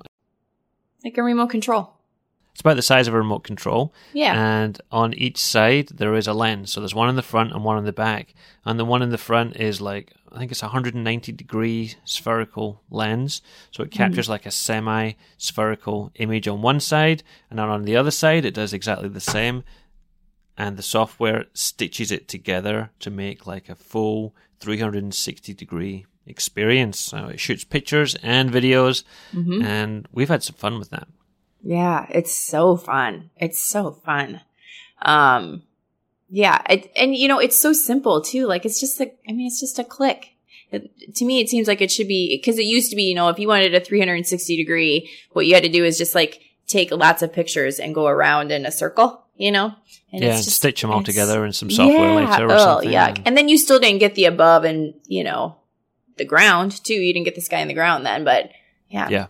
Like 1.05 1.19
a 1.19 1.23
remote 1.23 1.51
control. 1.51 1.98
It's 2.59 2.63
about 2.63 2.75
the 2.75 2.83
size 2.83 3.07
of 3.07 3.15
a 3.15 3.19
remote 3.19 3.45
control. 3.45 3.95
Yeah. 4.13 4.35
And 4.35 4.81
on 4.91 5.15
each 5.15 5.39
side 5.39 5.91
there 5.95 6.17
is 6.17 6.27
a 6.27 6.33
lens. 6.33 6.73
So 6.73 6.81
there's 6.81 6.93
one 6.93 7.09
in 7.09 7.15
the 7.15 7.23
front 7.23 7.53
and 7.53 7.63
one 7.63 7.79
in 7.79 7.85
the 7.85 7.93
back. 7.93 8.35
And 8.65 8.81
the 8.81 8.85
one 8.85 9.01
in 9.01 9.11
the 9.11 9.17
front 9.17 9.55
is 9.59 9.81
like 9.81 10.13
I 10.33 10.41
think 10.41 10.51
it's 10.51 10.63
a 10.65 10.67
190 10.67 11.31
degree 11.31 11.95
spherical 12.05 12.83
lens. 12.91 13.43
So 13.71 13.85
it 13.85 13.95
hmm. 13.95 13.99
captures 13.99 14.29
like 14.29 14.45
a 14.45 14.51
semi 14.51 15.13
spherical 15.37 16.11
image 16.17 16.49
on 16.49 16.61
one 16.61 16.81
side, 16.81 17.23
and 17.49 17.61
then 17.61 17.69
on 17.69 17.85
the 17.85 17.97
other 17.97 18.11
side 18.11 18.45
it 18.45 18.55
does 18.55 18.73
exactly 18.73 19.09
the 19.09 19.21
same. 19.21 19.63
And 20.57 20.77
the 20.77 20.83
software 20.83 21.45
stitches 21.53 22.11
it 22.11 22.27
together 22.27 22.91
to 22.99 23.09
make 23.09 23.47
like 23.47 23.69
a 23.69 23.77
full 23.77 24.35
360 24.59 25.55
degree 25.55 26.07
experience. 26.27 26.99
So 26.99 27.29
it 27.29 27.39
shoots 27.39 27.63
pictures 27.63 28.17
and 28.21 28.51
videos, 28.51 29.05
mm-hmm. 29.33 29.63
and 29.63 30.09
we've 30.11 30.29
had 30.29 30.43
some 30.43 30.57
fun 30.57 30.81
with 30.81 30.91
that. 30.91 31.07
Yeah, 31.63 32.07
it's 32.11 32.37
so 32.37 32.77
fun. 32.77 33.31
It's 33.37 33.59
so 33.59 33.93
fun. 33.93 34.41
Um, 35.03 35.63
yeah, 36.31 36.63
it, 36.69 36.91
and 36.97 37.15
you 37.15 37.29
know, 37.29 37.39
it's 37.39 37.59
so 37.59 37.73
simple 37.73 38.21
too. 38.21 38.47
Like 38.47 38.65
it's 38.65 38.81
just 38.81 39.01
a, 39.01 39.11
I 39.29 39.33
mean, 39.33 39.47
it's 39.47 39.61
just 39.61 39.79
a 39.79 39.85
click. 39.85 40.35
It, 40.71 41.15
to 41.17 41.25
me, 41.25 41.41
it 41.41 41.49
seems 41.49 41.67
like 41.67 41.81
it 41.81 41.91
should 41.91 42.09
be 42.09 42.37
because 42.37 42.59
it 42.59 42.65
used 42.65 42.91
to 42.91 42.97
be, 42.97 43.05
you 43.05 43.15
know, 43.15 43.29
if 43.29 43.39
you 43.39 43.49
wanted 43.49 43.75
a 43.75 43.81
360 43.81 44.57
degree, 44.57 45.11
what 45.33 45.47
you 45.47 45.55
had 45.55 45.63
to 45.63 45.69
do 45.71 45.85
is 45.85 45.97
just 45.97 46.15
like 46.15 46.43
take 46.67 46.91
lots 46.91 47.23
of 47.23 47.33
pictures 47.33 47.79
and 47.79 47.95
go 47.95 48.07
around 48.07 48.53
in 48.53 48.67
a 48.67 48.71
circle, 48.71 49.25
you 49.37 49.51
know, 49.51 49.73
and 50.13 50.23
yeah, 50.23 50.35
and 50.35 50.45
just- 50.45 50.57
stitch 50.57 50.83
them 50.83 50.91
all 50.91 51.03
together 51.03 51.45
in 51.47 51.53
some 51.53 51.71
software 51.71 52.15
later 52.15 52.47
or 52.47 52.53
oh, 52.53 52.59
something. 52.59 52.91
yuck. 52.91 53.23
and- 53.25 53.37
then 53.37 53.49
you 53.49 53.57
still 53.57 53.79
didn't 53.79 54.01
get 54.01 54.15
the 54.15 54.27
above 54.27 54.65
and 54.65 54.95
you 55.07 55.25
know 55.25 55.57
the 56.19 56.25
ground 56.27 56.85
too. 56.85 56.95
You 56.95 57.15
didn't 57.15 57.25
get 57.25 57.35
the 57.35 57.41
sky 57.41 57.59
and 57.61 57.71
the 57.71 57.75
ground 57.75 58.05
then, 58.05 58.25
but 58.25 58.51
yeah, 58.91 59.09
Yeah. 59.09 59.27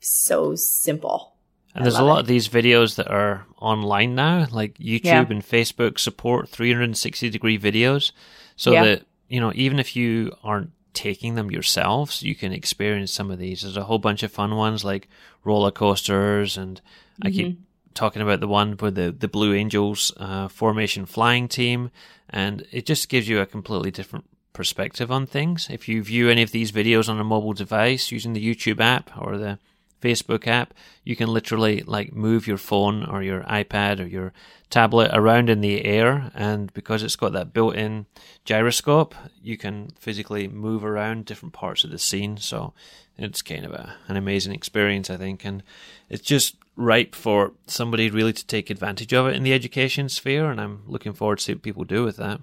so 0.00 0.54
simple. 0.54 1.31
And 1.74 1.82
I 1.82 1.84
there's 1.84 1.98
a 1.98 2.04
lot 2.04 2.18
it. 2.18 2.20
of 2.20 2.26
these 2.26 2.48
videos 2.48 2.96
that 2.96 3.08
are 3.08 3.46
online 3.58 4.14
now, 4.14 4.46
like 4.50 4.74
YouTube 4.78 5.04
Yeah. 5.04 5.20
and 5.30 5.42
Facebook 5.42 5.98
support 5.98 6.48
360 6.48 7.30
degree 7.30 7.58
videos. 7.58 8.12
So 8.56 8.72
Yeah. 8.72 8.84
that, 8.84 9.06
you 9.28 9.40
know, 9.40 9.52
even 9.54 9.78
if 9.78 9.96
you 9.96 10.32
aren't 10.44 10.70
taking 10.94 11.34
them 11.36 11.50
yourselves, 11.50 12.22
you 12.22 12.34
can 12.34 12.52
experience 12.52 13.10
some 13.12 13.30
of 13.30 13.38
these. 13.38 13.62
There's 13.62 13.78
a 13.78 13.84
whole 13.84 13.98
bunch 13.98 14.22
of 14.22 14.30
fun 14.30 14.56
ones 14.56 14.84
like 14.84 15.08
roller 15.44 15.70
coasters. 15.70 16.58
And 16.58 16.80
I 17.22 17.30
keep 17.30 17.46
Mm-hmm. 17.46 17.62
talking 17.94 18.20
about 18.22 18.40
the 18.40 18.48
one 18.48 18.76
with 18.78 18.94
the, 18.96 19.10
the 19.10 19.28
Blue 19.28 19.54
Angels 19.54 20.12
uh, 20.18 20.48
formation 20.48 21.06
flying 21.06 21.48
team. 21.48 21.90
And 22.28 22.66
it 22.70 22.84
just 22.84 23.08
gives 23.08 23.28
you 23.28 23.40
a 23.40 23.46
completely 23.46 23.90
different 23.90 24.26
perspective 24.52 25.10
on 25.10 25.26
things. 25.26 25.68
If 25.70 25.88
you 25.88 26.02
view 26.02 26.28
any 26.28 26.42
of 26.42 26.52
these 26.52 26.70
videos 26.72 27.08
on 27.08 27.18
a 27.18 27.24
mobile 27.24 27.54
device 27.54 28.12
using 28.12 28.34
the 28.34 28.54
YouTube 28.54 28.80
app 28.80 29.10
or 29.18 29.38
the 29.38 29.58
Facebook 30.02 30.46
app, 30.46 30.74
you 31.04 31.16
can 31.16 31.28
literally 31.28 31.82
like 31.82 32.12
move 32.12 32.46
your 32.46 32.58
phone 32.58 33.04
or 33.04 33.22
your 33.22 33.42
iPad 33.44 34.00
or 34.00 34.06
your 34.06 34.32
tablet 34.68 35.10
around 35.12 35.48
in 35.48 35.60
the 35.60 35.84
air. 35.84 36.30
And 36.34 36.72
because 36.74 37.02
it's 37.02 37.16
got 37.16 37.32
that 37.32 37.52
built 37.52 37.76
in 37.76 38.06
gyroscope, 38.44 39.14
you 39.42 39.56
can 39.56 39.92
physically 39.98 40.48
move 40.48 40.84
around 40.84 41.24
different 41.24 41.54
parts 41.54 41.84
of 41.84 41.90
the 41.90 41.98
scene. 41.98 42.36
So 42.36 42.74
it's 43.16 43.42
kind 43.42 43.64
of 43.64 43.72
a, 43.72 43.94
an 44.08 44.16
amazing 44.16 44.52
experience, 44.52 45.08
I 45.08 45.16
think. 45.16 45.44
And 45.44 45.62
it's 46.08 46.22
just 46.22 46.56
ripe 46.76 47.14
for 47.14 47.52
somebody 47.66 48.10
really 48.10 48.32
to 48.32 48.46
take 48.46 48.70
advantage 48.70 49.12
of 49.12 49.26
it 49.26 49.36
in 49.36 49.42
the 49.42 49.52
education 49.52 50.08
sphere. 50.08 50.50
And 50.50 50.60
I'm 50.60 50.82
looking 50.86 51.12
forward 51.12 51.38
to 51.38 51.44
see 51.44 51.52
what 51.52 51.62
people 51.62 51.84
do 51.84 52.04
with 52.04 52.16
that. 52.16 52.40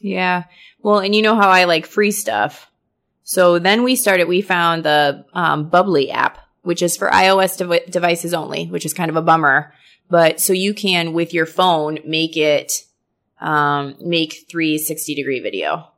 Yeah. 0.00 0.44
Well, 0.80 0.98
and 0.98 1.14
you 1.14 1.22
know 1.22 1.36
how 1.36 1.48
I 1.48 1.64
like 1.64 1.86
free 1.86 2.10
stuff. 2.10 2.68
So 3.24 3.58
then 3.58 3.84
we 3.84 3.94
started, 3.94 4.26
we 4.26 4.42
found 4.42 4.84
the 4.84 5.24
um, 5.32 5.70
Bubbly 5.70 6.10
app, 6.10 6.38
which 6.62 6.82
is 6.82 6.96
for 6.96 7.10
iOS 7.10 7.58
dev- 7.58 7.90
devices 7.90 8.32
only, 8.34 8.66
which 8.66 8.86
is 8.86 8.94
kind 8.94 9.10
of 9.10 9.16
a 9.16 9.22
bummer. 9.22 9.72
But 10.08 10.40
so 10.40 10.52
you 10.52 10.74
can, 10.74 11.12
with 11.12 11.32
your 11.34 11.46
phone, 11.46 11.98
make 12.04 12.36
it, 12.36 12.84
um, 13.40 13.96
make 14.00 14.46
360 14.48 15.14
degree 15.14 15.40
video. 15.40 15.88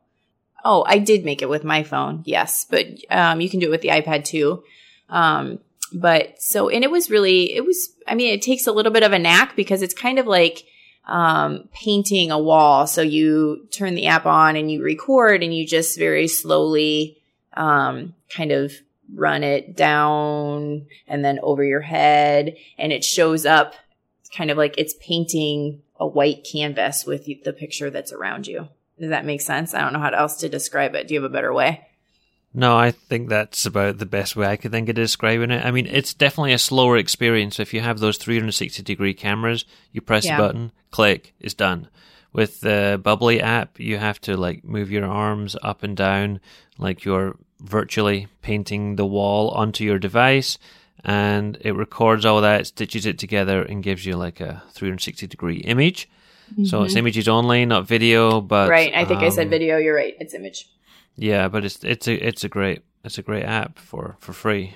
Oh, 0.65 0.85
I 0.87 0.99
did 0.99 1.25
make 1.25 1.43
it 1.43 1.49
with 1.49 1.65
my 1.65 1.83
phone. 1.83 2.23
Yes. 2.25 2.65
But, 2.69 2.87
um, 3.11 3.41
you 3.41 3.51
can 3.51 3.61
do 3.61 3.67
it 3.67 3.71
with 3.71 3.83
the 3.83 3.89
iPad 3.89 4.25
too. 4.25 4.65
Um, 5.11 5.59
but 5.93 6.41
so, 6.41 6.71
and 6.71 6.83
it 6.83 6.91
was 6.91 7.11
really, 7.11 7.55
it 7.55 7.65
was, 7.65 7.93
I 8.07 8.15
mean, 8.15 8.33
it 8.33 8.41
takes 8.41 8.67
a 8.67 8.73
little 8.73 8.93
bit 8.93 9.03
of 9.03 9.12
a 9.12 9.19
knack 9.19 9.57
because 9.57 9.83
it's 9.83 9.95
kind 9.95 10.19
of 10.19 10.27
like, 10.27 10.65
um, 11.07 11.69
painting 11.73 12.31
a 12.31 12.39
wall. 12.39 12.87
So 12.87 13.03
you 13.03 13.69
turn 13.71 13.95
the 13.95 14.07
app 14.07 14.25
on 14.25 14.57
and 14.57 14.71
you 14.71 14.83
record 14.83 15.43
and 15.43 15.55
you 15.55 15.67
just 15.67 15.99
very 15.99 16.29
slowly, 16.29 17.19
um, 17.53 18.15
kind 18.31 18.53
of 18.53 18.73
run 19.13 19.43
it 19.45 19.77
down 19.77 20.87
and 21.07 21.25
then 21.25 21.39
over 21.43 21.63
your 21.65 21.81
head 21.81 22.57
and 22.79 22.93
it 22.93 23.05
shows 23.05 23.45
up 23.45 23.75
kind 24.37 24.51
of 24.51 24.57
like 24.59 24.75
it's 24.79 24.95
painting 25.01 25.83
a 26.01 26.07
white 26.07 26.47
canvas 26.51 27.05
with 27.07 27.25
the 27.25 27.53
picture 27.53 27.91
that's 27.91 28.13
around 28.13 28.47
you. 28.47 28.69
Does 28.99 29.11
that 29.11 29.25
make 29.25 29.41
sense? 29.41 29.75
I 29.75 29.81
don't 29.81 29.93
know 29.93 29.99
how 30.01 30.11
else 30.11 30.37
to 30.39 30.49
describe 30.49 30.95
it. 30.95 31.09
Do 31.09 31.15
you 31.15 31.23
have 31.23 31.31
a 31.31 31.33
better 31.33 31.53
way? 31.53 31.87
No, 32.57 32.77
I 32.77 32.93
think 32.93 33.29
that's 33.29 33.67
about 33.67 33.99
the 33.99 34.07
best 34.07 34.37
way 34.37 34.47
I 34.47 34.57
could 34.57 34.71
think 34.71 34.89
of 34.89 34.95
describing 34.95 35.51
it. 35.51 35.65
I 35.65 35.73
mean, 35.73 35.87
it's 35.87 36.15
definitely 36.15 36.53
a 36.53 36.59
slower 36.59 36.97
experience. 36.97 37.59
If 37.59 37.75
you 37.75 37.81
have 37.81 37.99
those 37.99 38.17
360 38.17 38.83
degree 38.85 39.13
cameras, 39.15 39.65
you 39.93 40.01
press 40.01 40.25
Yeah. 40.25 40.37
a 40.37 40.39
button, 40.39 40.73
click, 40.93 41.35
it's 41.41 41.55
done. 41.55 41.89
With 42.33 42.61
the 42.61 43.01
Bubbly 43.03 43.41
app, 43.41 43.81
you 43.81 43.99
have 43.99 44.21
to 44.23 44.37
like 44.37 44.65
move 44.65 44.91
your 44.91 45.05
arms 45.05 45.57
up 45.63 45.83
and 45.83 45.97
down 45.97 46.41
like 46.79 47.05
you're 47.05 47.37
virtually 47.61 48.29
painting 48.43 48.97
the 48.97 49.07
wall 49.07 49.51
onto 49.51 49.85
your 49.85 49.99
device. 49.99 50.59
and 51.07 51.59
it 51.61 51.73
records 51.75 52.25
all 52.25 52.41
that, 52.41 52.67
stitches 52.67 53.05
it 53.05 53.19
together, 53.19 53.63
and 53.63 53.83
gives 53.83 54.07
you 54.07 54.17
like 54.17 54.41
a 54.41 54.63
360 54.73 55.27
degree 55.27 55.59
image. 55.59 56.09
So 56.65 56.83
it's 56.83 56.95
images 56.97 57.27
only, 57.29 57.67
not 57.67 57.87
video. 57.87 58.41
But 58.41 58.65
Mm-hmm. 58.65 58.71
right. 58.71 58.93
I 58.95 59.05
think 59.05 59.23
I 59.23 59.29
said 59.31 59.47
um, 59.47 59.51
video. 59.51 59.77
You're 59.79 59.97
right. 59.97 60.15
It's 60.21 60.35
image. 60.35 60.69
Yeah, 61.17 61.49
but 61.49 61.65
it's 61.65 61.83
it's 61.85 62.07
a 62.09 62.15
it's 62.29 62.45
a 62.45 62.49
great 62.49 62.83
it's 63.05 63.19
a 63.19 63.23
great 63.23 63.45
app 63.45 63.79
for 63.79 64.17
for 64.21 64.33
free. 64.33 64.75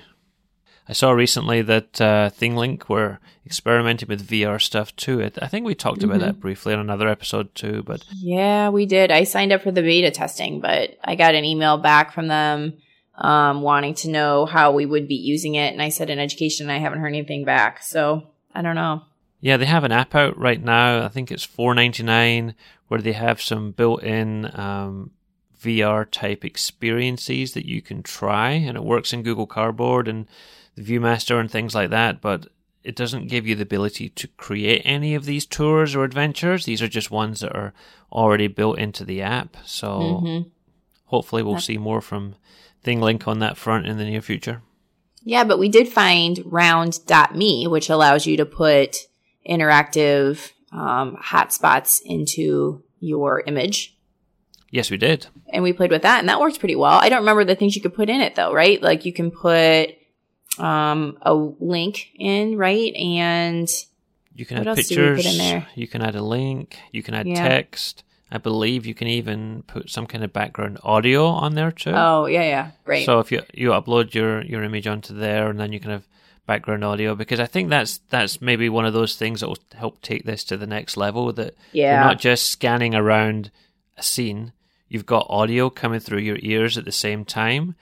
I 0.89 0.93
saw 0.93 1.11
recently 1.11 1.61
that 1.61 2.01
uh, 2.01 2.31
ThingLink 2.31 2.89
were 2.89 3.19
experimenting 3.45 4.09
with 4.09 4.27
VR 4.27 4.59
stuff 4.59 4.95
too. 4.95 5.21
I, 5.21 5.31
I 5.39 5.47
think 5.47 5.63
we 5.65 5.75
talked 5.75 6.01
about 6.01 6.19
that 6.21 6.39
briefly 6.39 6.73
on 6.73 6.79
another 6.79 7.07
episode 7.07 7.53
too. 7.53 7.83
But 7.83 8.03
Yeah, 8.15 8.69
we 8.69 8.87
did. 8.87 9.11
I 9.11 9.23
signed 9.23 9.53
up 9.53 9.61
for 9.61 9.71
the 9.71 9.83
beta 9.83 10.09
testing, 10.09 10.61
but 10.61 10.97
I 11.03 11.13
got 11.13 11.35
an 11.35 11.45
email 11.45 11.77
back 11.77 12.11
from 12.11 12.27
them 12.27 12.73
um, 13.13 13.61
wanting 13.61 13.93
to 13.95 14.09
know 14.09 14.47
how 14.47 14.71
we 14.71 14.87
would 14.87 15.07
be 15.07 15.15
using 15.15 15.53
it. 15.53 15.73
And 15.73 15.81
I 15.81 15.89
said 15.89 16.09
in 16.09 16.17
education, 16.17 16.71
I 16.71 16.79
haven't 16.79 17.01
heard 17.01 17.09
anything 17.09 17.45
back. 17.45 17.83
So 17.83 18.23
I 18.55 18.63
don't 18.63 18.75
know. 18.75 19.03
yeah, 19.41 19.57
they 19.57 19.65
have 19.65 19.83
an 19.83 19.91
app 19.91 20.15
out 20.15 20.39
right 20.39 20.61
now. 20.61 21.05
I 21.05 21.09
think 21.09 21.31
it's 21.31 21.43
four 21.43 21.75
ninety 21.75 22.01
nine, 22.01 22.55
where 22.87 22.99
they 22.99 23.13
have 23.13 23.39
some 23.39 23.73
built 23.73 24.01
in 24.01 24.49
um, 24.59 25.11
VR 25.61 26.09
type 26.09 26.43
experiences 26.43 27.53
that 27.53 27.67
you 27.67 27.83
can 27.83 28.01
try, 28.01 28.51
and 28.53 28.75
it 28.75 28.83
works 28.83 29.13
in 29.13 29.21
Google 29.21 29.45
Cardboard 29.45 30.07
and 30.07 30.27
the 30.75 30.83
ViewMaster 30.83 31.39
and 31.39 31.49
things 31.49 31.75
like 31.75 31.89
that. 31.89 32.21
But 32.21 32.47
it 32.83 32.95
doesn't 32.95 33.27
give 33.27 33.45
you 33.45 33.55
the 33.55 33.63
ability 33.63 34.09
to 34.09 34.27
create 34.29 34.81
any 34.85 35.13
of 35.15 35.25
these 35.25 35.45
tours 35.45 35.95
or 35.95 36.03
adventures. 36.03 36.65
These 36.65 36.81
are 36.81 36.87
just 36.87 37.11
ones 37.11 37.41
that 37.41 37.53
are 37.55 37.73
already 38.11 38.47
built 38.47 38.79
into 38.79 39.03
the 39.03 39.21
app. 39.21 39.57
So 39.65 40.21
Mhm. 40.23 40.45
hopefully 41.05 41.43
we'll 41.43 41.59
see 41.59 41.77
more 41.77 42.01
from 42.01 42.35
ThingLink 42.85 43.27
on 43.27 43.39
that 43.39 43.57
front 43.57 43.85
in 43.85 43.97
the 43.97 44.05
near 44.05 44.21
future. 44.21 44.61
Yeah, 45.23 45.43
but 45.43 45.59
we 45.59 45.67
did 45.67 45.89
find 45.89 46.39
round.me, 46.45 47.67
which 47.67 47.89
allows 47.89 48.25
you 48.25 48.37
to 48.37 48.45
put 48.45 49.07
interactive 49.47 50.51
um, 50.71 51.17
hotspots 51.17 51.99
into 52.05 52.83
your 52.99 53.41
image. 53.47 53.97
Yes, 54.71 54.91
we 54.91 54.97
did. 54.97 55.25
And 55.51 55.63
we 55.63 55.73
played 55.73 55.89
with 55.89 56.03
that, 56.03 56.19
and 56.19 56.29
that 56.29 56.39
worked 56.39 56.59
pretty 56.59 56.75
well. 56.75 56.99
I 56.99 57.09
don't 57.09 57.19
remember 57.21 57.43
the 57.43 57.55
things 57.55 57.75
you 57.75 57.81
could 57.81 57.95
put 57.95 58.07
in 58.09 58.21
it, 58.21 58.35
though, 58.35 58.53
right? 58.53 58.79
Like 58.81 59.03
you 59.03 59.11
can 59.11 59.31
put 59.31 59.95
um, 60.59 61.17
a 61.21 61.33
link 61.33 62.09
in, 62.15 62.57
right? 62.57 62.93
And 62.95 63.69
You 64.35 64.45
can 64.45 64.57
add 64.57 64.67
else 64.67 64.87
do 64.87 64.95
put 64.95 65.15
pictures. 65.17 65.25
in 65.33 65.37
there? 65.37 65.67
You 65.75 65.87
can 65.87 66.01
add 66.01 66.15
a 66.15 66.21
link. 66.23 66.77
You 66.91 67.03
can 67.03 67.13
add 67.13 67.27
Yeah. 67.27 67.47
text. 67.47 68.03
I 68.31 68.37
believe 68.37 68.85
you 68.85 68.93
can 68.93 69.07
even 69.07 69.63
put 69.65 69.89
some 69.89 70.05
kind 70.05 70.23
of 70.23 70.31
background 70.31 70.77
audio 70.83 71.25
on 71.25 71.55
there 71.55 71.71
too. 71.71 71.93
oh, 71.95 72.27
yeah, 72.27 72.43
yeah, 72.43 72.71
right. 72.85 73.03
So 73.05 73.19
if 73.19 73.31
you 73.31 73.41
you 73.53 73.69
upload 73.71 74.13
your 74.13 74.43
your 74.43 74.63
image 74.63 74.85
onto 74.85 75.15
there, 75.15 75.49
and 75.49 75.59
then 75.59 75.73
you 75.73 75.79
can 75.79 75.89
have 75.89 76.03
background 76.45 76.83
audio, 76.83 77.15
because 77.15 77.39
I 77.39 77.47
think 77.47 77.69
that's 77.71 77.97
that's 78.09 78.39
maybe 78.39 78.69
one 78.69 78.85
of 78.85 78.93
those 78.93 79.15
things 79.15 79.39
that 79.39 79.47
will 79.47 79.57
help 79.73 80.01
take 80.03 80.25
this 80.25 80.43
to 80.45 80.57
the 80.57 80.67
next 80.67 80.95
level. 80.95 81.33
That 81.33 81.55
Yeah. 81.71 81.91
you're 81.93 82.07
not 82.07 82.19
just 82.19 82.47
scanning 82.49 82.93
around 82.93 83.49
a 83.97 84.03
scene. 84.03 84.53
You've 84.89 85.07
got 85.07 85.25
audio 85.29 85.69
coming 85.71 85.99
through 85.99 86.19
your 86.19 86.37
ears 86.41 86.77
at 86.77 86.85
the 86.85 86.91
same 86.91 87.25
time 87.25 87.75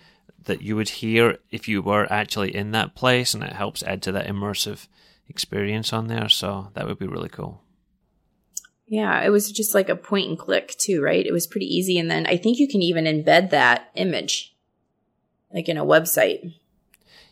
that 0.46 0.62
you 0.62 0.76
would 0.76 0.90
hear 0.90 1.38
if 1.52 1.68
you 1.68 1.82
were 1.82 2.12
actually 2.12 2.56
in 2.56 2.72
that 2.72 2.96
place, 2.96 3.34
and 3.34 3.44
it 3.44 3.54
helps 3.54 3.84
add 3.84 4.02
to 4.04 4.12
that 4.14 4.28
immersive 4.28 4.88
experience 5.28 5.92
on 5.92 6.08
there. 6.08 6.30
So 6.30 6.72
that 6.74 6.88
would 6.88 7.00
be 7.00 7.08
really 7.08 7.30
cool. 7.30 7.62
Yeah, 8.88 9.22
it 9.22 9.30
was 9.30 9.52
just 9.52 9.76
like 9.76 9.90
a 9.90 9.96
point 9.98 10.30
and 10.30 10.40
click 10.40 10.76
too, 10.78 11.02
right? 11.02 11.26
It 11.26 11.34
was 11.34 11.46
pretty 11.46 11.66
easy. 11.66 12.00
And 12.00 12.10
then 12.10 12.26
I 12.26 12.38
think 12.38 12.58
you 12.58 12.68
can 12.70 12.82
even 12.82 13.04
embed 13.04 13.50
that 13.50 13.90
image 13.96 14.56
like 15.54 15.68
in 15.68 15.78
a 15.78 15.86
website. 15.86 16.54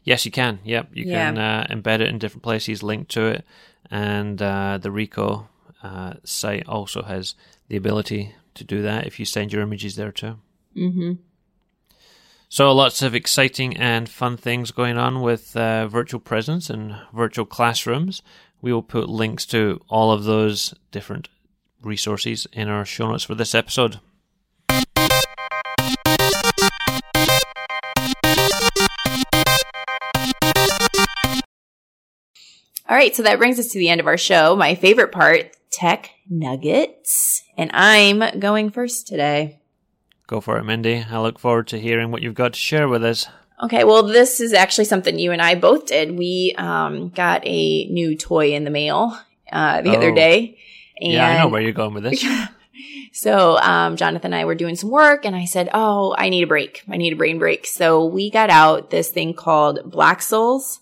Yes, 0.03 0.26
you 0.26 0.32
can. 0.32 0.60
Yep, 0.64 0.89
you 0.93 1.06
Yeah. 1.06 1.32
can 1.32 1.38
uh, 1.38 1.68
embed 1.70 2.01
it 2.01 2.10
in 2.10 2.20
different 2.20 2.43
places, 2.43 2.84
link 2.84 3.08
to 3.10 3.28
it, 3.28 3.45
and 3.89 4.41
uh, 4.41 4.78
the 4.78 4.89
Ricoh 4.89 5.47
uh, 5.82 6.16
site 6.24 6.68
also 6.68 7.03
has 7.03 7.36
the 7.70 7.78
ability 7.78 8.36
to 8.56 8.64
do 8.64 8.82
that 8.82 9.08
if 9.08 9.20
you 9.20 9.26
send 9.26 9.51
your 9.51 9.62
images 9.62 9.95
there 9.95 10.12
too. 10.12 10.38
Mm-hmm. 10.76 11.14
So 12.56 12.72
lots 12.72 13.01
of 13.01 13.14
exciting 13.14 13.76
and 13.76 14.08
fun 14.08 14.38
things 14.38 14.72
going 14.72 14.97
on 14.97 15.20
with 15.20 15.58
uh, 15.58 15.89
virtual 15.89 16.22
presence 16.22 16.70
and 16.70 16.95
virtual 17.14 17.45
classrooms. 17.45 18.22
We 18.62 18.72
will 18.72 18.82
put 18.82 19.10
links 19.10 19.45
to 19.47 19.82
all 19.89 20.14
of 20.14 20.24
those 20.24 20.74
different 20.89 21.28
resources 21.82 22.47
in 22.53 22.70
our 22.70 22.86
show 22.86 23.12
notes 23.12 23.26
for 23.26 23.36
this 23.36 23.53
episode. 23.53 23.99
All 32.88 32.95
right, 32.95 33.14
so 33.14 33.24
that 33.24 33.38
brings 33.38 33.60
us 33.60 33.68
to 33.74 33.80
the 33.80 33.89
end 33.89 33.99
of 33.99 34.08
our 34.08 34.18
show. 34.18 34.56
My 34.56 34.76
favorite 34.76 35.12
part, 35.12 35.58
tech 35.72 36.10
nuggets. 36.30 37.43
And 37.58 37.70
I'm 37.74 38.39
going 38.39 38.70
first 38.70 39.08
today. 39.08 39.60
Go 40.28 40.41
for 40.41 40.57
it, 40.57 40.63
Mindy. 40.63 41.05
I 41.09 41.19
look 41.19 41.38
forward 41.39 41.67
to 41.67 41.80
hearing 41.80 42.11
what 42.11 42.21
you've 42.21 42.34
got 42.36 42.53
to 42.53 42.59
share 42.59 42.88
with 42.88 43.03
us. 43.03 43.28
Okay, 43.63 43.84
well, 43.84 44.03
this 44.03 44.41
is 44.41 44.53
actually 44.53 44.86
something 44.86 45.17
you 45.17 45.32
and 45.32 45.41
I 45.41 45.55
both 45.55 45.86
did. 45.86 46.17
We 46.17 46.53
um, 46.57 47.09
got 47.09 47.45
a 47.45 47.86
new 47.88 48.17
toy 48.17 48.53
in 48.53 48.63
the 48.65 48.69
mail 48.71 49.17
uh, 49.51 49.82
the 49.82 49.95
other 49.95 50.11
Oh. 50.11 50.15
day. 50.15 50.57
And 50.99 51.13
yeah, 51.13 51.28
I 51.28 51.38
know 51.39 51.49
where 51.49 51.61
you're 51.61 51.71
going 51.73 51.93
with 51.93 52.03
this. 52.03 52.26
So 53.13 53.57
um, 53.59 53.95
Jonathan 53.95 54.34
and 54.34 54.41
I 54.41 54.43
were 54.43 54.55
doing 54.55 54.76
some 54.76 54.89
work, 54.89 55.23
and 55.26 55.38
I 55.38 55.45
said, 55.45 55.69
"Oh, 55.73 56.13
I 56.17 56.28
need 56.28 56.43
a 56.43 56.47
break. 56.47 56.84
I 56.89 56.97
need 56.97 57.13
a 57.13 57.15
brain 57.15 57.39
break." 57.39 57.65
So 57.65 58.03
we 58.03 58.30
got 58.30 58.49
out 58.49 58.89
this 58.89 59.07
thing 59.09 59.34
called 59.34 59.80
Bloxels, 59.89 60.80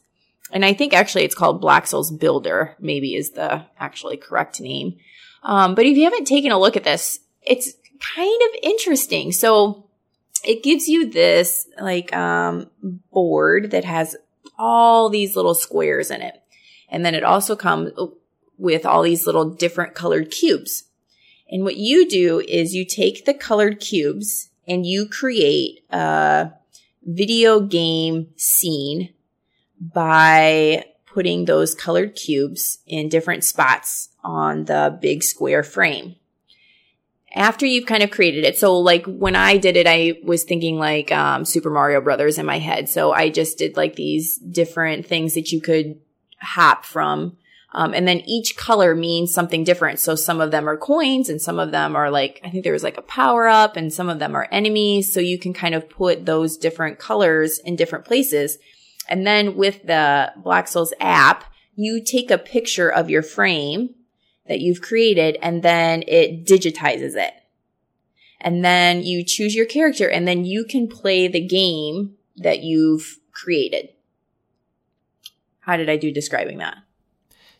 and 0.51 0.65
I 0.65 0.73
think 0.73 0.95
actually 0.95 1.25
it's 1.25 1.35
called 1.35 1.61
Bloxels 1.61 2.17
Builder. 2.19 2.75
Maybe 2.79 3.13
is 3.15 3.31
the 3.31 3.65
actually 3.79 4.17
correct 4.17 4.59
name. 4.59 4.97
Um, 5.43 5.75
but 5.75 5.85
if 5.85 5.95
you 5.95 6.05
haven't 6.05 6.25
taken 6.25 6.51
a 6.51 6.59
look 6.59 6.75
at 6.75 6.83
this, 6.83 7.19
it's 7.43 7.73
kind 7.99 8.41
of 8.43 8.59
interesting. 8.63 9.31
So 9.31 9.89
it 10.43 10.63
gives 10.63 10.87
you 10.87 11.09
this 11.09 11.67
like 11.79 12.13
um, 12.13 12.69
board 13.11 13.71
that 13.71 13.85
has 13.85 14.15
all 14.57 15.09
these 15.09 15.35
little 15.35 15.55
squares 15.55 16.11
in 16.11 16.21
it, 16.21 16.41
and 16.89 17.05
then 17.05 17.15
it 17.15 17.23
also 17.23 17.55
comes 17.55 17.91
with 18.57 18.85
all 18.85 19.01
these 19.01 19.25
little 19.25 19.49
different 19.49 19.95
colored 19.95 20.31
cubes. 20.31 20.83
And 21.49 21.63
what 21.63 21.77
you 21.77 22.07
do 22.07 22.39
is 22.39 22.75
you 22.75 22.85
take 22.85 23.25
the 23.25 23.33
colored 23.33 23.79
cubes 23.79 24.49
and 24.67 24.85
you 24.85 25.07
create 25.07 25.83
a 25.89 26.51
video 27.03 27.59
game 27.59 28.27
scene 28.37 29.13
by 29.79 30.85
putting 31.05 31.45
those 31.45 31.75
colored 31.75 32.15
cubes 32.15 32.79
in 32.87 33.09
different 33.09 33.43
spots 33.43 34.09
on 34.23 34.65
the 34.65 34.97
big 35.01 35.21
square 35.21 35.63
frame. 35.63 36.15
After 37.35 37.65
you've 37.65 37.87
kind 37.87 38.03
of 38.03 38.11
created 38.11 38.43
it. 38.43 38.57
So 38.57 38.77
like 38.77 39.05
when 39.05 39.35
I 39.35 39.57
did 39.57 39.75
it, 39.75 39.87
I 39.87 40.19
was 40.23 40.43
thinking 40.43 40.77
like 40.77 41.11
um, 41.11 41.45
Super 41.45 41.71
Mario 41.71 41.99
Brothers 41.99 42.37
in 42.37 42.45
my 42.45 42.59
head. 42.59 42.89
So 42.89 43.11
I 43.11 43.29
just 43.29 43.57
did 43.57 43.75
like 43.75 43.95
these 43.95 44.37
different 44.37 45.07
things 45.07 45.33
that 45.33 45.51
you 45.51 45.59
could 45.59 45.99
hop 46.39 46.85
from. 46.85 47.37
Um, 47.75 47.95
and 47.95 48.07
then 48.07 48.19
each 48.27 48.55
color 48.55 48.93
means 48.93 49.33
something 49.33 49.63
different. 49.63 49.97
So 49.97 50.13
some 50.13 50.41
of 50.41 50.51
them 50.51 50.69
are 50.69 50.77
coins 50.77 51.27
and 51.27 51.41
some 51.41 51.57
of 51.57 51.71
them 51.71 51.95
are 51.95 52.11
like, 52.11 52.39
I 52.43 52.51
think 52.51 52.63
there 52.63 52.73
was 52.73 52.83
like 52.83 52.97
a 52.97 53.03
power 53.03 53.47
up 53.47 53.75
and 53.75 53.91
some 53.91 54.09
of 54.09 54.19
them 54.19 54.35
are 54.35 54.47
enemies. 54.51 55.11
So 55.11 55.19
you 55.19 55.39
can 55.39 55.53
kind 55.53 55.73
of 55.73 55.89
put 55.89 56.27
those 56.27 56.55
different 56.55 56.99
colors 56.99 57.57
in 57.57 57.75
different 57.75 58.05
places. 58.05 58.59
And 59.09 59.25
then 59.25 59.55
with 59.55 59.81
the 59.83 60.33
Bloxels 60.39 60.91
app, 60.99 61.45
you 61.75 62.03
take 62.03 62.29
a 62.29 62.37
picture 62.37 62.89
of 62.89 63.09
your 63.09 63.23
frame 63.23 63.95
that 64.47 64.59
you've 64.59 64.81
created 64.81 65.37
and 65.41 65.63
then 65.63 66.03
it 66.07 66.45
digitizes 66.45 67.15
it. 67.15 67.33
And 68.41 68.63
then 68.63 69.01
you 69.01 69.23
choose 69.23 69.55
your 69.55 69.65
character 69.65 70.09
and 70.09 70.27
then 70.27 70.43
you 70.43 70.65
can 70.65 70.87
play 70.87 71.27
the 71.27 71.45
game 71.45 72.15
that 72.35 72.61
you've 72.61 73.19
created. 73.31 73.89
How 75.59 75.77
did 75.77 75.89
I 75.89 75.95
do 75.95 76.11
describing 76.11 76.57
that? 76.57 76.77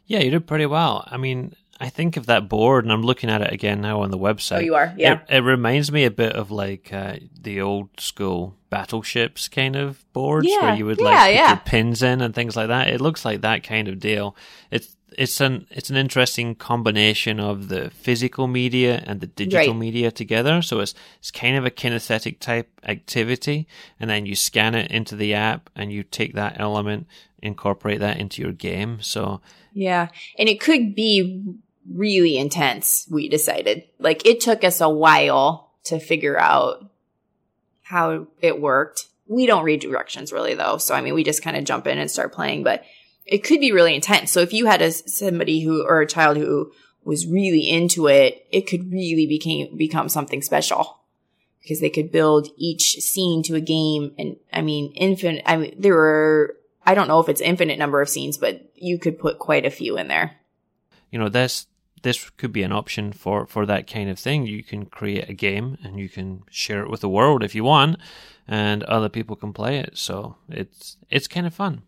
Yeah, 0.06 0.20
you 0.20 0.32
did 0.32 0.46
pretty 0.46 0.66
well. 0.66 1.08
I 1.10 1.16
mean, 1.16 1.56
I 1.80 1.90
think 1.90 2.18
of 2.18 2.26
that 2.26 2.50
board, 2.50 2.84
and 2.86 2.92
I'm 2.92 3.02
looking 3.02 3.30
at 3.30 3.42
it 3.42 3.52
again 3.52 3.82
now 3.82 4.02
on 4.02 4.12
the 4.12 4.18
website. 4.18 4.58
Oh, 4.58 4.60
you 4.60 4.76
are? 4.76 4.94
Yeah. 4.98 5.22
It, 5.30 5.38
it 5.38 5.40
reminds 5.40 5.92
me 5.92 6.04
a 6.04 6.12
bit 6.12 6.34
of 6.34 6.52
like 6.52 6.92
uh, 6.92 7.16
the 7.40 7.62
old 7.62 8.00
school 8.00 8.56
battleships 8.70 9.48
kind 9.48 9.76
of 9.76 10.04
boards 10.14 10.48
Yeah, 10.50 10.62
where 10.62 10.76
you 10.76 10.86
would 10.86 11.00
like 11.00 11.28
put 11.28 11.36
yeah. 11.36 11.50
your 11.50 11.58
pins 11.58 12.04
in 12.04 12.22
and 12.22 12.36
things 12.36 12.56
like 12.56 12.68
that. 12.68 12.90
It 12.90 13.02
looks 13.02 13.24
like 13.24 13.42
that 13.42 13.64
kind 13.64 13.88
of 13.88 14.00
deal. 14.00 14.36
It's 14.70 14.96
it's 15.18 15.40
an 15.42 15.68
it's 15.70 15.90
an 15.90 15.98
interesting 15.98 16.56
combination 16.56 17.40
of 17.40 17.68
the 17.70 17.90
physical 17.92 18.48
media 18.48 19.04
and 19.06 19.22
the 19.22 19.28
digital 19.28 19.74
Right. 19.74 19.80
media 19.80 20.12
together. 20.12 20.62
So 20.62 20.80
it's 20.80 20.94
it's 21.20 21.32
kind 21.32 21.56
of 21.58 21.66
a 21.66 21.72
kinesthetic 21.72 22.40
type 22.40 22.70
activity, 22.84 23.68
and 24.00 24.10
then 24.10 24.26
you 24.26 24.36
scan 24.36 24.76
it 24.76 24.92
into 24.92 25.16
the 25.16 25.34
app, 25.34 25.70
and 25.76 25.92
you 25.92 26.04
take 26.04 26.34
that 26.34 26.60
element, 26.60 27.08
incorporate 27.42 28.00
that 28.00 28.18
into 28.20 28.42
your 28.42 28.52
game. 28.54 29.02
So 29.02 29.42
Yeah. 29.74 30.10
And 30.38 30.48
it 30.50 30.60
could 30.60 30.96
be 30.96 31.44
really 31.92 32.38
intense, 32.38 33.08
we 33.12 33.28
decided. 33.28 33.84
Like 34.00 34.26
it 34.26 34.40
took 34.40 34.64
us 34.64 34.80
a 34.82 34.90
while 34.90 35.72
to 35.86 36.00
figure 36.00 36.40
out 36.40 36.86
how 37.82 38.28
it 38.42 38.62
worked. 38.62 39.08
We 39.28 39.46
don't 39.46 39.64
read 39.66 39.82
directions 39.82 40.32
really 40.32 40.54
though. 40.54 40.78
So 40.78 40.96
I 40.96 41.02
mean, 41.02 41.14
we 41.14 41.24
just 41.24 41.44
kind 41.44 41.58
of 41.58 41.64
jump 41.66 41.88
in 41.88 41.98
and 41.98 42.10
start 42.10 42.34
playing, 42.34 42.64
but 42.64 42.84
it 43.26 43.44
could 43.44 43.60
be 43.60 43.72
really 43.72 43.96
intense. 43.96 44.32
So 44.32 44.42
if 44.42 44.54
you 44.54 44.66
had 44.66 44.82
a 44.82 44.92
somebody 44.92 45.62
who 45.62 45.86
or 45.86 46.02
a 46.02 46.08
child 46.08 46.38
who 46.38 46.72
was 47.04 47.28
really 47.28 47.70
into 47.70 48.08
it, 48.08 48.46
it 48.52 48.68
could 48.68 48.92
really 48.92 49.28
became 49.28 49.76
become 49.78 50.10
something 50.10 50.42
special 50.42 51.00
because 51.62 51.80
they 51.80 51.90
could 51.90 52.12
build 52.12 52.50
each 52.58 53.00
scene 53.00 53.44
to 53.44 53.56
a 53.56 53.62
game. 53.62 54.14
And 54.18 54.38
I 54.52 54.62
mean, 54.62 54.92
infinite. 54.94 55.44
I 55.46 55.58
mean, 55.58 55.76
there 55.78 55.96
were. 55.96 56.58
I 56.86 56.96
don't 56.96 57.08
know 57.08 57.22
if 57.22 57.30
it's 57.30 57.40
infinite 57.40 57.80
number 57.80 58.02
of 58.02 58.10
scenes, 58.10 58.38
but 58.38 58.70
you 58.76 59.00
could 59.00 59.18
put 59.18 59.40
quite 59.40 59.66
a 59.66 59.72
few 59.72 59.98
in 59.98 60.10
there. 60.10 60.36
You 61.12 61.20
know, 61.20 61.30
this 61.30 61.68
this 62.02 62.30
could 62.32 62.52
be 62.52 62.64
an 62.64 62.74
option 62.74 63.14
for 63.14 63.48
for 63.48 63.66
that 63.66 63.88
kind 63.88 64.10
of 64.10 64.20
thing. 64.20 64.46
You 64.46 64.64
can 64.64 64.86
create 64.86 65.30
a 65.30 65.34
game 65.34 65.78
and 65.84 65.98
you 65.98 66.10
can 66.10 66.44
share 66.50 66.84
it 66.84 66.90
with 66.90 67.02
the 67.02 67.10
world 67.10 67.44
if 67.44 67.56
you 67.56 67.64
want, 67.64 67.98
and 68.48 68.84
other 68.84 69.10
people 69.10 69.38
can 69.38 69.54
play 69.54 69.80
it. 69.80 69.98
So 69.98 70.36
it's 70.50 70.98
it's 71.10 71.28
kind 71.28 71.48
of 71.48 71.54
fun. 71.54 71.84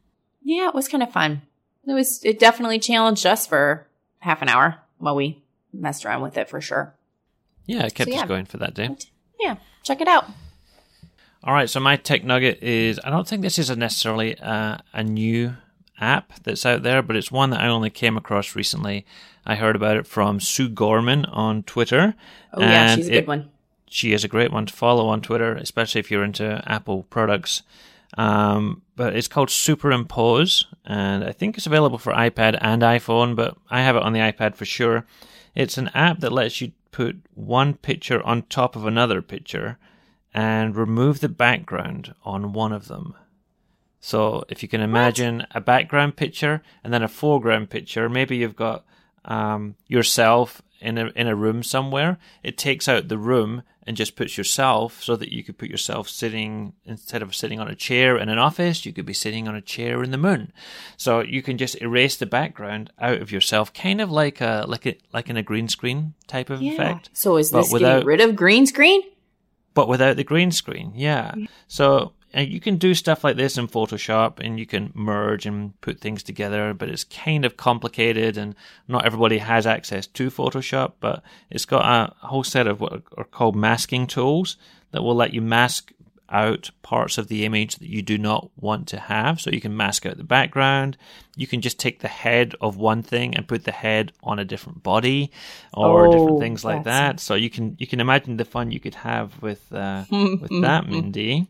Yeah, 0.46 0.68
it 0.70 0.76
was 0.76 0.88
kind 0.88 1.02
of 1.04 1.12
fun. 1.12 1.42
It 1.88 1.94
was. 1.94 2.24
It 2.24 2.40
definitely 2.40 2.80
challenged 2.80 3.26
us 3.26 3.46
for 3.48 3.88
half 4.20 4.42
an 4.42 4.48
hour 4.50 4.78
while 5.00 5.16
we 5.16 5.42
messed 5.74 6.06
around 6.06 6.22
with 6.22 6.38
it 6.38 6.48
for 6.50 6.62
sure. 6.62 6.94
Yeah, 7.66 7.84
it 7.86 7.96
kept 7.96 8.10
So, 8.10 8.16
yeah. 8.16 8.22
us 8.22 8.28
going 8.28 8.46
for 8.46 8.58
that 8.58 8.76
day. 8.76 8.96
Yeah, 9.40 9.56
check 9.84 10.02
it 10.02 10.08
out. 10.08 10.26
All 11.44 11.54
right, 11.54 11.70
so 11.70 11.80
my 11.80 11.96
tech 11.96 12.24
nugget 12.24 12.62
is 12.64 13.00
I 13.04 13.10
don't 13.10 13.28
think 13.28 13.42
this 13.42 13.60
is 13.60 13.70
a 13.70 13.76
necessarily 13.76 14.38
uh, 14.40 14.78
a 14.94 15.04
new 15.04 15.56
app 16.00 16.34
that's 16.44 16.66
out 16.66 16.84
there, 16.84 17.02
but 17.02 17.16
it's 17.16 17.32
one 17.32 17.50
that 17.52 17.62
I 17.62 17.68
only 17.68 17.90
came 17.90 18.18
across 18.18 18.56
recently. 18.56 19.06
I 19.46 19.56
heard 19.56 19.76
about 19.76 19.98
it 19.98 20.08
from 20.08 20.40
Sue 20.40 20.70
Gorman 20.70 21.26
on 21.26 21.64
Twitter. 21.64 22.16
Oh 22.54 22.62
yeah, 22.62 22.96
she's 22.96 23.08
a 23.08 23.12
good 23.12 23.28
one. 23.28 23.50
She 23.88 24.14
is 24.14 24.24
a 24.24 24.28
great 24.28 24.52
one 24.52 24.66
to 24.66 24.74
follow 24.74 25.08
on 25.08 25.22
Twitter, 25.22 25.54
especially 25.56 26.00
if 26.00 26.10
you're 26.12 26.24
into 26.24 26.62
Apple 26.66 27.04
products. 27.10 27.62
Um, 28.18 28.82
but 28.96 29.16
it's 29.16 29.28
called 29.28 29.50
Superimpose, 29.50 30.66
and 30.86 31.24
I 31.24 31.32
think 31.32 31.58
it's 31.58 31.66
available 31.66 31.98
for 31.98 32.14
iPad 32.14 32.58
and 32.62 32.82
iPhone, 32.82 33.36
but 33.36 33.58
I 33.70 33.82
have 33.82 33.96
it 33.96 34.04
on 34.04 34.14
the 34.14 34.20
iPad 34.20 34.56
for 34.56 34.66
sure. 34.66 35.06
It's 35.54 35.78
an 35.78 35.90
app 35.94 36.20
that 36.20 36.32
lets 36.32 36.62
you 36.62 36.72
put 36.92 37.18
one 37.34 37.74
picture 37.74 38.22
on 38.24 38.44
top 38.44 38.76
of 38.76 38.86
another 38.86 39.22
picture 39.22 39.78
and 40.34 40.76
remove 40.76 41.20
the 41.20 41.30
background 41.30 42.16
on 42.24 42.54
one 42.54 42.72
of 42.72 42.88
them. 42.88 43.16
So 44.00 44.46
if 44.50 44.62
you 44.62 44.70
can 44.70 44.82
imagine 44.82 45.48
a 45.52 45.60
background 45.60 46.16
picture 46.16 46.62
and 46.84 46.94
then 46.94 47.02
a 47.04 47.08
foreground 47.08 47.70
picture, 47.70 48.08
maybe 48.08 48.38
you've 48.38 48.56
got 48.56 48.86
um, 49.26 49.76
yourself 49.88 50.62
in 50.80 50.98
a 50.98 51.08
in 51.16 51.28
a 51.28 51.36
room 51.36 51.64
somewhere. 51.64 52.18
It 52.44 52.58
takes 52.58 52.88
out 52.88 53.08
the 53.08 53.18
room 53.18 53.64
and 53.88 53.96
just 53.96 54.16
puts 54.16 54.36
yourself 54.38 55.04
so 55.04 55.16
that 55.16 55.32
you 55.32 55.44
could 55.44 55.58
put 55.58 55.70
yourself 55.70 56.10
sitting 56.10 56.74
instead 56.86 57.22
of 57.22 57.36
sitting 57.36 57.60
on 57.60 57.68
a 57.68 57.76
chair 57.76 58.18
in 58.18 58.30
an 58.30 58.40
office, 58.40 58.84
you 58.86 58.92
could 58.92 59.06
be 59.06 59.14
sitting 59.14 59.48
on 59.48 59.56
a 59.56 59.62
chair 59.62 60.02
in 60.04 60.10
the 60.12 60.18
moon. 60.18 60.52
So 60.98 61.20
you 61.20 61.44
can 61.44 61.58
just 61.60 61.80
erase 61.82 62.16
the 62.18 62.26
background 62.26 62.92
out 63.00 63.22
of 63.22 63.32
yourself, 63.32 63.72
kind 63.74 64.02
of 64.02 64.10
like 64.10 64.42
a 64.42 64.66
like 64.68 64.86
a 64.88 64.96
like 65.14 65.30
in 65.30 65.38
a 65.38 65.44
green 65.44 65.68
screen 65.70 66.16
type 66.28 66.50
of 66.50 66.62
effect 66.64 67.12
So 67.14 67.38
is 67.38 67.52
this 67.52 67.72
without- 67.72 67.94
getting 67.98 68.08
rid 68.08 68.22
of 68.22 68.36
green 68.36 68.66
screen? 68.66 69.02
but 69.76 69.88
without 69.90 70.16
the 70.16 70.24
green 70.24 70.52
screen. 70.52 70.94
Yeah. 70.96 71.36
So 71.68 72.14
uh, 72.36 72.42
you 72.42 72.60
can 72.60 72.78
do 72.78 72.94
stuff 72.94 73.24
like 73.24 73.38
this 73.38 73.58
in 73.58 73.68
Photoshop 73.68 74.40
and 74.40 74.60
you 74.60 74.66
can 74.66 74.92
merge 74.94 75.46
and 75.46 75.80
put 75.82 76.00
things 76.00 76.22
together, 76.22 76.74
but 76.74 76.90
it's 76.90 77.04
kind 77.06 77.46
of 77.46 77.56
complicated 77.58 78.38
and 78.38 78.56
not 78.88 79.06
everybody 79.06 79.38
has 79.38 79.66
access 79.66 80.06
to 80.08 80.30
Photoshop, 80.30 80.94
but 81.00 81.24
it's 81.50 81.66
got 81.66 81.86
a 81.86 82.28
whole 82.28 82.44
set 82.44 82.68
of 82.68 82.82
what 82.82 83.04
are 83.18 83.24
called 83.24 83.56
masking 83.56 84.06
tools 84.06 84.58
that 84.92 85.02
will 85.02 85.16
let 85.16 85.34
you 85.34 85.42
mask 85.42 85.92
out 86.44 86.70
parts 86.82 87.18
of 87.18 87.28
the 87.28 87.46
image 87.46 87.76
that 87.78 87.90
you 87.96 88.02
do 88.02 88.18
not 88.18 88.50
want 88.68 88.88
to 88.90 88.98
have. 89.00 89.40
So 89.42 89.50
you 89.52 89.62
can 89.62 89.76
mask 89.78 90.06
out 90.06 90.18
the 90.18 90.24
background. 90.38 90.98
You 91.38 91.48
can 91.48 91.62
just 91.62 91.80
take 91.80 91.98
the 92.00 92.08
head 92.24 92.54
of 92.60 92.78
one 92.78 93.04
thing 93.04 93.36
and 93.36 93.48
put 93.48 93.64
the 93.64 93.72
head 93.86 94.12
on 94.22 94.40
a 94.40 94.46
different 94.46 94.84
body 94.84 95.32
or 95.74 96.08
Oh, 96.08 96.12
different 96.12 96.40
things 96.40 96.64
like 96.66 96.84
that. 96.84 97.20
So 97.20 97.36
you 97.36 97.50
can 97.50 97.76
you 97.82 97.88
can 97.88 98.00
imagine 98.00 98.38
the 98.38 98.46
fun 98.56 98.72
you 98.72 98.80
could 98.80 98.96
have 98.96 99.28
with 99.42 99.64
uh, 99.74 100.04
with 100.42 100.62
that, 100.62 100.88
Mindy. 100.90 101.48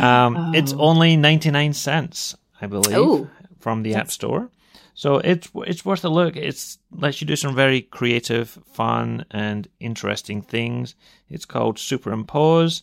Um, 0.00 0.54
It's 0.54 0.72
only 0.78 1.16
ninety 1.16 1.50
nine 1.50 1.72
cents, 1.72 2.36
I 2.62 2.66
believe, 2.66 2.96
Oh. 2.96 3.28
from 3.58 3.82
the 3.82 3.94
App 4.00 4.10
Store. 4.10 4.50
So 4.94 5.18
it's 5.18 5.48
it's 5.66 5.84
worth 5.84 6.04
a 6.04 6.08
look. 6.10 6.36
It's 6.36 6.78
lets 7.02 7.20
you 7.20 7.26
do 7.26 7.36
some 7.36 7.54
very 7.56 7.80
creative, 7.98 8.46
fun, 8.74 9.24
and 9.30 9.66
interesting 9.78 10.42
things. 10.42 10.94
It's 11.30 11.46
called 11.46 11.78
Superimpose. 11.78 12.82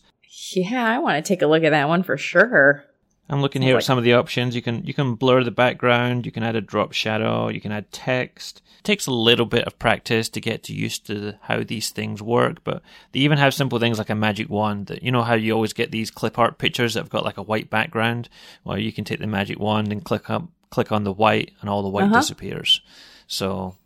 Yeah, 0.52 0.84
I 0.84 0.98
want 0.98 1.22
to 1.24 1.26
take 1.28 1.42
a 1.42 1.46
look 1.46 1.64
at 1.64 1.70
that 1.70 1.88
one 1.88 2.02
for 2.02 2.16
sure. 2.16 2.84
I'm 3.30 3.42
looking 3.42 3.60
here 3.62 3.74
like- 3.74 3.82
at 3.82 3.84
some 3.86 3.98
of 3.98 4.04
the 4.04 4.14
options. 4.14 4.54
You 4.56 4.62
can 4.62 4.84
you 4.84 4.94
can 4.94 5.14
blur 5.14 5.44
the 5.44 5.50
background. 5.50 6.24
You 6.26 6.32
can 6.32 6.42
add 6.42 6.56
a 6.56 6.60
drop 6.62 6.92
shadow. 6.92 7.48
You 7.48 7.60
can 7.60 7.72
add 7.72 7.92
text. 7.92 8.62
It 8.78 8.84
takes 8.84 9.06
a 9.06 9.10
little 9.12 9.44
bit 9.44 9.64
of 9.66 9.78
practice 9.78 10.28
to 10.30 10.40
get 10.40 10.62
to 10.64 10.72
used 10.72 11.06
to 11.08 11.34
how 11.42 11.62
these 11.62 11.90
things 11.90 12.22
work, 12.22 12.64
but 12.64 12.80
they 13.12 13.20
even 13.20 13.36
have 13.38 13.52
simple 13.52 13.78
things 13.78 13.98
like 13.98 14.08
a 14.08 14.14
magic 14.14 14.48
wand. 14.48 14.86
That 14.86 15.02
you 15.02 15.12
know 15.12 15.22
how 15.24 15.34
you 15.34 15.52
always 15.52 15.74
get 15.74 15.90
these 15.90 16.10
clip 16.10 16.38
art 16.38 16.56
pictures 16.58 16.94
that 16.94 17.00
have 17.00 17.10
got 17.10 17.24
like 17.24 17.36
a 17.36 17.42
white 17.42 17.68
background. 17.68 18.30
Well, 18.64 18.78
you 18.78 18.92
can 18.92 19.04
take 19.04 19.18
the 19.20 19.26
magic 19.26 19.58
wand 19.58 19.92
and 19.92 20.02
click 20.04 20.30
up 20.30 20.44
click 20.70 20.90
on 20.92 21.04
the 21.04 21.12
white, 21.12 21.52
and 21.60 21.68
all 21.68 21.82
the 21.82 21.88
white 21.88 22.04
Uh-huh. 22.04 22.16
disappears. 22.20 22.80
So 23.26 23.76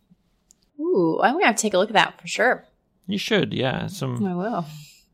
Ooh, 0.79 1.21
I'm 1.23 1.35
gonna 1.35 1.47
have 1.47 1.57
to 1.57 1.63
take 1.63 1.75
a 1.75 1.79
look 1.79 1.91
at 1.91 1.95
that 1.95 2.21
for 2.21 2.27
sure. 2.29 2.65
you 3.09 3.19
should, 3.19 3.53
yeah, 3.53 3.87
some 3.89 4.25
I 4.25 4.35
will. 4.35 4.67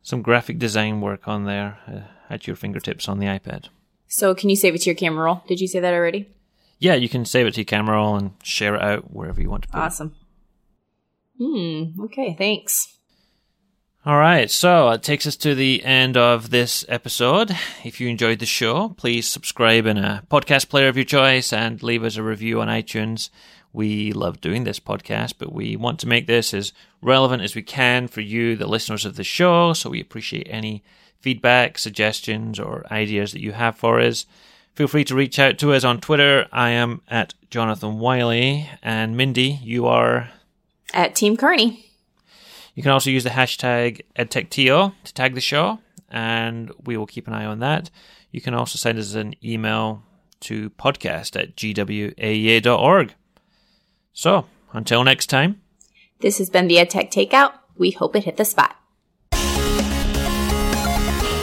Some 0.08 0.22
graphic 0.22 0.58
design 0.58 1.02
work 1.02 1.28
on 1.28 1.44
there 1.44 1.78
uh, 1.86 2.32
at 2.32 2.46
your 2.46 2.56
fingertips 2.56 3.10
on 3.10 3.18
the 3.18 3.26
iPad. 3.26 3.68
So, 4.06 4.34
can 4.34 4.48
you 4.48 4.56
save 4.56 4.74
it 4.74 4.80
to 4.82 4.86
your 4.86 4.94
camera 4.94 5.24
roll? 5.24 5.42
Did 5.46 5.60
you 5.60 5.68
say 5.68 5.80
that 5.80 5.92
already? 5.92 6.26
Yeah, 6.78 6.94
you 6.94 7.10
can 7.10 7.26
save 7.26 7.46
it 7.46 7.52
to 7.54 7.60
your 7.60 7.66
camera 7.66 7.96
roll 7.96 8.16
and 8.16 8.30
share 8.42 8.74
it 8.74 8.80
out 8.80 9.12
wherever 9.12 9.38
you 9.38 9.50
want 9.50 9.64
to 9.64 9.68
put 9.68 9.76
it. 9.76 9.82
Awesome. 9.82 10.14
Hmm. 11.38 12.04
Okay. 12.04 12.34
Thanks. 12.38 12.94
All 14.06 14.16
right, 14.16 14.50
so 14.50 14.88
it 14.90 15.02
takes 15.02 15.26
us 15.26 15.36
to 15.36 15.54
the 15.54 15.84
end 15.84 16.16
of 16.16 16.48
this 16.48 16.86
episode. 16.88 17.54
If 17.84 18.00
you 18.00 18.08
enjoyed 18.08 18.38
the 18.38 18.46
show, 18.46 18.88
please 18.90 19.28
subscribe 19.28 19.84
in 19.84 19.98
a 19.98 20.22
podcast 20.30 20.70
player 20.70 20.88
of 20.88 20.96
your 20.96 21.04
choice 21.04 21.52
and 21.52 21.82
leave 21.82 22.02
us 22.02 22.16
a 22.16 22.22
review 22.22 22.62
on 22.62 22.68
iTunes. 22.68 23.28
We 23.72 24.12
love 24.12 24.40
doing 24.40 24.64
this 24.64 24.80
podcast, 24.80 25.34
but 25.38 25.52
we 25.52 25.76
want 25.76 26.00
to 26.00 26.08
make 26.08 26.26
this 26.26 26.54
as 26.54 26.72
relevant 27.02 27.42
as 27.42 27.54
we 27.54 27.62
can 27.62 28.08
for 28.08 28.20
you, 28.20 28.56
the 28.56 28.66
listeners 28.66 29.04
of 29.04 29.16
the 29.16 29.24
show. 29.24 29.72
So 29.72 29.90
we 29.90 30.00
appreciate 30.00 30.46
any 30.50 30.82
feedback, 31.20 31.78
suggestions, 31.78 32.58
or 32.58 32.86
ideas 32.90 33.32
that 33.32 33.42
you 33.42 33.52
have 33.52 33.76
for 33.76 34.00
us. 34.00 34.26
Feel 34.74 34.88
free 34.88 35.04
to 35.04 35.14
reach 35.14 35.38
out 35.38 35.58
to 35.58 35.72
us 35.72 35.84
on 35.84 36.00
Twitter. 36.00 36.46
I 36.52 36.70
am 36.70 37.02
at 37.08 37.34
Jonathan 37.50 37.98
Wylie, 37.98 38.68
and 38.82 39.16
Mindy, 39.16 39.58
you 39.62 39.86
are 39.86 40.30
At 40.94 41.14
Team 41.14 41.36
Cairney. 41.36 41.84
you 42.74 42.82
can 42.82 42.92
also 42.92 43.10
use 43.10 43.24
the 43.24 43.30
hashtag 43.30 44.02
EdTechTO 44.16 44.92
to 45.04 45.14
tag 45.14 45.34
the 45.34 45.40
show, 45.40 45.80
and 46.10 46.70
we 46.84 46.96
will 46.96 47.06
keep 47.06 47.26
an 47.26 47.34
eye 47.34 47.44
on 47.44 47.58
that. 47.58 47.90
You 48.30 48.40
can 48.40 48.54
also 48.54 48.76
send 48.78 48.98
us 48.98 49.14
an 49.14 49.34
email 49.44 50.02
to 50.40 50.70
podcast 50.70 51.34
at 51.40 51.56
gwaea.org. 51.56 53.14
So, 54.18 54.46
until 54.72 55.04
next 55.04 55.26
time, 55.26 55.60
This 56.18 56.38
has 56.38 56.50
been 56.50 56.66
the 56.66 56.78
EdTech 56.78 57.12
Takeout. 57.12 57.52
We 57.76 57.92
hope 57.92 58.16
it 58.16 58.24
hit 58.24 58.36
the 58.36 58.44
spot. 58.44 58.74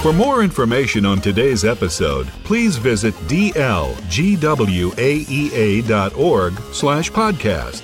For 0.01 0.11
more 0.11 0.43
information 0.43 1.05
on 1.05 1.21
today's 1.21 1.63
episode, 1.63 2.27
please 2.43 2.75
visit 2.75 3.13
dlgwaea.org 3.29 3.53
slash 6.73 7.11
podcast. 7.11 7.81